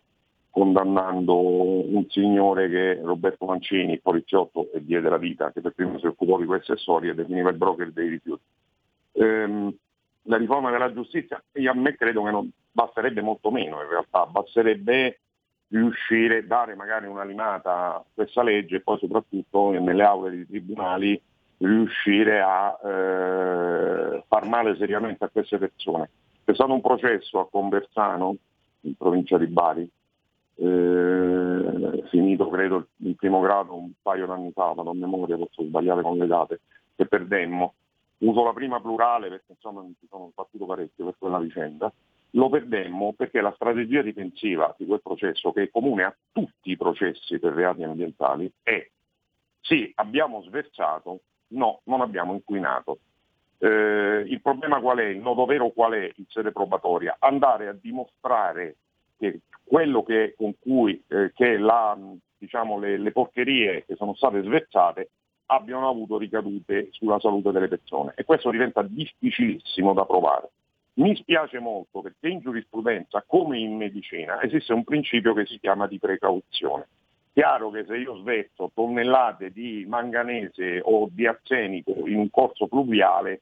condannando 0.59 1.39
un 1.39 2.05
signore 2.09 2.69
che 2.69 2.99
Roberto 3.01 3.45
Mancini, 3.45 3.97
poliziotto 3.99 4.69
e 4.73 4.83
diede 4.83 5.07
la 5.07 5.15
vita, 5.15 5.53
che 5.53 5.61
per 5.61 5.71
primo 5.71 5.97
si 5.99 6.05
occupò 6.05 6.37
di 6.37 6.45
queste 6.45 6.75
storie 6.75 7.15
definiva 7.15 7.49
il 7.49 7.55
broker 7.55 7.93
dei 7.93 8.09
rifiuti. 8.09 8.43
Ehm, 9.13 9.73
la 10.23 10.35
riforma 10.35 10.69
della 10.69 10.91
giustizia, 10.91 11.41
io 11.53 11.71
a 11.71 11.75
me 11.75 11.95
credo 11.95 12.23
che 12.23 12.31
non 12.31 12.51
basterebbe 12.73 13.21
molto 13.21 13.51
meno 13.51 13.81
in 13.81 13.87
realtà, 13.87 14.25
basterebbe 14.25 15.19
riuscire 15.69 16.39
a 16.39 16.45
dare 16.45 16.75
magari 16.75 17.07
una 17.07 17.23
limata 17.23 17.95
a 17.95 18.03
questa 18.13 18.43
legge 18.43 18.77
e 18.77 18.81
poi 18.81 18.97
soprattutto 18.97 19.71
nelle 19.71 20.03
aule 20.03 20.31
dei 20.31 20.45
tribunali 20.45 21.21
riuscire 21.59 22.41
a 22.41 22.77
eh, 22.83 24.23
far 24.27 24.45
male 24.45 24.75
seriamente 24.75 25.23
a 25.23 25.29
queste 25.29 25.57
persone. 25.57 26.09
C'è 26.43 26.53
stato 26.53 26.73
un 26.73 26.81
processo 26.81 27.39
a 27.39 27.47
Conversano, 27.49 28.35
in 28.81 28.95
provincia 28.95 29.37
di 29.37 29.47
Bari, 29.47 29.89
eh, 30.59 32.03
finito 32.09 32.49
credo 32.49 32.87
in 32.97 33.15
primo 33.15 33.39
grado 33.39 33.75
un 33.75 33.91
paio 34.01 34.25
d'anni 34.25 34.51
fa, 34.51 34.73
ma 34.73 34.83
non 34.83 34.97
memoria, 34.97 35.37
posso 35.37 35.63
sbagliare 35.63 36.01
con 36.01 36.17
le 36.17 36.27
date, 36.27 36.61
che 36.95 37.05
perdemmo. 37.05 37.73
Uso 38.19 38.43
la 38.43 38.51
prima 38.51 38.81
plurale 38.81 39.29
perché 39.29 39.53
insomma 39.53 39.81
mi 39.81 39.95
sono 40.09 40.31
battuto 40.35 40.65
parecchio 40.65 41.05
per 41.05 41.15
quella 41.17 41.39
vicenda. 41.39 41.91
Lo 42.31 42.49
perdemmo 42.49 43.13
perché 43.13 43.39
la 43.39 43.53
strategia 43.53 44.01
difensiva 44.01 44.75
di 44.77 44.85
quel 44.85 45.01
processo, 45.01 45.53
che 45.53 45.63
è 45.63 45.69
comune 45.69 46.03
a 46.03 46.15
tutti 46.31 46.71
i 46.71 46.77
processi 46.77 47.39
per 47.39 47.53
reati 47.53 47.83
ambientali, 47.83 48.51
è 48.61 48.85
sì, 49.61 49.91
abbiamo 49.95 50.41
sversato, 50.41 51.21
no, 51.49 51.81
non 51.85 52.01
abbiamo 52.01 52.33
inquinato. 52.33 52.99
Eh, 53.57 54.25
il 54.27 54.41
problema 54.41 54.79
qual 54.79 54.97
è? 54.99 55.05
Il 55.05 55.19
nodo 55.19 55.45
vero 55.45 55.69
qual 55.69 55.93
è 55.93 56.11
in 56.15 56.25
sede 56.27 56.51
probatoria? 56.51 57.17
Andare 57.19 57.67
a 57.67 57.73
dimostrare 57.73 58.77
che 59.19 59.41
quello 59.63 60.03
che, 60.03 60.33
con 60.35 60.55
cui 60.59 61.03
eh, 61.07 61.31
che 61.35 61.57
la, 61.57 61.97
diciamo, 62.37 62.79
le, 62.79 62.97
le 62.97 63.11
porcherie 63.11 63.85
che 63.85 63.95
sono 63.95 64.15
state 64.15 64.41
sversate 64.41 65.09
abbiano 65.47 65.89
avuto 65.89 66.17
ricadute 66.17 66.87
sulla 66.91 67.19
salute 67.19 67.51
delle 67.51 67.67
persone 67.67 68.13
e 68.15 68.23
questo 68.23 68.49
diventa 68.49 68.81
difficilissimo 68.81 69.93
da 69.93 70.05
provare. 70.05 70.49
Mi 70.93 71.15
spiace 71.15 71.59
molto 71.59 72.01
perché 72.01 72.27
in 72.27 72.39
giurisprudenza, 72.39 73.23
come 73.25 73.59
in 73.59 73.77
medicina, 73.77 74.41
esiste 74.41 74.73
un 74.73 74.83
principio 74.83 75.33
che 75.33 75.45
si 75.45 75.59
chiama 75.59 75.87
di 75.87 75.97
precauzione. 75.97 76.87
Chiaro 77.31 77.69
che 77.69 77.85
se 77.85 77.95
io 77.95 78.17
sverso 78.17 78.71
tonnellate 78.73 79.51
di 79.51 79.85
manganese 79.87 80.81
o 80.83 81.07
di 81.09 81.25
arsenico 81.25 81.93
in 82.05 82.17
un 82.17 82.29
corso 82.29 82.67
fluviale, 82.67 83.41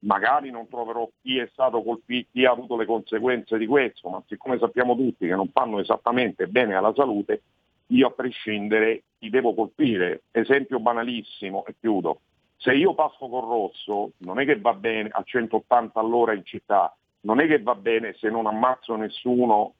magari 0.00 0.50
non 0.50 0.68
troverò 0.68 1.08
chi 1.20 1.38
è 1.38 1.48
stato 1.52 1.82
colpito, 1.82 2.28
chi 2.32 2.44
ha 2.44 2.50
avuto 2.50 2.76
le 2.76 2.86
conseguenze 2.86 3.58
di 3.58 3.66
questo, 3.66 4.08
ma 4.08 4.22
siccome 4.26 4.58
sappiamo 4.58 4.96
tutti 4.96 5.26
che 5.26 5.34
non 5.34 5.48
fanno 5.48 5.80
esattamente 5.80 6.46
bene 6.46 6.74
alla 6.74 6.92
salute, 6.94 7.42
io 7.88 8.06
a 8.06 8.10
prescindere 8.10 9.02
ti 9.18 9.30
devo 9.30 9.54
colpire. 9.54 10.22
Esempio 10.30 10.78
banalissimo 10.80 11.64
e 11.66 11.74
chiudo. 11.78 12.20
Se 12.56 12.72
io 12.72 12.94
passo 12.94 13.28
col 13.28 13.48
rosso, 13.48 14.12
non 14.18 14.38
è 14.38 14.44
che 14.44 14.58
va 14.58 14.74
bene 14.74 15.08
a 15.10 15.22
180 15.22 15.98
all'ora 15.98 16.34
in 16.34 16.44
città, 16.44 16.94
non 17.22 17.40
è 17.40 17.46
che 17.46 17.60
va 17.60 17.74
bene 17.74 18.14
se 18.14 18.28
non 18.28 18.46
ammazzo 18.46 18.96
nessuno, 18.96 19.74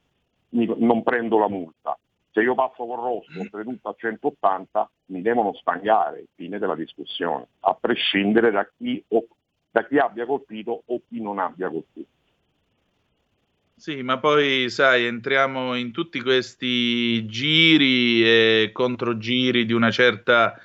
non 0.51 1.03
prendo 1.03 1.39
la 1.39 1.49
multa. 1.49 1.97
Se 2.33 2.41
io 2.41 2.55
passo 2.55 2.87
col 2.87 2.99
rosso, 2.99 3.41
oltretutto 3.41 3.89
a 3.89 3.95
180, 3.97 4.91
mi 5.07 5.21
devono 5.21 5.53
stangare, 5.55 6.27
fine 6.35 6.59
della 6.59 6.75
discussione, 6.77 7.47
a 7.61 7.75
prescindere 7.75 8.51
da 8.51 8.69
chi, 8.77 9.03
o- 9.09 9.27
da 9.71 9.87
chi 9.87 9.99
abbia 9.99 10.27
colpito 10.27 10.83
o 10.87 11.03
chi 11.09 11.21
non 11.21 11.39
abbia 11.39 11.69
colpito. 11.69 12.09
Sì, 13.81 14.03
ma 14.03 14.19
poi 14.19 14.69
sai, 14.69 15.07
entriamo 15.07 15.75
in 15.75 15.91
tutti 15.91 16.21
questi 16.21 17.25
giri 17.27 18.23
e 18.23 18.71
controgiri 18.75 19.65
di 19.65 19.73
una 19.73 19.91
certa, 19.91 20.61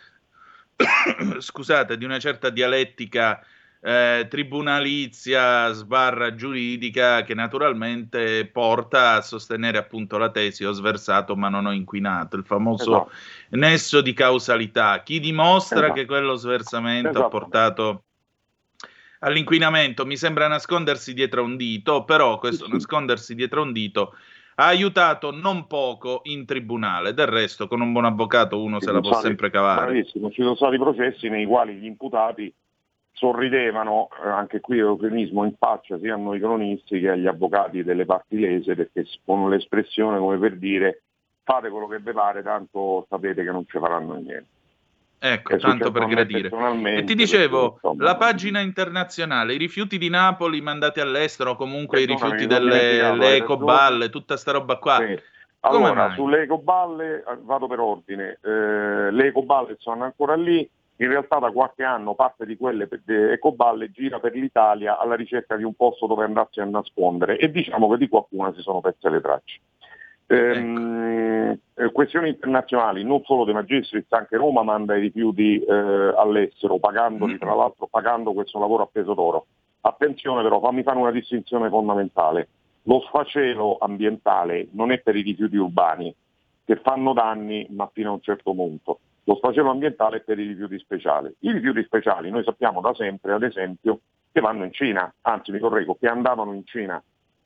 scusate, 1.39 1.97
di 1.97 2.03
una 2.03 2.19
certa 2.19 2.49
dialettica 2.49 3.41
eh, 3.79 4.25
tribunalizia 4.27 5.71
sbarra 5.71 6.33
giuridica 6.33 7.21
che 7.21 7.35
naturalmente 7.35 8.47
porta 8.47 9.11
a 9.11 9.21
sostenere 9.21 9.77
appunto 9.77 10.17
la 10.17 10.31
tesi 10.31 10.65
ho 10.65 10.71
sversato 10.71 11.35
ma 11.35 11.49
non 11.49 11.67
ho 11.67 11.71
inquinato, 11.71 12.35
il 12.35 12.43
famoso 12.45 13.05
Esatto. 13.05 13.11
nesso 13.51 14.01
di 14.01 14.13
causalità. 14.13 15.03
Chi 15.03 15.19
dimostra 15.19 15.85
Esatto. 15.85 15.93
che 15.93 16.05
quello 16.05 16.33
sversamento 16.33 17.07
ha 17.09 17.11
Esatto. 17.11 17.29
portato 17.29 18.04
all'inquinamento 19.19 20.05
mi 20.05 20.17
sembra 20.17 20.47
nascondersi 20.47 21.13
dietro 21.13 21.43
un 21.43 21.57
dito, 21.57 22.03
però 22.03 22.37
questo 22.37 22.67
nascondersi 22.67 23.35
dietro 23.35 23.61
un 23.61 23.71
dito 23.71 24.15
ha 24.55 24.67
aiutato 24.67 25.31
non 25.31 25.67
poco 25.67 26.21
in 26.23 26.45
tribunale. 26.45 27.13
Del 27.13 27.27
resto, 27.27 27.67
con 27.67 27.81
un 27.81 27.91
buon 27.91 28.05
avvocato 28.05 28.61
uno 28.61 28.79
se 28.79 28.91
la 28.91 28.99
può 28.99 29.11
stati- 29.11 29.27
sempre 29.27 29.49
cavare. 29.49 29.91
Bravissimo, 29.91 30.29
ci 30.31 30.41
sono 30.41 30.55
stati 30.55 30.77
processi 30.77 31.29
nei 31.29 31.45
quali 31.45 31.75
gli 31.75 31.85
imputati 31.85 32.53
sorridevano, 33.11 34.09
eh, 34.23 34.27
anche 34.27 34.59
qui 34.59 34.79
eufemismo 34.79 35.45
in 35.45 35.55
faccia 35.57 35.97
sia 35.99 36.15
a 36.15 36.17
noi 36.17 36.39
cronisti 36.39 36.99
che 36.99 37.09
agli 37.09 37.27
avvocati 37.27 37.83
delle 37.83 38.05
parti 38.05 38.37
lese 38.37 38.75
perché 38.75 39.05
con 39.23 39.49
l'espressione 39.49 40.19
come 40.19 40.37
per 40.37 40.57
dire 40.57 41.03
fate 41.43 41.69
quello 41.69 41.87
che 41.87 41.99
vi 41.99 42.11
pare, 42.11 42.43
tanto 42.43 43.05
sapete 43.07 43.43
che 43.43 43.51
non 43.51 43.65
ci 43.67 43.77
faranno 43.77 44.15
niente. 44.15 44.47
Ecco, 45.27 45.57
tanto 45.57 45.89
per 45.89 46.05
gradire. 46.05 46.51
E 46.97 47.03
ti 47.03 47.15
dicevo, 47.15 47.73
insomma, 47.73 48.03
la 48.03 48.15
pagina 48.15 48.59
internazionale, 48.59 49.55
i 49.55 49.57
rifiuti 49.57 49.97
di 49.97 50.07
Napoli 50.07 50.61
mandati 50.61 50.99
all'estero, 50.99 51.55
comunque 51.55 52.01
i 52.01 52.05
rifiuti 52.05 52.45
delle 52.45 53.37
ecoballe, 53.37 54.09
tutta 54.09 54.37
sta 54.37 54.51
roba 54.51 54.77
qua. 54.77 54.97
Sì. 54.97 55.19
Allora, 55.61 56.13
sulle 56.13 56.43
ecoballe, 56.43 57.23
eh, 57.27 57.37
vado 57.41 57.65
per 57.65 57.79
ordine, 57.79 58.37
eh, 58.43 59.09
le 59.09 59.25
ecoballe 59.25 59.77
sono 59.79 60.03
ancora 60.03 60.35
lì, 60.35 60.69
in 60.97 61.07
realtà 61.07 61.39
da 61.39 61.49
qualche 61.49 61.83
anno 61.83 62.13
parte 62.13 62.45
di 62.45 62.55
quelle 62.55 62.87
ecoballe 63.07 63.89
gira 63.89 64.19
per 64.19 64.33
l'Italia 64.33 64.99
alla 64.99 65.15
ricerca 65.15 65.55
di 65.55 65.63
un 65.63 65.73
posto 65.73 66.05
dove 66.05 66.23
andarsi 66.23 66.59
a 66.59 66.65
nascondere 66.65 67.37
e 67.37 67.49
diciamo 67.49 67.89
che 67.89 67.97
di 67.97 68.07
qualcuna 68.07 68.53
si 68.53 68.61
sono 68.61 68.79
perse 68.79 69.09
le 69.09 69.21
tracce. 69.21 69.59
Ehm, 70.27 71.57
eh, 71.75 71.91
questioni 71.91 72.29
internazionali, 72.29 73.03
non 73.03 73.21
solo 73.23 73.43
De 73.43 73.53
Magistris, 73.53 74.05
anche 74.09 74.37
Roma 74.37 74.63
manda 74.63 74.95
i 74.95 75.01
rifiuti 75.01 75.59
eh, 75.59 75.73
all'estero, 75.73 76.79
pagandoli, 76.79 77.37
tra 77.37 77.53
l'altro 77.53 77.87
pagando 77.87 78.33
questo 78.33 78.59
lavoro 78.59 78.83
a 78.83 78.89
peso 78.91 79.13
d'oro. 79.13 79.45
Attenzione 79.81 80.41
però, 80.41 80.59
fammi 80.59 80.83
fare 80.83 80.97
una 80.97 81.11
distinzione 81.11 81.69
fondamentale. 81.69 82.47
Lo 82.83 83.01
sfacelo 83.01 83.77
ambientale 83.79 84.67
non 84.71 84.91
è 84.91 84.99
per 84.99 85.15
i 85.15 85.21
rifiuti 85.21 85.57
urbani, 85.57 86.13
che 86.65 86.75
fanno 86.77 87.13
danni 87.13 87.67
ma 87.69 87.89
fino 87.93 88.09
a 88.09 88.13
un 88.13 88.21
certo 88.21 88.53
punto. 88.53 88.99
Lo 89.25 89.35
sfacelo 89.35 89.69
ambientale 89.69 90.17
è 90.17 90.21
per 90.21 90.39
i 90.39 90.47
rifiuti 90.47 90.77
speciali. 90.79 91.33
I 91.39 91.51
rifiuti 91.51 91.83
speciali 91.83 92.29
noi 92.29 92.43
sappiamo 92.43 92.81
da 92.81 92.93
sempre, 92.93 93.33
ad 93.33 93.43
esempio, 93.43 93.99
che 94.31 94.41
vanno 94.41 94.65
in 94.65 94.71
Cina, 94.71 95.11
anzi 95.21 95.51
mi 95.51 95.59
correggo, 95.59 95.97
che 95.99 96.07
andavano 96.07 96.53
in 96.53 96.65
Cina. 96.65 97.01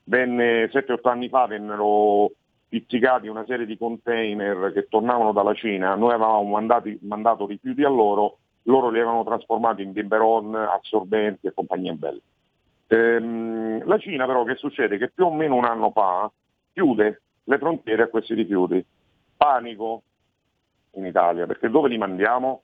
Venne 0.05 0.69
7-8 0.71 1.07
anni 1.07 1.29
fa 1.29 1.45
vennero 1.45 2.31
pizzicati 2.69 3.27
una 3.27 3.43
serie 3.45 3.65
di 3.65 3.77
container 3.77 4.71
che 4.71 4.87
tornavano 4.87 5.33
dalla 5.33 5.55
Cina, 5.55 5.95
noi 5.95 6.13
avevamo 6.13 6.43
mandati- 6.43 6.99
mandato 7.01 7.47
rifiuti 7.47 7.83
a 7.83 7.89
loro, 7.89 8.37
loro 8.63 8.89
li 8.89 8.99
avevano 8.99 9.23
trasformati 9.23 9.81
in 9.81 9.91
biberon, 9.91 10.53
assorbenti 10.53 11.47
e 11.47 11.53
compagnie 11.53 11.93
belle. 11.93 12.21
Ehm, 12.87 13.83
la 13.85 13.97
Cina 13.97 14.25
però 14.27 14.43
che 14.43 14.55
succede? 14.55 14.97
Che 14.97 15.09
più 15.09 15.25
o 15.25 15.33
meno 15.33 15.55
un 15.55 15.65
anno 15.65 15.91
fa 15.91 16.31
chiude 16.71 17.21
le 17.43 17.57
frontiere 17.57 18.03
a 18.03 18.07
questi 18.07 18.35
rifiuti. 18.35 18.85
Panico 19.35 20.03
in 20.93 21.05
Italia, 21.05 21.47
perché 21.47 21.69
dove 21.69 21.89
li 21.89 21.97
mandiamo? 21.97 22.63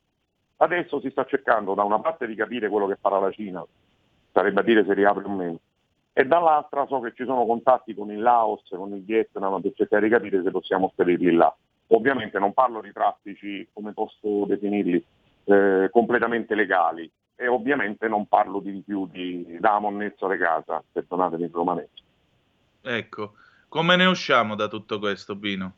Adesso 0.58 1.00
si 1.00 1.10
sta 1.10 1.26
cercando 1.26 1.74
da 1.74 1.84
una 1.84 2.00
parte 2.00 2.28
di 2.28 2.36
capire 2.36 2.70
quello 2.70 2.88
che 2.88 2.98
farà 3.00 3.20
la 3.20 3.32
Cina, 3.32 3.66
sarebbe 4.32 4.60
a 4.60 4.64
dire 4.64 4.86
se 4.86 4.94
riapre 4.94 5.24
o 5.24 5.30
meno, 5.30 5.60
e 6.18 6.24
dall'altra 6.24 6.86
so 6.88 7.02
che 7.02 7.12
ci 7.14 7.26
sono 7.26 7.46
contatti 7.46 7.94
con 7.94 8.10
il 8.10 8.22
Laos, 8.22 8.62
con 8.70 8.94
il 8.94 9.04
Vietnam 9.04 9.60
per 9.60 9.74
cercare 9.76 10.04
di 10.04 10.10
capire 10.10 10.42
se 10.42 10.50
possiamo 10.50 10.90
spedirli 10.94 11.34
là. 11.34 11.54
Ovviamente 11.88 12.40
non 12.40 12.54
parlo 12.54 12.80
di 12.80 12.94
traffici, 12.94 13.68
come 13.74 13.92
posso 13.92 14.46
definirli, 14.46 15.06
eh, 15.44 15.90
completamente 15.92 16.56
legali 16.56 17.12
e 17.36 17.48
ovviamente 17.48 18.08
non 18.08 18.28
parlo 18.28 18.62
di 18.62 18.72
rifiuti 18.72 19.58
da 19.60 19.78
monnezza 19.80 20.26
di 20.30 20.38
casa, 20.38 20.82
perdonatemi 20.90 21.44
il 21.44 21.52
romanese. 21.52 21.92
Ecco, 22.82 23.34
come 23.68 23.98
ne 23.98 24.06
usciamo 24.06 24.56
da 24.56 24.70
tutto 24.70 25.00
questo, 25.00 25.38
Pino? 25.38 25.74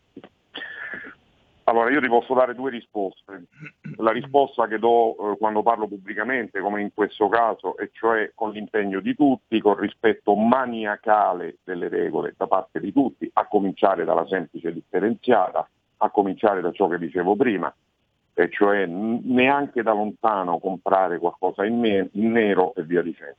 Allora, 1.69 1.89
io 1.89 1.99
ti 1.99 2.07
posso 2.07 2.33
dare 2.33 2.55
due 2.55 2.69
risposte. 2.69 3.47
La 3.97 4.11
risposta 4.11 4.67
che 4.67 4.79
do 4.79 5.33
eh, 5.33 5.37
quando 5.37 5.63
parlo 5.63 5.85
pubblicamente, 5.85 6.61
come 6.61 6.81
in 6.81 6.93
questo 6.93 7.27
caso, 7.27 7.75
e 7.75 7.89
cioè 7.91 8.31
con 8.33 8.51
l'impegno 8.51 9.01
di 9.01 9.13
tutti, 9.13 9.59
con 9.59 9.75
rispetto 9.75 10.33
maniacale 10.35 11.57
delle 11.65 11.89
regole 11.89 12.33
da 12.37 12.47
parte 12.47 12.79
di 12.79 12.93
tutti, 12.93 13.29
a 13.33 13.47
cominciare 13.47 14.05
dalla 14.05 14.25
semplice 14.27 14.71
differenziata, 14.71 15.69
a 15.97 16.09
cominciare 16.09 16.61
da 16.61 16.71
ciò 16.71 16.87
che 16.87 16.99
dicevo 16.99 17.35
prima, 17.35 17.73
e 18.33 18.49
cioè 18.49 18.85
neanche 18.85 19.83
da 19.83 19.91
lontano 19.91 20.59
comprare 20.59 21.19
qualcosa 21.19 21.65
in, 21.65 21.79
me- 21.79 22.09
in 22.13 22.31
nero 22.31 22.73
e 22.75 22.83
via 22.83 23.01
dicendo. 23.01 23.35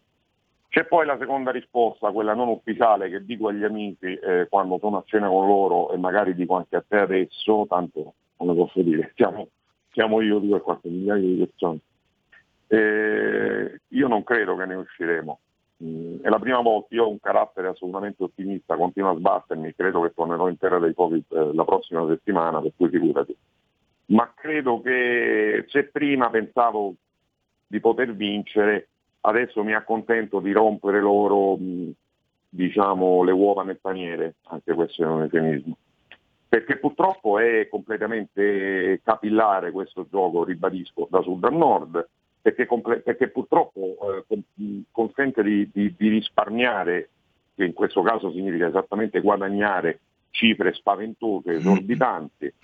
C'è 0.69 0.85
poi 0.85 1.07
la 1.07 1.17
seconda 1.19 1.51
risposta, 1.51 2.11
quella 2.11 2.35
non 2.35 2.49
ufficiale, 2.49 3.09
che 3.09 3.25
dico 3.25 3.49
agli 3.49 3.65
amici 3.65 4.15
eh, 4.15 4.47
quando 4.51 4.79
sono 4.79 4.99
a 4.99 5.03
cena 5.07 5.29
con 5.29 5.47
loro 5.47 5.93
e 5.93 5.97
magari 5.97 6.35
dico 6.35 6.57
anche 6.57 6.77
a 6.77 6.85
te 6.87 6.99
adesso, 6.99 7.67
tanto 7.69 8.15
come 8.37 8.55
posso 8.55 8.83
dire, 8.83 9.13
siamo, 9.17 9.49
siamo 9.93 10.21
io 10.21 10.39
due 10.39 10.59
e 10.59 10.61
qualche 10.61 10.89
migliaia 10.89 11.27
di 11.27 11.37
persone. 11.37 11.79
Eh, 12.69 13.81
io 13.89 14.09
non 14.09 14.23
credo 14.25 14.57
che 14.57 14.67
ne 14.67 14.75
usciremo. 14.75 15.39
Mm, 15.83 16.21
è 16.23 16.29
la 16.29 16.39
prima 16.39 16.61
volta, 16.61 16.95
io 16.95 17.05
ho 17.05 17.11
un 17.11 17.21
carattere 17.21 17.69
assolutamente 17.69 18.23
ottimista, 18.23 18.77
continuo 18.77 19.11
a 19.11 19.17
sbattermi, 19.17 19.75
credo 19.75 20.03
che 20.03 20.13
tornerò 20.13 20.49
in 20.49 20.59
terra 20.59 20.79
dei 20.79 20.93
Covid 20.93 21.25
eh, 21.31 21.55
la 21.55 21.65
prossima 21.65 22.07
settimana, 22.07 22.61
per 22.61 22.73
cui 22.77 22.91
figurati. 22.91 23.37
Ma 24.07 24.31
credo 24.35 24.81
che 24.81 25.65
se 25.69 25.85
prima 25.85 26.31
pensavo 26.31 26.95
di 27.67 27.81
poter 27.81 28.15
vincere, 28.15 28.89
adesso 29.21 29.63
mi 29.65 29.75
accontento 29.75 30.41
di 30.41 30.53
rompere 30.53 31.01
loro 31.01 31.59
diciamo, 32.49 33.23
le 33.23 33.33
uova 33.33 33.63
nel 33.63 33.79
paniere, 33.81 34.37
anche 34.45 34.73
questo 34.75 35.03
è 35.03 35.07
un 35.07 35.23
eufemismo. 35.23 35.77
Perché 36.49 36.79
purtroppo 36.79 37.39
è 37.39 37.69
completamente 37.69 39.01
capillare 39.05 39.71
questo 39.71 40.07
gioco, 40.11 40.45
ribadisco, 40.45 41.07
da 41.11 41.21
sud 41.21 41.45
a 41.45 41.51
nord, 41.51 42.09
perché, 42.41 42.65
comple- 42.65 43.01
perché 43.01 43.29
purtroppo 43.29 44.25
eh, 44.27 44.43
consente 44.91 45.43
di, 45.43 45.69
di, 45.71 45.95
di 45.97 46.09
risparmiare, 46.09 47.11
che 47.55 47.65
in 47.65 47.75
questo 47.75 48.01
caso 48.03 48.31
significa 48.33 48.69
esattamente 48.69 49.21
guadagnare 49.21 50.01
cifre 50.31 50.73
spaventose, 50.73 51.57
esorbitanti, 51.57 52.55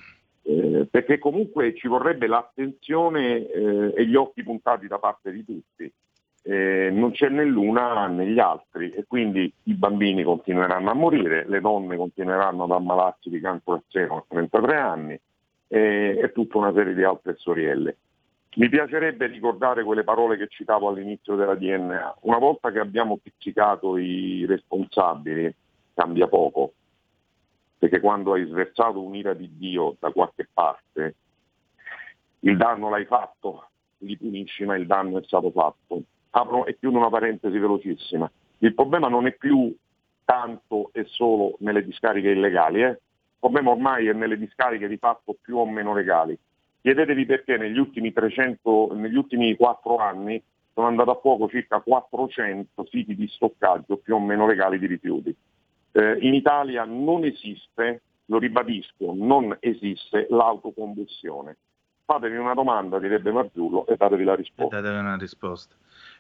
eh, 0.42 0.88
perché 0.90 1.18
comunque 1.18 1.74
ci 1.74 1.88
vorrebbe 1.88 2.26
l'attenzione 2.26 3.46
eh, 3.46 3.92
e 3.96 4.06
gli 4.06 4.14
occhi 4.14 4.42
puntati 4.42 4.86
da 4.86 4.98
parte 4.98 5.30
di 5.30 5.44
tutti 5.44 5.92
eh, 6.46 6.90
non 6.92 7.12
c'è 7.12 7.30
né 7.30 7.42
l'una 7.44 8.06
né 8.06 8.26
gli 8.26 8.38
altri 8.38 8.90
e 8.90 9.04
quindi 9.08 9.50
i 9.62 9.74
bambini 9.74 10.22
continueranno 10.22 10.90
a 10.90 10.94
morire, 10.94 11.48
le 11.48 11.60
donne 11.60 11.96
continueranno 11.96 12.64
ad 12.64 12.70
ammalarsi 12.70 13.30
di 13.30 13.40
cancro 13.40 13.74
al 13.74 13.82
seno 13.88 14.18
a 14.18 14.24
33 14.28 14.76
anni 14.76 15.20
e, 15.66 16.18
e 16.22 16.32
tutta 16.32 16.58
una 16.58 16.72
serie 16.74 16.94
di 16.94 17.02
altre 17.02 17.36
storielle. 17.38 17.96
Mi 18.56 18.68
piacerebbe 18.68 19.26
ricordare 19.26 19.82
quelle 19.84 20.04
parole 20.04 20.36
che 20.36 20.48
citavo 20.48 20.88
all'inizio 20.88 21.34
della 21.34 21.54
DNA. 21.54 22.18
Una 22.20 22.38
volta 22.38 22.70
che 22.70 22.78
abbiamo 22.78 23.16
pizzicato 23.16 23.96
i 23.96 24.44
responsabili, 24.46 25.52
cambia 25.94 26.28
poco, 26.28 26.74
perché 27.78 28.00
quando 28.00 28.34
hai 28.34 28.46
sversato 28.46 29.02
un'ira 29.02 29.32
di 29.32 29.56
Dio 29.56 29.96
da 29.98 30.10
qualche 30.10 30.46
parte, 30.52 31.14
il 32.40 32.56
danno 32.56 32.90
l'hai 32.90 33.06
fatto, 33.06 33.70
li 33.98 34.16
punisci, 34.18 34.64
ma 34.66 34.76
il 34.76 34.86
danno 34.86 35.18
è 35.18 35.22
stato 35.24 35.50
fatto 35.50 36.02
apro 36.36 36.66
e 36.66 36.76
chiudo 36.78 36.98
una 36.98 37.10
parentesi 37.10 37.58
velocissima. 37.58 38.30
Il 38.58 38.74
problema 38.74 39.08
non 39.08 39.26
è 39.26 39.32
più 39.32 39.74
tanto 40.24 40.90
e 40.92 41.04
solo 41.04 41.56
nelle 41.60 41.84
discariche 41.84 42.30
illegali, 42.30 42.82
eh? 42.82 42.88
il 42.88 42.98
problema 43.38 43.70
ormai 43.70 44.08
è 44.08 44.12
nelle 44.12 44.38
discariche 44.38 44.88
di 44.88 44.96
fatto 44.96 45.36
più 45.40 45.58
o 45.58 45.66
meno 45.66 45.94
legali. 45.94 46.36
Chiedetevi 46.80 47.26
perché 47.26 47.56
negli 47.56 47.78
ultimi, 47.78 48.12
300, 48.12 48.90
negli 48.94 49.16
ultimi 49.16 49.54
4 49.54 49.96
anni 49.96 50.42
sono 50.72 50.86
andato 50.86 51.12
a 51.12 51.20
fuoco 51.20 51.48
circa 51.48 51.80
400 51.80 52.86
siti 52.90 53.14
di 53.14 53.28
stoccaggio 53.28 53.98
più 53.98 54.16
o 54.16 54.20
meno 54.20 54.46
legali 54.46 54.78
di 54.78 54.86
rifiuti. 54.86 55.34
Eh, 55.92 56.18
in 56.20 56.34
Italia 56.34 56.84
non 56.84 57.24
esiste, 57.24 58.02
lo 58.26 58.38
ribadisco, 58.38 59.12
non 59.14 59.56
esiste 59.60 60.26
l'autocombustione. 60.30 61.56
Fatevi 62.04 62.36
una 62.36 62.54
domanda, 62.54 62.98
direbbe 62.98 63.30
Marzullo, 63.30 63.86
e 63.86 63.96
datevi 63.96 64.24
la 64.24 64.34
risposta. 64.34 64.80
datevi 64.80 64.98
una 64.98 65.16
risposta. 65.16 65.74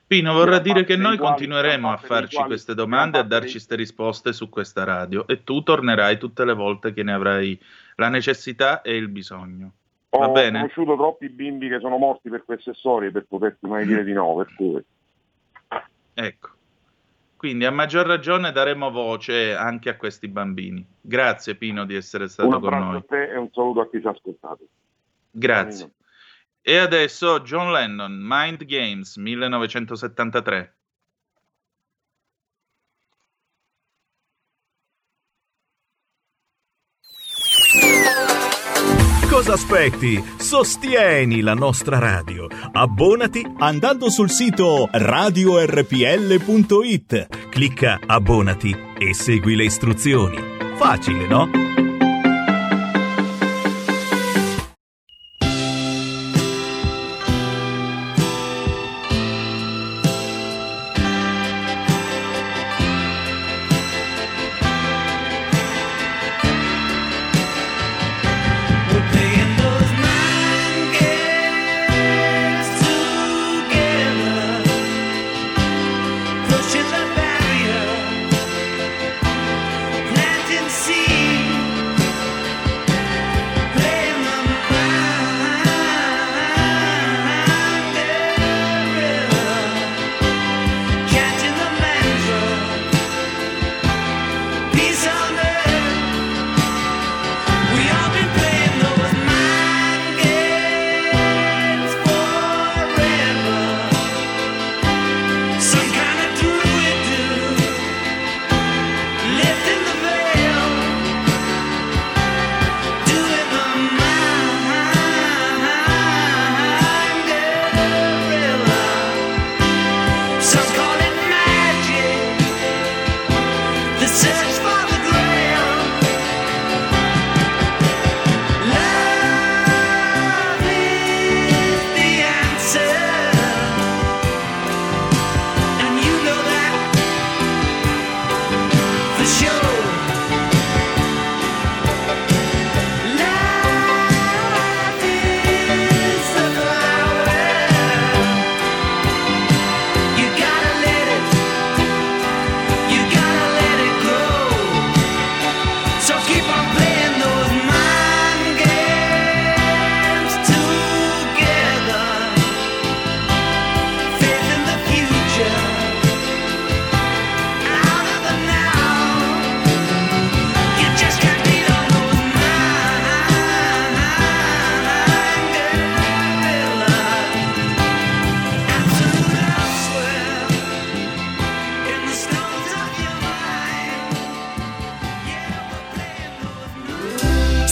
Pino, 0.06 0.32
vorrà 0.34 0.58
dire 0.58 0.84
che 0.84 0.96
noi 0.96 1.16
continueremo 1.16 1.90
a 1.90 1.96
farci 1.96 2.42
queste 2.44 2.74
domande 2.74 3.18
e 3.18 3.20
a 3.22 3.24
darci 3.24 3.52
queste 3.52 3.74
risposte 3.74 4.32
su 4.32 4.48
questa 4.48 4.84
radio 4.84 5.26
e 5.26 5.42
tu 5.44 5.62
tornerai 5.62 6.18
tutte 6.18 6.44
le 6.44 6.52
volte 6.52 6.92
che 6.92 7.02
ne 7.02 7.12
avrai 7.14 7.58
la 7.96 8.08
necessità 8.08 8.82
e 8.82 8.96
il 8.96 9.08
bisogno. 9.08 9.72
Va 10.10 10.28
Ho 10.28 10.32
bene? 10.32 10.60
conosciuto 10.60 10.94
troppi 10.94 11.28
bimbi 11.30 11.68
che 11.68 11.80
sono 11.80 11.96
morti 11.96 12.28
per 12.28 12.44
queste 12.44 12.74
storie 12.74 13.10
per 13.10 13.24
poterti 13.26 13.66
mai 13.66 13.86
dire 13.86 14.04
di 14.04 14.12
no, 14.12 14.34
per 14.36 14.54
cui. 14.54 14.84
Ecco. 16.14 16.48
Quindi 17.36 17.64
a 17.64 17.70
maggior 17.72 18.06
ragione 18.06 18.52
daremo 18.52 18.90
voce 18.90 19.54
anche 19.54 19.88
a 19.90 19.96
questi 19.96 20.28
bambini. 20.28 20.84
Grazie 21.00 21.56
Pino 21.56 21.84
di 21.84 21.94
essere 21.94 22.28
stato 22.28 22.48
Un 22.48 22.60
con 22.60 22.72
abbraccio 22.72 22.90
noi. 22.90 22.96
a 22.96 23.04
te 23.06 23.32
e 23.32 23.36
un 23.36 23.48
saluto 23.52 23.80
a 23.80 23.88
chi 23.88 24.00
ci 24.00 24.06
ha 24.06 24.10
ascoltato. 24.10 24.64
Grazie. 25.30 25.90
E 26.66 26.78
adesso 26.78 27.40
John 27.40 27.70
Lennon, 27.72 28.18
Mind 28.18 28.64
Games 28.64 29.16
1973. 29.16 30.74
Cosa 39.28 39.52
aspetti? 39.52 40.24
Sostieni 40.38 41.42
la 41.42 41.52
nostra 41.52 41.98
radio. 41.98 42.46
Abbonati 42.72 43.44
andando 43.58 44.08
sul 44.08 44.30
sito 44.30 44.88
radiorpl.it. 44.90 45.68
Clicca 47.50 48.00
abbonati 48.06 48.74
e 48.96 49.12
segui 49.12 49.54
le 49.54 49.64
istruzioni. 49.64 50.38
Facile, 50.76 51.26
no? 51.26 51.93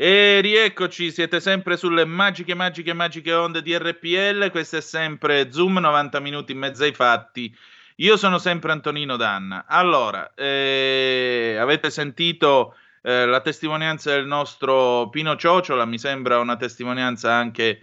E 0.00 0.38
rieccoci, 0.40 1.10
siete 1.10 1.40
sempre 1.40 1.76
sulle 1.76 2.04
magiche, 2.04 2.54
magiche, 2.54 2.92
magiche 2.92 3.32
onde 3.32 3.62
di 3.62 3.76
RPL. 3.76 4.48
Questo 4.52 4.76
è 4.76 4.80
sempre 4.80 5.50
Zoom, 5.50 5.78
90 5.78 6.20
minuti 6.20 6.52
in 6.52 6.58
mezzo 6.58 6.84
ai 6.84 6.92
fatti. 6.92 7.52
Io 7.96 8.16
sono 8.16 8.38
sempre 8.38 8.70
Antonino 8.70 9.16
Danna. 9.16 9.64
Allora, 9.66 10.34
eh, 10.36 11.56
avete 11.58 11.90
sentito 11.90 12.76
eh, 13.02 13.26
la 13.26 13.40
testimonianza 13.40 14.12
del 14.12 14.24
nostro 14.24 15.08
Pino 15.08 15.34
Ciociola, 15.34 15.84
mi 15.84 15.98
sembra 15.98 16.38
una 16.38 16.56
testimonianza 16.56 17.34
anche 17.34 17.80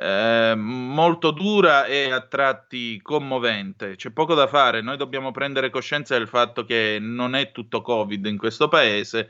eh, 0.00 0.54
molto 0.56 1.32
dura 1.32 1.84
e 1.84 2.10
a 2.10 2.22
tratti 2.22 2.98
commovente. 3.02 3.96
C'è 3.96 4.08
poco 4.10 4.32
da 4.32 4.46
fare, 4.46 4.80
noi 4.80 4.96
dobbiamo 4.96 5.32
prendere 5.32 5.68
coscienza 5.68 6.16
del 6.16 6.28
fatto 6.28 6.64
che 6.64 6.96
non 6.98 7.34
è 7.34 7.52
tutto 7.52 7.82
Covid 7.82 8.24
in 8.24 8.38
questo 8.38 8.68
paese 8.68 9.28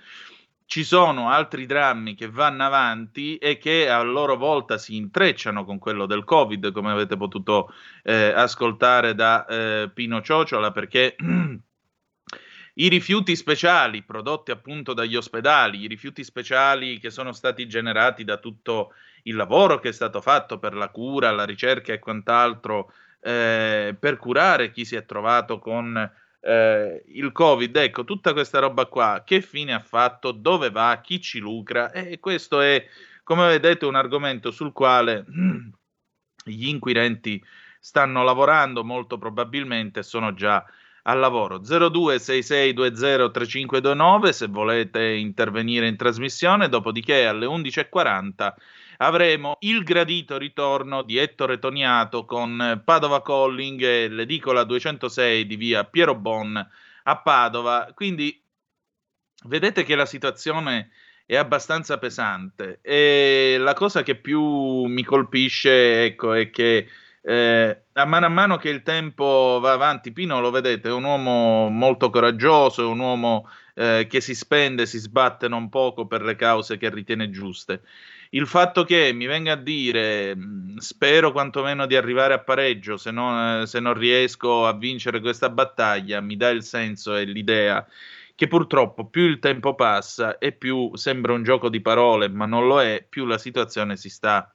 ci 0.72 0.84
sono 0.84 1.28
altri 1.28 1.66
drammi 1.66 2.14
che 2.14 2.30
vanno 2.30 2.64
avanti 2.64 3.36
e 3.36 3.58
che 3.58 3.90
a 3.90 4.00
loro 4.00 4.38
volta 4.38 4.78
si 4.78 4.96
intrecciano 4.96 5.66
con 5.66 5.78
quello 5.78 6.06
del 6.06 6.24
Covid, 6.24 6.72
come 6.72 6.90
avete 6.90 7.18
potuto 7.18 7.74
eh, 8.02 8.32
ascoltare 8.34 9.14
da 9.14 9.44
eh, 9.44 9.90
Pino 9.92 10.22
Ciociola, 10.22 10.72
perché 10.72 11.14
i 12.72 12.88
rifiuti 12.88 13.36
speciali 13.36 14.02
prodotti 14.02 14.50
appunto 14.50 14.94
dagli 14.94 15.14
ospedali, 15.14 15.82
i 15.82 15.88
rifiuti 15.88 16.24
speciali 16.24 16.98
che 16.98 17.10
sono 17.10 17.32
stati 17.32 17.68
generati 17.68 18.24
da 18.24 18.38
tutto 18.38 18.94
il 19.24 19.36
lavoro 19.36 19.78
che 19.78 19.90
è 19.90 19.92
stato 19.92 20.22
fatto 20.22 20.58
per 20.58 20.72
la 20.72 20.88
cura, 20.88 21.30
la 21.32 21.44
ricerca 21.44 21.92
e 21.92 21.98
quant'altro, 21.98 22.94
eh, 23.20 23.94
per 24.00 24.16
curare 24.16 24.70
chi 24.70 24.86
si 24.86 24.96
è 24.96 25.04
trovato 25.04 25.58
con 25.58 26.10
eh, 26.42 27.02
il 27.06 27.32
Covid, 27.32 27.74
ecco, 27.76 28.04
tutta 28.04 28.32
questa 28.32 28.58
roba 28.58 28.86
qua, 28.86 29.22
che 29.24 29.40
fine 29.40 29.72
ha 29.72 29.80
fatto, 29.80 30.32
dove 30.32 30.70
va, 30.70 31.00
chi 31.02 31.20
ci 31.20 31.38
lucra, 31.38 31.92
e 31.92 32.18
questo 32.18 32.60
è, 32.60 32.84
come 33.22 33.46
vedete, 33.46 33.86
un 33.86 33.94
argomento 33.94 34.50
sul 34.50 34.72
quale 34.72 35.24
mm, 35.30 35.68
gli 36.44 36.66
inquirenti 36.68 37.40
stanno 37.78 38.24
lavorando, 38.24 38.84
molto 38.84 39.18
probabilmente 39.18 40.02
sono 40.02 40.34
già 40.34 40.64
al 41.02 41.18
lavoro. 41.18 41.60
0266203529 41.60 44.28
se 44.30 44.46
volete 44.48 45.04
intervenire 45.04 45.86
in 45.88 45.96
trasmissione, 45.96 46.68
dopodiché 46.68 47.26
alle 47.26 47.46
11.40 47.46 48.52
avremo 49.02 49.56
il 49.60 49.82
gradito 49.82 50.38
ritorno 50.38 51.02
di 51.02 51.16
Ettore 51.16 51.58
Toniato 51.58 52.24
con 52.24 52.82
Padova 52.84 53.20
Calling 53.20 53.82
e 53.82 54.08
l'edicola 54.08 54.62
206 54.62 55.44
di 55.44 55.56
via 55.56 55.84
Piero 55.84 56.14
Bon 56.14 56.56
a 57.04 57.18
Padova. 57.18 57.90
Quindi 57.94 58.40
vedete 59.46 59.82
che 59.82 59.96
la 59.96 60.06
situazione 60.06 60.90
è 61.26 61.36
abbastanza 61.36 61.98
pesante 61.98 62.78
e 62.80 63.56
la 63.58 63.74
cosa 63.74 64.02
che 64.02 64.14
più 64.14 64.84
mi 64.84 65.02
colpisce 65.02 66.04
ecco, 66.04 66.32
è 66.32 66.50
che 66.50 66.86
eh, 67.24 67.82
a 67.92 68.04
mano 68.04 68.26
a 68.26 68.28
mano 68.28 68.56
che 68.56 68.68
il 68.68 68.82
tempo 68.82 69.58
va 69.60 69.72
avanti, 69.72 70.12
Pino 70.12 70.40
lo 70.40 70.50
vedete, 70.50 70.88
è 70.88 70.92
un 70.92 71.04
uomo 71.04 71.68
molto 71.68 72.08
coraggioso, 72.10 72.82
è 72.82 72.86
un 72.86 73.00
uomo 73.00 73.48
eh, 73.74 74.06
che 74.08 74.20
si 74.20 74.34
spende, 74.34 74.86
si 74.86 74.98
sbatte 74.98 75.48
non 75.48 75.68
poco 75.68 76.06
per 76.06 76.22
le 76.22 76.36
cause 76.36 76.76
che 76.78 76.90
ritiene 76.90 77.30
giuste. 77.30 77.82
Il 78.30 78.46
fatto 78.46 78.84
che 78.84 79.12
mi 79.12 79.26
venga 79.26 79.52
a 79.52 79.56
dire 79.56 80.34
mh, 80.34 80.78
spero 80.78 81.32
quantomeno 81.32 81.86
di 81.86 81.96
arrivare 81.96 82.34
a 82.34 82.40
pareggio 82.40 82.96
se 82.96 83.10
non, 83.10 83.62
eh, 83.62 83.66
se 83.66 83.78
non 83.80 83.94
riesco 83.94 84.66
a 84.66 84.76
vincere 84.76 85.20
questa 85.20 85.50
battaglia 85.50 86.20
mi 86.20 86.36
dà 86.36 86.48
il 86.48 86.62
senso 86.62 87.14
e 87.14 87.24
l'idea 87.24 87.86
che 88.34 88.46
purtroppo 88.48 89.06
più 89.08 89.22
il 89.24 89.38
tempo 89.38 89.74
passa 89.74 90.38
e 90.38 90.52
più 90.52 90.94
sembra 90.96 91.32
un 91.34 91.42
gioco 91.42 91.68
di 91.68 91.80
parole 91.82 92.28
ma 92.28 92.46
non 92.46 92.66
lo 92.66 92.80
è 92.80 93.04
più 93.08 93.26
la 93.26 93.38
situazione 93.38 93.96
si 93.96 94.08
sta 94.08 94.54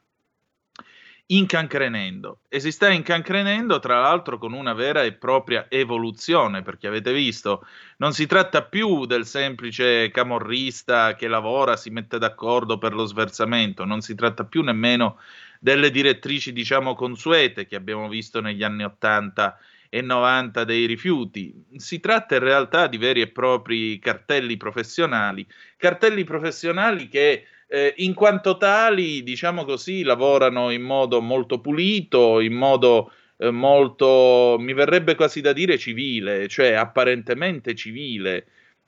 incancrenendo. 1.27 2.39
E 2.47 2.59
si 2.59 2.71
sta 2.71 2.89
incancrenendo 2.89 3.79
tra 3.79 3.99
l'altro 3.99 4.37
con 4.37 4.53
una 4.53 4.73
vera 4.73 5.03
e 5.03 5.13
propria 5.13 5.65
evoluzione 5.69 6.61
perché 6.61 6.87
avete 6.87 7.11
visto 7.11 7.65
non 7.97 8.13
si 8.13 8.25
tratta 8.25 8.63
più 8.63 9.05
del 9.05 9.25
semplice 9.25 10.09
camorrista 10.09 11.15
che 11.15 11.27
lavora 11.27 11.75
si 11.75 11.89
mette 11.89 12.17
d'accordo 12.17 12.77
per 12.77 12.93
lo 12.93 13.05
sversamento 13.05 13.83
non 13.83 14.01
si 14.01 14.15
tratta 14.15 14.45
più 14.45 14.61
nemmeno 14.61 15.19
delle 15.59 15.91
direttrici 15.91 16.53
diciamo 16.53 16.95
consuete 16.95 17.65
che 17.65 17.75
abbiamo 17.75 18.07
visto 18.07 18.39
negli 18.39 18.63
anni 18.63 18.83
80 18.83 19.57
e 19.89 20.01
90 20.01 20.63
dei 20.65 20.85
rifiuti. 20.85 21.65
Si 21.77 21.99
tratta 21.99 22.35
in 22.35 22.41
realtà 22.41 22.87
di 22.87 22.97
veri 22.97 23.21
e 23.21 23.27
propri 23.27 23.99
cartelli 23.99 24.57
professionali 24.57 25.47
cartelli 25.77 26.23
professionali 26.23 27.07
che 27.07 27.45
eh, 27.67 27.93
in 27.97 28.13
quanto 28.13 28.57
tali, 28.57 29.23
diciamo 29.23 29.65
così, 29.65 30.03
lavorano 30.03 30.71
in 30.71 30.81
modo 30.81 31.21
molto 31.21 31.59
pulito, 31.59 32.39
in 32.39 32.53
modo 32.53 33.11
eh, 33.37 33.51
molto, 33.51 34.57
mi 34.59 34.73
verrebbe 34.73 35.15
quasi 35.15 35.41
da 35.41 35.53
dire 35.53 35.77
civile, 35.77 36.47
cioè 36.47 36.71
apparentemente 36.73 37.75
civile. 37.75 38.45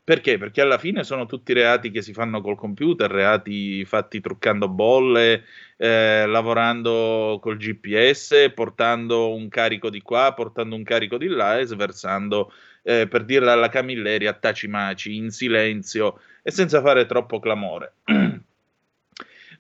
Perché? 0.10 0.40
Perché 0.40 0.62
alla 0.62 0.80
fine 0.80 1.04
sono 1.04 1.28
tutti 1.28 1.54
reati 1.54 1.92
che 1.92 2.02
si 2.02 2.14
fanno 2.14 2.42
col 2.42 2.56
computer, 2.58 3.12
reati 3.12 3.86
fatti 3.86 4.20
truccando 4.22 4.68
bolle, 4.68 5.44
eh, 5.78 6.26
lavorando 6.26 7.38
col 7.40 7.58
GPS, 7.58 8.52
portando 8.56 9.32
un 9.36 9.50
carico 9.50 9.92
di 9.92 10.02
qua, 10.02 10.34
portando 10.34 10.76
un 10.76 10.82
carico 10.84 11.18
di 11.18 11.28
là 11.28 11.60
e 11.60 11.66
sversando, 11.66 12.52
eh, 12.82 13.08
per 13.08 13.24
dirla 13.24 13.52
alla 13.52 13.70
Camilleri, 13.70 14.26
a 14.26 14.34
tacimaci, 14.34 15.16
in 15.16 15.30
silenzio 15.30 16.20
e 16.42 16.50
senza 16.50 16.82
fare 16.82 17.06
troppo 17.06 17.40
clamore. 17.40 17.94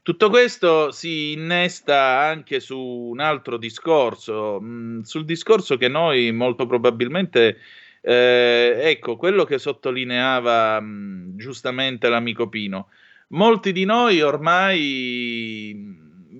Tutto 0.09 0.31
questo 0.31 0.89
si 0.89 1.33
innesta 1.33 2.17
anche 2.17 2.59
su 2.59 2.79
un 2.79 3.19
altro 3.19 3.57
discorso, 3.57 4.59
mh, 4.59 5.01
sul 5.01 5.23
discorso 5.23 5.77
che 5.77 5.87
noi 5.87 6.31
molto 6.31 6.65
probabilmente, 6.65 7.57
eh, 8.01 8.79
ecco, 8.85 9.17
quello 9.17 9.43
che 9.43 9.59
sottolineava 9.59 10.79
mh, 10.79 11.37
giustamente 11.37 12.09
l'amico 12.09 12.49
Pino, 12.49 12.87
molti 13.27 13.71
di 13.71 13.85
noi 13.85 14.19
ormai 14.21 15.75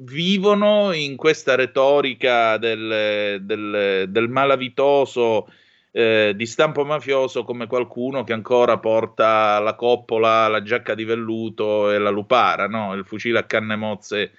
vivono 0.01 0.91
in 0.91 1.15
questa 1.15 1.53
retorica 1.53 2.57
del, 2.57 3.38
del, 3.43 4.05
del 4.09 4.30
malavitoso 4.30 5.47
eh, 6.00 6.34
di 6.34 6.45
stampo 6.45 6.86
mafioso 6.86 7.43
come 7.43 7.68
qualcuno 7.68 8.24
che 8.24 8.32
ancora 8.32 8.80
porta 8.80 9.60
la 9.60 9.76
coppola, 9.76 10.47
la 10.47 10.62
giacca 10.62 10.95
di 10.95 11.04
velluto 11.04 11.91
e 11.91 11.97
la 11.97 12.10
lupara, 12.10 12.68
no? 12.68 12.93
il 12.93 13.04
fucile 13.04 13.39
a 13.39 13.43
canne 13.43 13.76
mozze 13.76 14.32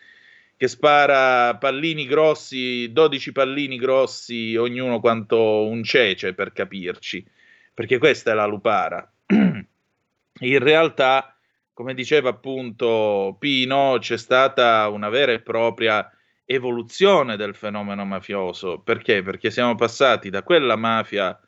che 0.56 0.68
spara 0.68 1.56
pallini 1.56 2.06
grossi, 2.06 2.90
12 2.92 3.32
pallini 3.32 3.76
grossi, 3.76 4.56
ognuno 4.56 5.00
quanto 5.00 5.66
un 5.66 5.82
cece 5.82 6.32
per 6.32 6.52
capirci, 6.52 7.26
perché 7.74 7.98
questa 7.98 8.30
è 8.30 8.34
la 8.34 8.46
lupara. 8.46 9.10
In 9.28 10.58
realtà, 10.58 11.36
come 11.74 11.92
diceva 11.92 12.30
appunto 12.30 13.36
Pino, 13.38 13.96
c'è 14.00 14.16
stata 14.16 14.88
una 14.88 15.10
vera 15.10 15.32
e 15.32 15.40
propria 15.40 16.10
evoluzione 16.46 17.36
del 17.36 17.54
fenomeno 17.54 18.06
mafioso. 18.06 18.80
Perché? 18.80 19.22
Perché 19.22 19.50
siamo 19.50 19.74
passati 19.74 20.30
da 20.30 20.42
quella 20.42 20.76
mafia 20.76 21.38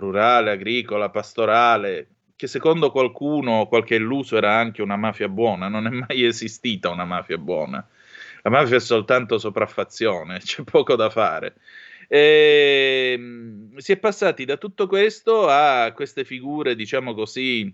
rurale, 0.00 0.50
agricola, 0.50 1.10
pastorale, 1.10 2.08
che 2.36 2.46
secondo 2.46 2.90
qualcuno, 2.90 3.66
qualche 3.66 3.94
illuso, 3.94 4.36
era 4.36 4.56
anche 4.56 4.82
una 4.82 4.96
mafia 4.96 5.28
buona. 5.28 5.68
Non 5.68 5.86
è 5.86 5.90
mai 5.90 6.24
esistita 6.24 6.88
una 6.88 7.04
mafia 7.04 7.38
buona 7.38 7.86
la 8.42 8.50
mafia 8.50 8.76
è 8.76 8.80
soltanto 8.80 9.38
sopraffazione, 9.38 10.38
c'è 10.44 10.62
poco 10.64 10.96
da 10.96 11.10
fare. 11.10 11.56
E, 12.08 13.14
ehm, 13.16 13.76
si 13.76 13.92
è 13.92 13.98
passati 13.98 14.44
da 14.44 14.56
tutto 14.56 14.86
questo 14.86 15.48
a 15.48 15.92
queste 15.92 16.24
figure, 16.24 16.74
diciamo 16.74 17.14
così, 17.14 17.72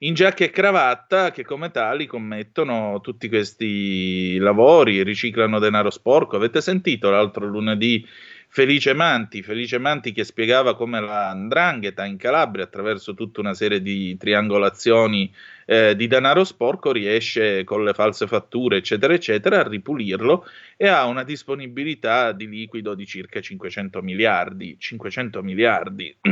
in 0.00 0.14
giacca 0.14 0.44
e 0.44 0.50
cravatta 0.50 1.32
che 1.32 1.44
come 1.44 1.70
tali 1.72 2.06
commettono 2.06 3.00
tutti 3.00 3.28
questi 3.28 4.36
lavori, 4.38 5.02
riciclano 5.02 5.58
denaro 5.58 5.90
sporco. 5.90 6.36
Avete 6.36 6.60
sentito 6.60 7.10
l'altro 7.10 7.46
lunedì 7.46 8.06
Felice 8.50 8.94
Manti, 8.94 9.42
Felice 9.42 9.78
Manti 9.78 10.10
che 10.12 10.24
spiegava 10.24 10.74
come 10.74 11.00
la 11.00 11.34
Ndrangheta 11.34 12.04
in 12.06 12.16
Calabria, 12.16 12.64
attraverso 12.64 13.14
tutta 13.14 13.40
una 13.40 13.52
serie 13.52 13.82
di 13.82 14.16
triangolazioni 14.16 15.32
eh, 15.66 15.94
di 15.94 16.06
denaro 16.06 16.44
sporco, 16.44 16.90
riesce 16.90 17.62
con 17.64 17.84
le 17.84 17.92
false 17.92 18.26
fatture, 18.26 18.78
eccetera, 18.78 19.12
eccetera, 19.12 19.60
a 19.60 19.68
ripulirlo 19.68 20.46
e 20.76 20.88
ha 20.88 21.04
una 21.04 21.24
disponibilità 21.24 22.32
di 22.32 22.48
liquido 22.48 22.94
di 22.94 23.06
circa 23.06 23.40
500 23.40 24.00
miliardi. 24.00 24.76
500 24.78 25.42
miliardi. 25.42 26.16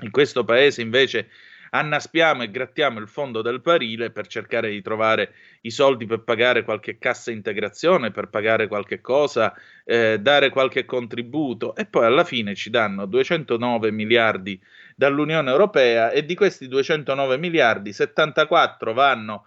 In 0.00 0.10
questo 0.10 0.44
paese 0.44 0.80
invece 0.80 1.28
annaspiamo 1.70 2.42
e 2.42 2.50
grattiamo 2.50 2.98
il 3.00 3.08
fondo 3.08 3.42
del 3.42 3.60
barile 3.60 4.10
per 4.10 4.26
cercare 4.26 4.70
di 4.70 4.82
trovare 4.82 5.34
i 5.62 5.70
soldi 5.70 6.06
per 6.06 6.20
pagare 6.20 6.64
qualche 6.64 6.98
cassa 6.98 7.30
integrazione, 7.30 8.10
per 8.10 8.28
pagare 8.28 8.68
qualche 8.68 9.00
cosa, 9.00 9.54
eh, 9.84 10.18
dare 10.20 10.50
qualche 10.50 10.84
contributo. 10.84 11.74
E 11.74 11.86
poi 11.86 12.04
alla 12.04 12.24
fine 12.24 12.54
ci 12.54 12.70
danno 12.70 13.06
209 13.06 13.90
miliardi 13.90 14.60
dall'Unione 14.94 15.50
Europea 15.50 16.10
e 16.10 16.24
di 16.24 16.34
questi 16.34 16.68
209 16.68 17.38
miliardi 17.38 17.92
74 17.92 18.92
vanno 18.92 19.44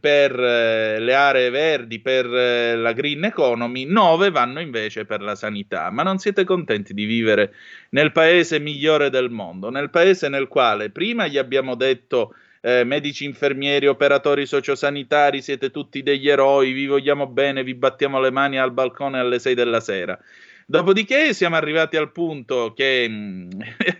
per 0.00 0.40
eh, 0.40 0.98
le 0.98 1.14
aree 1.14 1.50
verdi, 1.50 2.00
per 2.00 2.24
eh, 2.24 2.74
la 2.74 2.92
green 2.92 3.24
economy, 3.24 3.84
9 3.84 4.30
vanno 4.30 4.60
invece 4.60 5.04
per 5.04 5.20
la 5.20 5.34
sanità. 5.34 5.90
Ma 5.90 6.02
non 6.02 6.18
siete 6.18 6.44
contenti 6.44 6.94
di 6.94 7.04
vivere 7.04 7.54
nel 7.90 8.12
paese 8.12 8.58
migliore 8.58 9.10
del 9.10 9.28
mondo, 9.28 9.68
nel 9.68 9.90
paese 9.90 10.28
nel 10.28 10.48
quale 10.48 10.90
prima 10.90 11.26
gli 11.26 11.36
abbiamo 11.36 11.74
detto 11.74 12.34
eh, 12.62 12.84
medici, 12.84 13.24
infermieri, 13.24 13.86
operatori 13.86 14.46
sociosanitari, 14.46 15.42
siete 15.42 15.70
tutti 15.70 16.02
degli 16.02 16.28
eroi, 16.28 16.72
vi 16.72 16.86
vogliamo 16.86 17.26
bene, 17.26 17.62
vi 17.62 17.74
battiamo 17.74 18.20
le 18.20 18.30
mani 18.30 18.58
al 18.58 18.72
balcone 18.72 19.18
alle 19.18 19.38
6 19.38 19.54
della 19.54 19.80
sera. 19.80 20.18
Dopodiché 20.72 21.34
siamo 21.34 21.56
arrivati 21.56 21.98
al 21.98 22.12
punto 22.12 22.72
che 22.74 23.06
mm, 23.06 23.50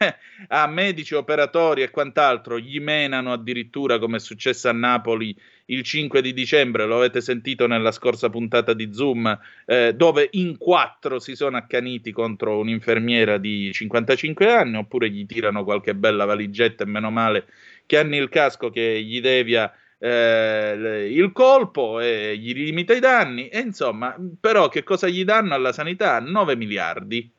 a 0.49 0.67
medici, 0.67 1.15
operatori 1.15 1.83
e 1.83 1.91
quant'altro 1.91 2.59
gli 2.59 2.81
menano 2.81 3.31
addirittura 3.31 3.99
come 3.99 4.17
è 4.17 4.21
successo 4.21 4.71
a 4.71 4.73
Napoli 4.73 5.37
il 5.67 5.83
5 5.83 6.23
di 6.23 6.33
dicembre, 6.33 6.87
lo 6.87 6.97
avete 6.97 7.21
sentito 7.21 7.67
nella 7.67 7.93
scorsa 7.93 8.31
puntata 8.31 8.73
di 8.73 8.91
Zoom, 8.91 9.39
eh, 9.67 9.93
dove 9.95 10.29
in 10.33 10.57
quattro 10.57 11.19
si 11.19 11.37
sono 11.37 11.59
accaniti 11.59 12.11
contro 12.11 12.59
un'infermiera 12.61 13.37
di 13.37 13.71
55 13.71 14.51
anni, 14.51 14.79
oppure 14.79 15.11
gli 15.11 15.27
tirano 15.27 15.65
qualche 15.65 15.95
bella 15.95 16.25
valigetta 16.25 16.85
e 16.85 16.87
meno 16.87 17.11
male 17.11 17.49
che 17.85 17.99
hanno 17.99 18.17
il 18.17 18.31
casco 18.31 18.71
che 18.71 19.03
gli 19.03 19.21
devia 19.21 19.71
eh, 20.05 21.09
il 21.13 21.31
colpo 21.31 22.01
e 22.01 22.37
gli 22.37 22.53
limita 22.55 22.93
i 22.93 22.99
danni 22.99 23.47
e 23.47 23.61
insomma, 23.61 24.17
però 24.41 24.69
che 24.69 24.83
cosa 24.83 25.07
gli 25.07 25.23
danno 25.23 25.55
alla 25.55 25.73
sanità? 25.73 26.19
9 26.19 26.57
miliardi. 26.57 27.31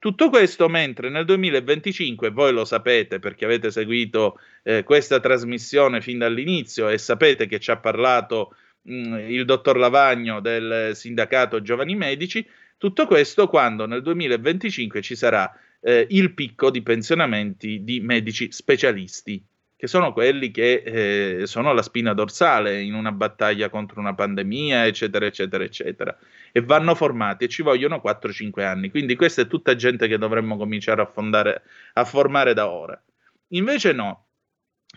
Tutto 0.00 0.28
questo 0.28 0.68
mentre 0.68 1.10
nel 1.10 1.24
2025, 1.24 2.30
voi 2.30 2.52
lo 2.52 2.64
sapete 2.64 3.20
perché 3.20 3.44
avete 3.44 3.70
seguito 3.70 4.40
eh, 4.64 4.82
questa 4.82 5.20
trasmissione 5.20 6.00
fin 6.00 6.18
dall'inizio 6.18 6.88
e 6.88 6.98
sapete 6.98 7.46
che 7.46 7.60
ci 7.60 7.70
ha 7.70 7.76
parlato 7.76 8.56
mh, 8.82 8.94
mm, 8.94 9.30
il 9.30 9.44
dottor 9.44 9.76
Lavagno 9.76 10.40
del 10.40 10.96
sindacato 10.96 11.62
Giovani 11.62 11.94
Medici, 11.94 12.44
tutto 12.78 13.06
questo 13.06 13.46
quando 13.46 13.86
nel 13.86 14.02
2025 14.02 15.00
ci 15.02 15.14
sarà 15.14 15.56
eh, 15.80 16.04
il 16.10 16.34
picco 16.34 16.68
di 16.70 16.82
pensionamenti 16.82 17.84
di 17.84 18.00
medici 18.00 18.50
specialisti 18.50 19.40
che 19.82 19.88
sono 19.88 20.12
quelli 20.12 20.52
che 20.52 21.40
eh, 21.40 21.46
sono 21.48 21.72
la 21.72 21.82
spina 21.82 22.14
dorsale 22.14 22.82
in 22.82 22.94
una 22.94 23.10
battaglia 23.10 23.68
contro 23.68 23.98
una 23.98 24.14
pandemia, 24.14 24.86
eccetera, 24.86 25.26
eccetera, 25.26 25.64
eccetera. 25.64 26.16
E 26.52 26.60
vanno 26.60 26.94
formati 26.94 27.42
e 27.46 27.48
ci 27.48 27.62
vogliono 27.62 28.00
4-5 28.00 28.62
anni. 28.62 28.90
Quindi 28.90 29.16
questa 29.16 29.42
è 29.42 29.48
tutta 29.48 29.74
gente 29.74 30.06
che 30.06 30.18
dovremmo 30.18 30.56
cominciare 30.56 31.02
a, 31.02 31.06
fondare, 31.06 31.62
a 31.94 32.04
formare 32.04 32.54
da 32.54 32.70
ora. 32.70 33.02
Invece 33.48 33.90
no, 33.90 34.26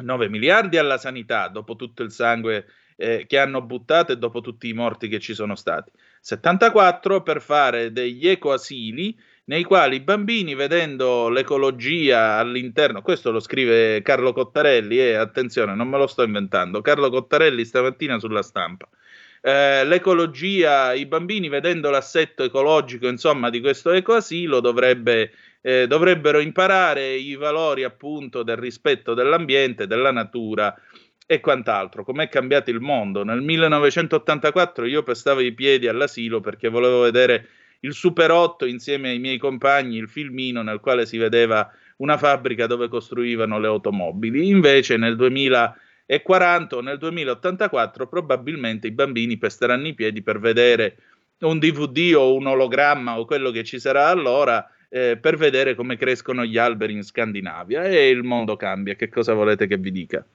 9 0.04 0.30
miliardi 0.30 0.78
alla 0.78 1.00
sanità 1.00 1.48
dopo 1.48 1.76
tutto 1.76 2.04
il 2.04 2.12
sangue 2.12 2.68
eh, 2.96 3.26
che 3.28 3.40
hanno 3.40 3.64
buttato 3.64 4.12
e 4.12 4.20
dopo 4.20 4.42
tutti 4.42 4.70
i 4.70 4.74
morti 4.74 5.08
che 5.08 5.20
ci 5.20 5.34
sono 5.34 5.56
stati. 5.56 5.92
74 6.22 7.24
per 7.24 7.42
fare 7.42 7.92
degli 7.92 8.28
ecoasili 8.28 9.18
nei 9.46 9.64
quali 9.64 9.98
i 9.98 10.00
bambini, 10.00 10.56
vedendo 10.56 11.30
l'ecologia 11.30 12.38
all'interno, 12.38 13.02
questo 13.02 13.32
lo 13.32 13.40
scrive 13.40 14.02
Carlo 14.02 14.34
Cottarelli, 14.34 14.98
e 14.98 15.10
eh, 15.10 15.14
attenzione, 15.16 15.76
non 15.76 15.88
me 15.88 15.98
lo 15.98 16.08
sto 16.08 16.24
inventando, 16.24 16.82
Carlo 16.82 17.10
Cottarelli 17.10 17.64
stamattina 17.64 18.18
sulla 18.20 18.42
stampa. 18.42 18.88
Eh, 19.42 19.86
l'ecologia, 19.86 20.94
i 20.94 21.06
bambini 21.06 21.50
vedendo 21.50 21.92
l'assetto 21.92 22.44
ecologico, 22.44 23.08
insomma, 23.08 23.52
di 23.52 23.62
questo 23.62 23.92
ecoasilo 23.92 24.60
dovrebbe, 24.60 25.32
eh, 25.62 25.86
dovrebbero 25.86 26.40
imparare 26.40 27.14
i 27.14 27.36
valori 27.36 27.84
appunto 27.84 28.42
del 28.42 28.58
rispetto 28.58 29.14
dell'ambiente, 29.14 29.86
della 29.86 30.12
natura 30.12 30.76
e 31.28 31.40
quant'altro. 31.40 32.04
Com'è 32.04 32.28
cambiato 32.28 32.72
il 32.72 32.80
mondo? 32.80 33.24
Nel 33.24 33.42
1984 33.42 34.86
io 34.86 35.04
pestavo 35.04 35.42
i 35.42 35.54
piedi 35.54 35.88
all'asilo 35.88 36.40
perché 36.42 36.68
volevo 36.68 37.02
vedere 37.02 37.48
il 37.86 37.94
Super 37.94 38.32
8 38.32 38.66
insieme 38.66 39.10
ai 39.10 39.20
miei 39.20 39.38
compagni, 39.38 39.98
il 39.98 40.10
filmino 40.10 40.64
nel 40.64 40.80
quale 40.80 41.06
si 41.06 41.18
vedeva 41.18 41.72
una 41.98 42.18
fabbrica 42.18 42.66
dove 42.66 42.88
costruivano 42.88 43.60
le 43.60 43.68
automobili. 43.68 44.50
Invece 44.50 44.98
nel 44.98 45.16
2040 45.16 46.76
o 46.76 46.82
nel 46.82 46.98
2084 46.98 48.08
probabilmente 48.08 48.88
i 48.88 48.92
bambini 48.92 49.38
pesteranno 49.38 49.88
i 49.88 49.94
piedi 49.94 50.24
per 50.24 50.40
vedere 50.40 50.98
un 51.40 51.60
DVD 51.60 52.14
o 52.16 52.34
un 52.34 52.48
ologramma 52.48 53.20
o 53.20 53.26
quello 53.26 53.52
che 53.52 53.64
ci 53.64 53.80
sarà 53.80 54.08
allora 54.08 54.68
eh, 54.90 55.18
per 55.18 55.38
vedere 55.38 55.76
come 55.76 55.96
crescono 55.96 56.44
gli 56.44 56.58
alberi 56.58 56.94
in 56.94 57.04
Scandinavia 57.04 57.84
e 57.84 58.10
il 58.10 58.24
mondo 58.24 58.56
cambia. 58.56 58.96
Che 58.96 59.10
cosa 59.10 59.34
volete 59.34 59.68
che 59.68 59.78
vi 59.78 59.92
dica? 59.92 60.26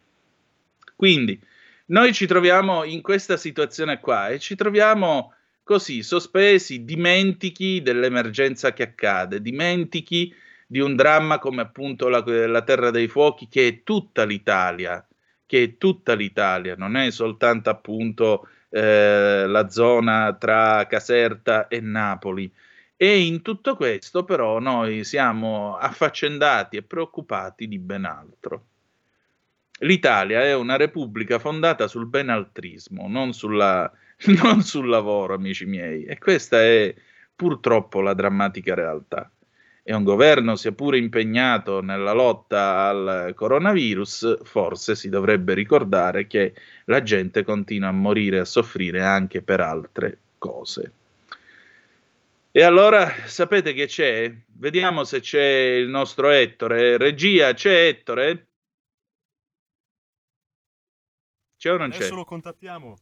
Quindi 0.95 1.41
noi 1.87 2.13
ci 2.13 2.27
troviamo 2.27 2.85
in 2.85 3.01
questa 3.01 3.37
situazione 3.37 3.99
qua 3.99 4.29
e 4.29 4.39
ci 4.39 4.55
troviamo 4.55 5.35
così 5.63 6.03
sospesi, 6.03 6.85
dimentichi 6.85 7.83
dell'emergenza 7.83 8.73
che 8.73 8.83
accade, 8.83 9.41
dimentichi 9.41 10.35
di 10.67 10.81
un 10.81 10.95
dramma 10.95 11.39
come 11.39 11.63
appunto 11.63 12.09
la, 12.09 12.23
la 12.25 12.63
Terra 12.63 12.91
dei 12.91 13.09
Fuochi 13.09 13.49
che 13.49 13.67
è 13.67 13.83
tutta 13.83 14.25
l'Italia, 14.25 15.05
che 15.45 15.63
è 15.63 15.77
tutta 15.79 16.15
l'Italia, 16.15 16.77
non 16.77 16.97
è 16.97 17.11
soltanto 17.11 17.71
appunto 17.71 18.49
eh, 18.69 19.47
la 19.47 19.69
zona 19.69 20.33
tra 20.39 20.87
Caserta 20.87 21.67
e 21.67 21.81
Napoli. 21.81 22.53
E 22.97 23.21
in 23.21 23.43
tutto 23.43 23.77
questo 23.77 24.25
però 24.25 24.59
noi 24.59 25.05
siamo 25.05 25.77
affaccendati 25.77 26.77
e 26.77 26.83
preoccupati 26.83 27.67
di 27.67 27.79
ben 27.79 28.05
altro. 28.05 28.67
L'Italia 29.81 30.43
è 30.43 30.55
una 30.55 30.77
repubblica 30.77 31.39
fondata 31.39 31.89
sul 31.89 32.07
benaltrismo, 32.07 33.09
non 33.09 33.33
sulla 33.33 33.91
non 34.43 34.63
sul 34.63 34.89
lavoro, 34.89 35.35
amici 35.35 35.65
miei. 35.67 36.05
E 36.05 36.19
questa 36.19 36.63
è 36.63 36.95
purtroppo 37.35 38.01
la 38.01 38.15
drammatica 38.15 38.75
realtà. 38.75 39.31
e 39.83 39.95
un 39.95 40.05
governo 40.05 40.57
sia 40.57 40.73
pure 40.73 40.99
impegnato 40.99 41.81
nella 41.81 42.13
lotta 42.13 42.87
al 42.89 43.33
coronavirus, 43.35 44.43
forse 44.45 44.95
si 44.95 45.09
dovrebbe 45.09 45.55
ricordare 45.55 46.27
che 46.27 46.55
la 46.85 47.03
gente 47.03 47.43
continua 47.45 47.89
a 47.89 47.93
morire 47.93 48.37
e 48.37 48.41
a 48.41 48.45
soffrire 48.45 49.03
anche 49.03 49.43
per 49.43 49.61
altre 49.61 50.19
cose. 50.39 50.93
E 52.53 52.63
allora 52.63 53.09
sapete 53.27 53.73
che 53.73 53.87
c'è? 53.87 54.33
Vediamo 54.59 55.05
se 55.05 55.21
c'è 55.21 55.43
il 55.79 55.89
nostro 55.89 56.31
Ettore. 56.31 56.97
Regia, 56.99 57.53
c'è 57.55 57.87
Ettore? 57.89 58.47
C'è 61.57 61.73
o 61.73 61.77
non 61.77 61.91
c'è? 61.91 61.97
Adesso 61.97 62.15
lo 62.15 62.25
contattiamo. 62.25 62.97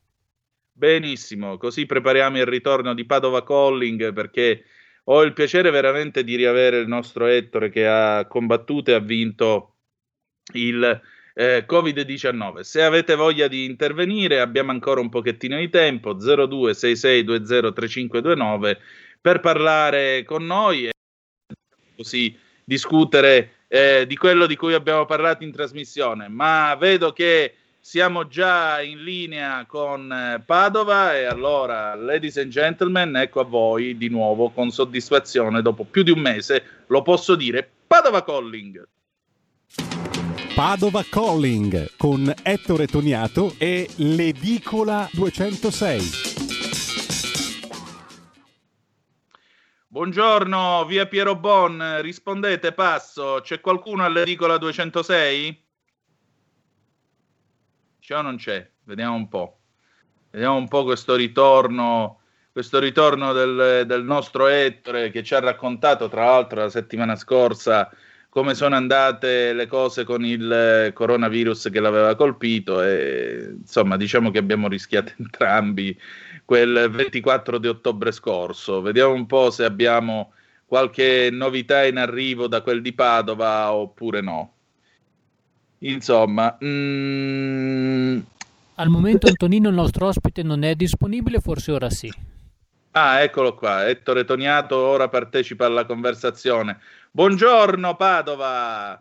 Benissimo, 0.79 1.59
così 1.59 1.87
prepariamo 1.87 2.39
il 2.39 2.47
ritorno 2.47 2.95
di 2.95 3.05
Padova 3.05 3.43
Calling 3.43 4.13
perché 4.13 4.63
ho 5.07 5.25
il 5.25 5.33
piacere 5.33 5.71
veramente 5.71 6.23
di 6.23 6.37
riavere 6.37 6.79
il 6.79 6.87
nostro 6.87 7.27
Ettore 7.27 7.69
che 7.69 7.85
ha 7.85 8.29
combattuto 8.29 8.93
e 8.93 8.95
ha 8.95 9.01
vinto 9.01 9.75
il 10.53 11.01
eh, 11.35 11.67
Covid-19. 11.69 12.61
Se 12.61 12.81
avete 12.81 13.17
voglia 13.17 13.49
di 13.49 13.65
intervenire, 13.65 14.39
abbiamo 14.39 14.71
ancora 14.71 15.01
un 15.01 15.09
pochettino 15.09 15.59
di 15.59 15.69
tempo, 15.69 16.15
0266203529 16.15 18.77
per 19.21 19.41
parlare 19.41 20.23
con 20.23 20.47
noi 20.47 20.87
e 20.87 20.93
così 21.97 22.39
discutere 22.63 23.65
eh, 23.67 24.07
di 24.07 24.17
quello 24.17 24.47
di 24.47 24.55
cui 24.55 24.75
abbiamo 24.75 25.07
parlato 25.07 25.43
in 25.43 25.51
trasmissione. 25.51 26.29
Ma 26.29 26.77
vedo 26.77 27.13
che 27.13 27.53
siamo 27.89 28.29
già 28.29 28.83
in 28.83 29.03
linea 29.03 29.65
con 29.65 30.13
eh, 30.13 30.43
Padova 30.45 31.17
e 31.17 31.25
allora, 31.25 31.95
ladies 31.95 32.37
and 32.37 32.51
gentlemen, 32.51 33.17
ecco 33.17 33.41
a 33.41 33.45
voi 33.45 33.97
di 33.97 34.11
nuovo 34.11 34.51
con 34.51 34.69
soddisfazione 34.69 35.63
dopo 35.63 35.85
più 35.85 36.03
di 36.03 36.11
un 36.11 36.19
mese, 36.19 36.85
lo 36.89 37.01
posso 37.01 37.35
dire, 37.35 37.67
Padova 37.87 38.23
Calling. 38.23 38.87
Padova 40.55 41.03
Calling 41.09 41.97
con 41.97 42.31
Ettore 42.43 42.87
Toniato 42.89 43.55
e 43.57 43.89
l'Edicola 43.97 45.09
206. 45.13 46.01
Buongiorno, 49.87 50.85
via 50.85 51.07
Piero 51.07 51.37
Bon, 51.37 52.03
rispondete, 52.03 52.73
passo. 52.73 53.41
C'è 53.43 53.63
qualcuno 53.63 54.05
all'edicola 54.05 54.59
206? 54.59 55.68
C'è 58.09 58.17
o 58.17 58.23
non 58.23 58.37
c'è? 58.37 58.67
Vediamo 58.85 59.17
un 59.17 59.29
po'. 59.29 59.59
Vediamo 60.31 60.57
un 60.57 60.67
po' 60.67 60.83
questo 60.83 61.15
ritorno, 61.15 62.21
questo 62.51 62.79
ritorno 62.79 63.35
del, 63.35 63.85
del 63.85 64.03
nostro 64.03 64.47
Ettore 64.47 65.11
che 65.11 65.23
ci 65.23 65.35
ha 65.35 65.41
raccontato, 65.41 66.09
tra 66.09 66.25
l'altro, 66.25 66.61
la 66.63 66.71
settimana 66.71 67.17
scorsa 67.17 67.91
come 68.31 68.55
sono 68.55 68.77
andate 68.77 69.53
le 69.53 69.67
cose 69.67 70.05
con 70.05 70.25
il 70.25 70.91
coronavirus 70.95 71.69
che 71.71 71.81
l'aveva 71.81 72.15
colpito 72.15 72.83
e 72.83 73.57
insomma 73.59 73.99
diciamo 73.99 74.31
che 74.31 74.39
abbiamo 74.39 74.69
rischiato 74.69 75.13
entrambi 75.21 75.95
quel 76.47 76.89
24 76.91 77.59
di 77.59 77.69
ottobre 77.69 78.11
scorso. 78.13 78.81
Vediamo 78.81 79.13
un 79.13 79.27
po' 79.27 79.51
se 79.51 79.67
abbiamo 79.67 80.33
qualche 80.65 81.29
novità 81.31 81.85
in 81.85 81.99
arrivo 81.99 82.47
da 82.47 82.63
quel 82.63 82.81
di 82.81 82.95
Padova 82.95 83.71
oppure 83.75 84.23
no. 84.23 84.58
Insomma, 85.81 86.59
mm, 86.63 88.19
Al 88.75 88.89
momento 88.89 89.29
Antonino, 89.29 89.69
il 89.69 89.75
nostro 89.75 90.07
ospite, 90.07 90.43
non 90.43 90.65
è 90.65 90.75
disponibile, 90.75 91.39
forse 91.39 91.71
ora 91.73 91.89
sì. 91.89 92.13
ah, 92.93 93.21
eccolo 93.21 93.55
qua, 93.55 93.87
Ettore 93.89 94.25
Toniato 94.25 94.77
ora 94.77 95.09
partecipa 95.09 95.67
alla 95.67 95.87
conversazione. 95.87 96.81
Buongiorno 97.13 97.95
Padova. 97.95 99.01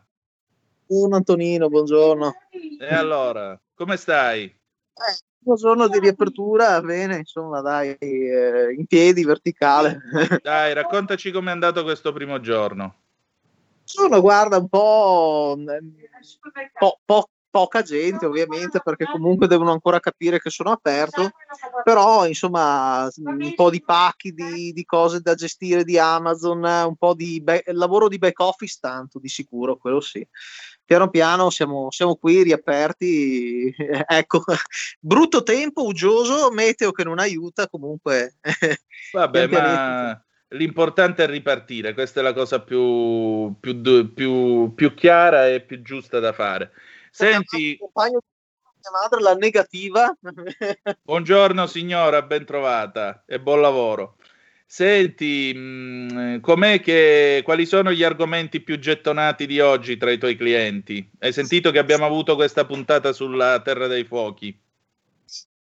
Buongiorno 0.86 1.16
Antonino, 1.16 1.68
buongiorno. 1.68 2.34
E 2.80 2.94
allora, 2.94 3.60
come 3.74 3.98
stai? 3.98 4.44
Eh, 4.44 5.56
giorno 5.56 5.88
di 5.88 6.00
riapertura, 6.00 6.80
bene, 6.82 7.18
insomma, 7.18 7.62
dai, 7.62 7.96
eh, 7.98 8.74
in 8.78 8.86
piedi, 8.86 9.24
verticale. 9.24 10.00
Dai, 10.42 10.74
raccontaci 10.74 11.32
com'è 11.32 11.52
andato 11.52 11.84
questo 11.84 12.14
primo 12.14 12.40
giorno. 12.40 12.96
Sono, 13.88 14.20
guarda, 14.20 14.58
un 14.58 14.68
po', 14.68 15.56
mm, 15.58 15.68
po- 16.78 17.00
po- 17.06 17.30
poca 17.50 17.82
gente 17.82 18.26
ovviamente 18.26 18.82
perché 18.84 19.06
comunque 19.06 19.48
devono 19.48 19.72
ancora 19.72 20.00
capire 20.00 20.40
che 20.40 20.50
sono 20.50 20.72
aperto, 20.72 21.32
però 21.84 22.28
insomma 22.28 23.10
un 23.16 23.54
po' 23.56 23.70
di 23.70 23.82
pacchi 23.82 24.32
di, 24.32 24.74
di 24.74 24.86
cose 24.86 25.22
da 25.22 25.34
gestire 25.34 25.84
di 25.84 25.98
Amazon, 25.98 26.64
un 26.64 26.96
po' 26.98 27.16
di 27.16 27.42
ba- 27.42 27.62
lavoro 27.68 28.10
di 28.10 28.18
back 28.18 28.40
office 28.42 28.78
tanto 28.80 29.20
di 29.20 29.30
sicuro, 29.30 29.78
quello 29.78 30.02
sì. 30.02 30.28
Piano 30.86 31.10
piano 31.10 31.50
siamo, 31.50 31.90
siamo 31.90 32.16
qui 32.16 32.44
riaperti, 32.44 33.74
ecco, 34.08 34.44
brutto 35.00 35.44
tempo, 35.44 35.86
uggioso, 35.86 36.52
meteo 36.52 36.92
che 36.92 37.04
non 37.04 37.20
aiuta, 37.20 37.68
comunque. 37.68 38.36
Vabbè, 39.14 39.48
ma 39.48 40.27
l'importante 40.50 41.24
è 41.24 41.28
ripartire, 41.28 41.94
questa 41.94 42.20
è 42.20 42.24
la 42.24 42.34
cosa 42.34 42.62
più, 42.62 43.56
più, 43.60 44.14
più- 44.14 44.74
più 44.74 44.94
chiara 44.94 45.48
e 45.48 45.62
più 45.62 45.82
giusta 45.82 46.20
da 46.20 46.34
fare. 46.34 46.72
Senti, 47.12 47.78
madre 48.92 49.22
la 49.22 49.34
negativa. 49.34 50.16
buongiorno 51.04 51.68
signora, 51.68 52.22
ben 52.22 52.46
trovata 52.46 53.24
e 53.26 53.40
buon 53.40 53.62
lavoro. 53.62 54.18
Senti, 54.70 55.54
mh, 55.54 56.42
com'è 56.42 56.82
che, 56.82 57.42
quali 57.44 57.66
sono 57.66 57.92
gli 57.92 58.04
argomenti 58.04 58.60
più 58.60 58.78
gettonati 58.78 59.46
di 59.46 59.62
oggi 59.62 59.96
tra 59.96 60.12
i 60.12 60.18
tuoi 60.18 60.36
clienti? 60.36 61.10
Hai 61.20 61.32
sentito 61.32 61.72
che 61.72 61.80
abbiamo 61.80 62.06
avuto 62.06 62.36
questa 62.36 62.66
puntata 62.66 63.14
sulla 63.14 63.62
Terra 63.62 63.88
dei 63.88 64.04
Fuochi? 64.04 64.58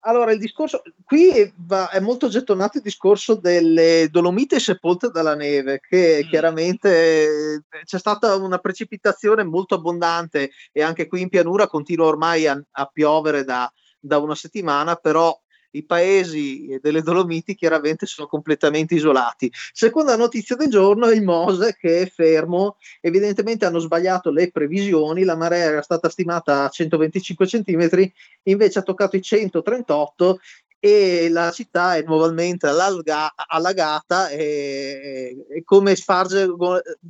Allora, 0.08 0.32
il 0.32 0.38
discorso 0.38 0.80
qui 1.04 1.52
va- 1.66 1.90
è 1.90 2.00
molto 2.00 2.28
gettonato 2.28 2.78
il 2.78 2.82
discorso 2.82 3.34
delle 3.34 4.08
Dolomiti 4.10 4.58
sepolte 4.58 5.10
dalla 5.10 5.34
neve, 5.34 5.80
che 5.86 6.26
chiaramente 6.30 7.24
eh, 7.24 7.62
c'è 7.84 7.98
stata 7.98 8.34
una 8.36 8.56
precipitazione 8.56 9.44
molto 9.44 9.74
abbondante 9.74 10.50
e 10.72 10.82
anche 10.82 11.06
qui 11.06 11.20
in 11.20 11.28
pianura 11.28 11.66
continua 11.66 12.06
ormai 12.06 12.46
a, 12.46 12.58
a 12.70 12.86
piovere 12.86 13.44
da, 13.44 13.70
da 14.00 14.16
una 14.16 14.34
settimana, 14.34 14.96
però 14.96 15.38
i 15.72 15.84
paesi 15.84 16.78
delle 16.80 17.02
Dolomiti 17.02 17.54
chiaramente 17.54 18.06
sono 18.06 18.26
completamente 18.26 18.94
isolati. 18.94 19.50
Seconda 19.72 20.16
notizia 20.16 20.56
del 20.56 20.70
giorno 20.70 21.08
il 21.08 21.22
Mose 21.22 21.76
che 21.78 22.02
è 22.02 22.06
fermo, 22.08 22.76
evidentemente 23.00 23.64
hanno 23.64 23.78
sbagliato 23.78 24.30
le 24.30 24.50
previsioni, 24.50 25.24
la 25.24 25.36
marea 25.36 25.64
era 25.64 25.82
stata 25.82 26.08
stimata 26.08 26.64
a 26.64 26.68
125 26.68 27.46
cm, 27.46 28.10
invece 28.44 28.78
ha 28.78 28.82
toccato 28.82 29.16
i 29.16 29.22
138 29.22 30.40
e 30.80 31.28
la 31.28 31.50
città 31.50 31.96
è 31.96 32.02
nuovamente 32.02 32.68
allagata 32.68 34.28
e, 34.28 35.44
e 35.48 35.64
come 35.64 35.96
sparge, 35.96 36.48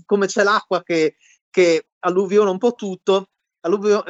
come 0.06 0.26
c'è 0.26 0.42
l'acqua 0.42 0.82
che, 0.82 1.16
che 1.50 1.88
alluviona 2.00 2.50
un 2.50 2.58
po' 2.58 2.72
tutto, 2.72 3.28
alluvio- 3.60 4.02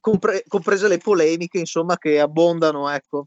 compre- 0.00 0.44
comprese 0.46 0.88
le 0.88 0.98
polemiche 0.98 1.58
insomma 1.58 1.98
che 1.98 2.20
abbondano, 2.20 2.88
ecco. 2.88 3.26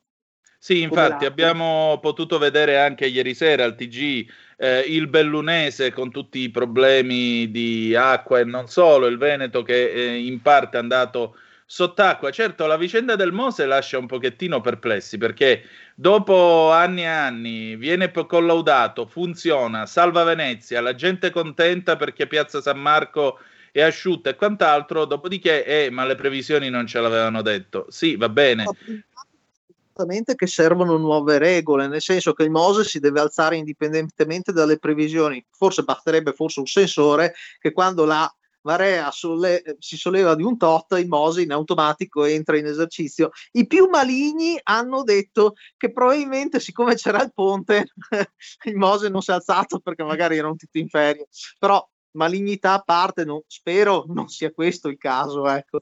Sì, 0.62 0.82
infatti 0.82 1.24
abbiamo 1.24 2.00
potuto 2.02 2.38
vedere 2.38 2.78
anche 2.78 3.08
ieri 3.08 3.34
sera 3.34 3.64
al 3.64 3.76
TG 3.76 4.30
eh, 4.58 4.80
il 4.82 5.08
Bellunese 5.08 5.94
con 5.94 6.12
tutti 6.12 6.40
i 6.40 6.50
problemi 6.50 7.50
di 7.50 7.96
acqua 7.96 8.40
e 8.40 8.44
non 8.44 8.68
solo, 8.68 9.08
il 9.08 9.18
Veneto 9.18 9.62
che 9.64 9.90
eh, 9.90 10.18
in 10.18 10.42
parte 10.42 10.76
è 10.76 10.82
andato 10.82 11.38
sott'acqua. 11.66 12.30
Certo, 12.32 12.66
la 12.66 12.76
vicenda 12.76 13.16
del 13.16 13.32
Mose 13.32 13.66
lascia 13.66 13.98
un 13.98 14.06
pochettino 14.06 14.60
perplessi 14.60 15.18
perché 15.18 15.64
dopo 15.96 16.72
anni 16.72 17.04
e 17.04 17.06
anni 17.06 17.76
viene 17.78 18.12
collaudato, 18.12 19.06
funziona, 19.06 19.86
salva 19.86 20.24
Venezia, 20.24 20.82
la 20.82 20.94
gente 20.94 21.28
è 21.28 21.32
contenta 21.32 21.96
perché 21.96 22.28
Piazza 22.28 22.60
San 22.60 22.80
Marco 22.80 23.40
è 23.72 23.82
asciutta 23.82 24.32
e 24.32 24.36
quant'altro, 24.36 25.06
dopodiché, 25.06 25.64
eh, 25.64 25.90
ma 25.90 26.06
le 26.06 26.16
previsioni 26.16 26.70
non 26.70 26.88
ce 26.88 27.00
l'avevano 27.00 27.42
detto. 27.42 27.86
Sì, 27.90 28.16
va 28.16 28.30
bene. 28.30 28.66
Esattamente 30.00 30.36
che 30.36 30.48
servono 30.48 30.96
nuove 30.96 31.38
regole, 31.40 31.88
nel 31.90 32.00
senso 32.00 32.32
che 32.32 32.44
il 32.44 32.50
Mose 32.50 32.86
si 32.86 33.00
deve 33.00 33.20
alzare 33.20 33.58
indipendentemente 33.58 34.54
dalle 34.54 34.80
previsioni. 34.80 35.46
Forse 35.52 35.84
basterebbe 35.84 36.32
forse 36.32 36.62
un 36.62 36.68
sensore 36.68 37.34
che 37.60 37.74
quando 37.74 38.06
la 38.06 38.34
marea 38.62 39.12
solle- 39.12 39.76
si 39.80 39.98
solleva 39.98 40.36
di 40.36 40.44
un 40.44 40.58
tot, 40.58 40.98
il 40.98 41.10
Mose 41.10 41.42
in 41.42 41.52
automatico 41.52 42.24
entra 42.24 42.58
in 42.58 42.68
esercizio. 42.68 43.32
I 43.52 43.68
più 43.68 43.90
maligni 43.90 44.58
hanno 44.64 45.04
detto 45.04 45.56
che 45.76 45.92
probabilmente, 45.92 46.62
siccome 46.62 46.96
c'era 46.96 47.22
il 47.22 47.34
ponte, 47.34 47.88
il 48.68 48.76
Mose 48.78 49.10
non 49.10 49.22
si 49.22 49.32
è 49.32 49.34
alzato 49.34 49.80
perché 49.80 50.04
magari 50.04 50.38
erano 50.38 50.56
tutti 50.56 50.80
in 50.80 50.88
ferie. 50.88 51.28
Però 51.60 51.86
malignità 52.12 52.72
a 52.72 52.80
parte, 52.80 53.26
non- 53.26 53.44
spero 53.48 54.06
non 54.08 54.30
sia 54.30 54.52
questo 54.52 54.88
il 54.88 54.98
caso. 54.98 55.46
Ecco. 55.50 55.82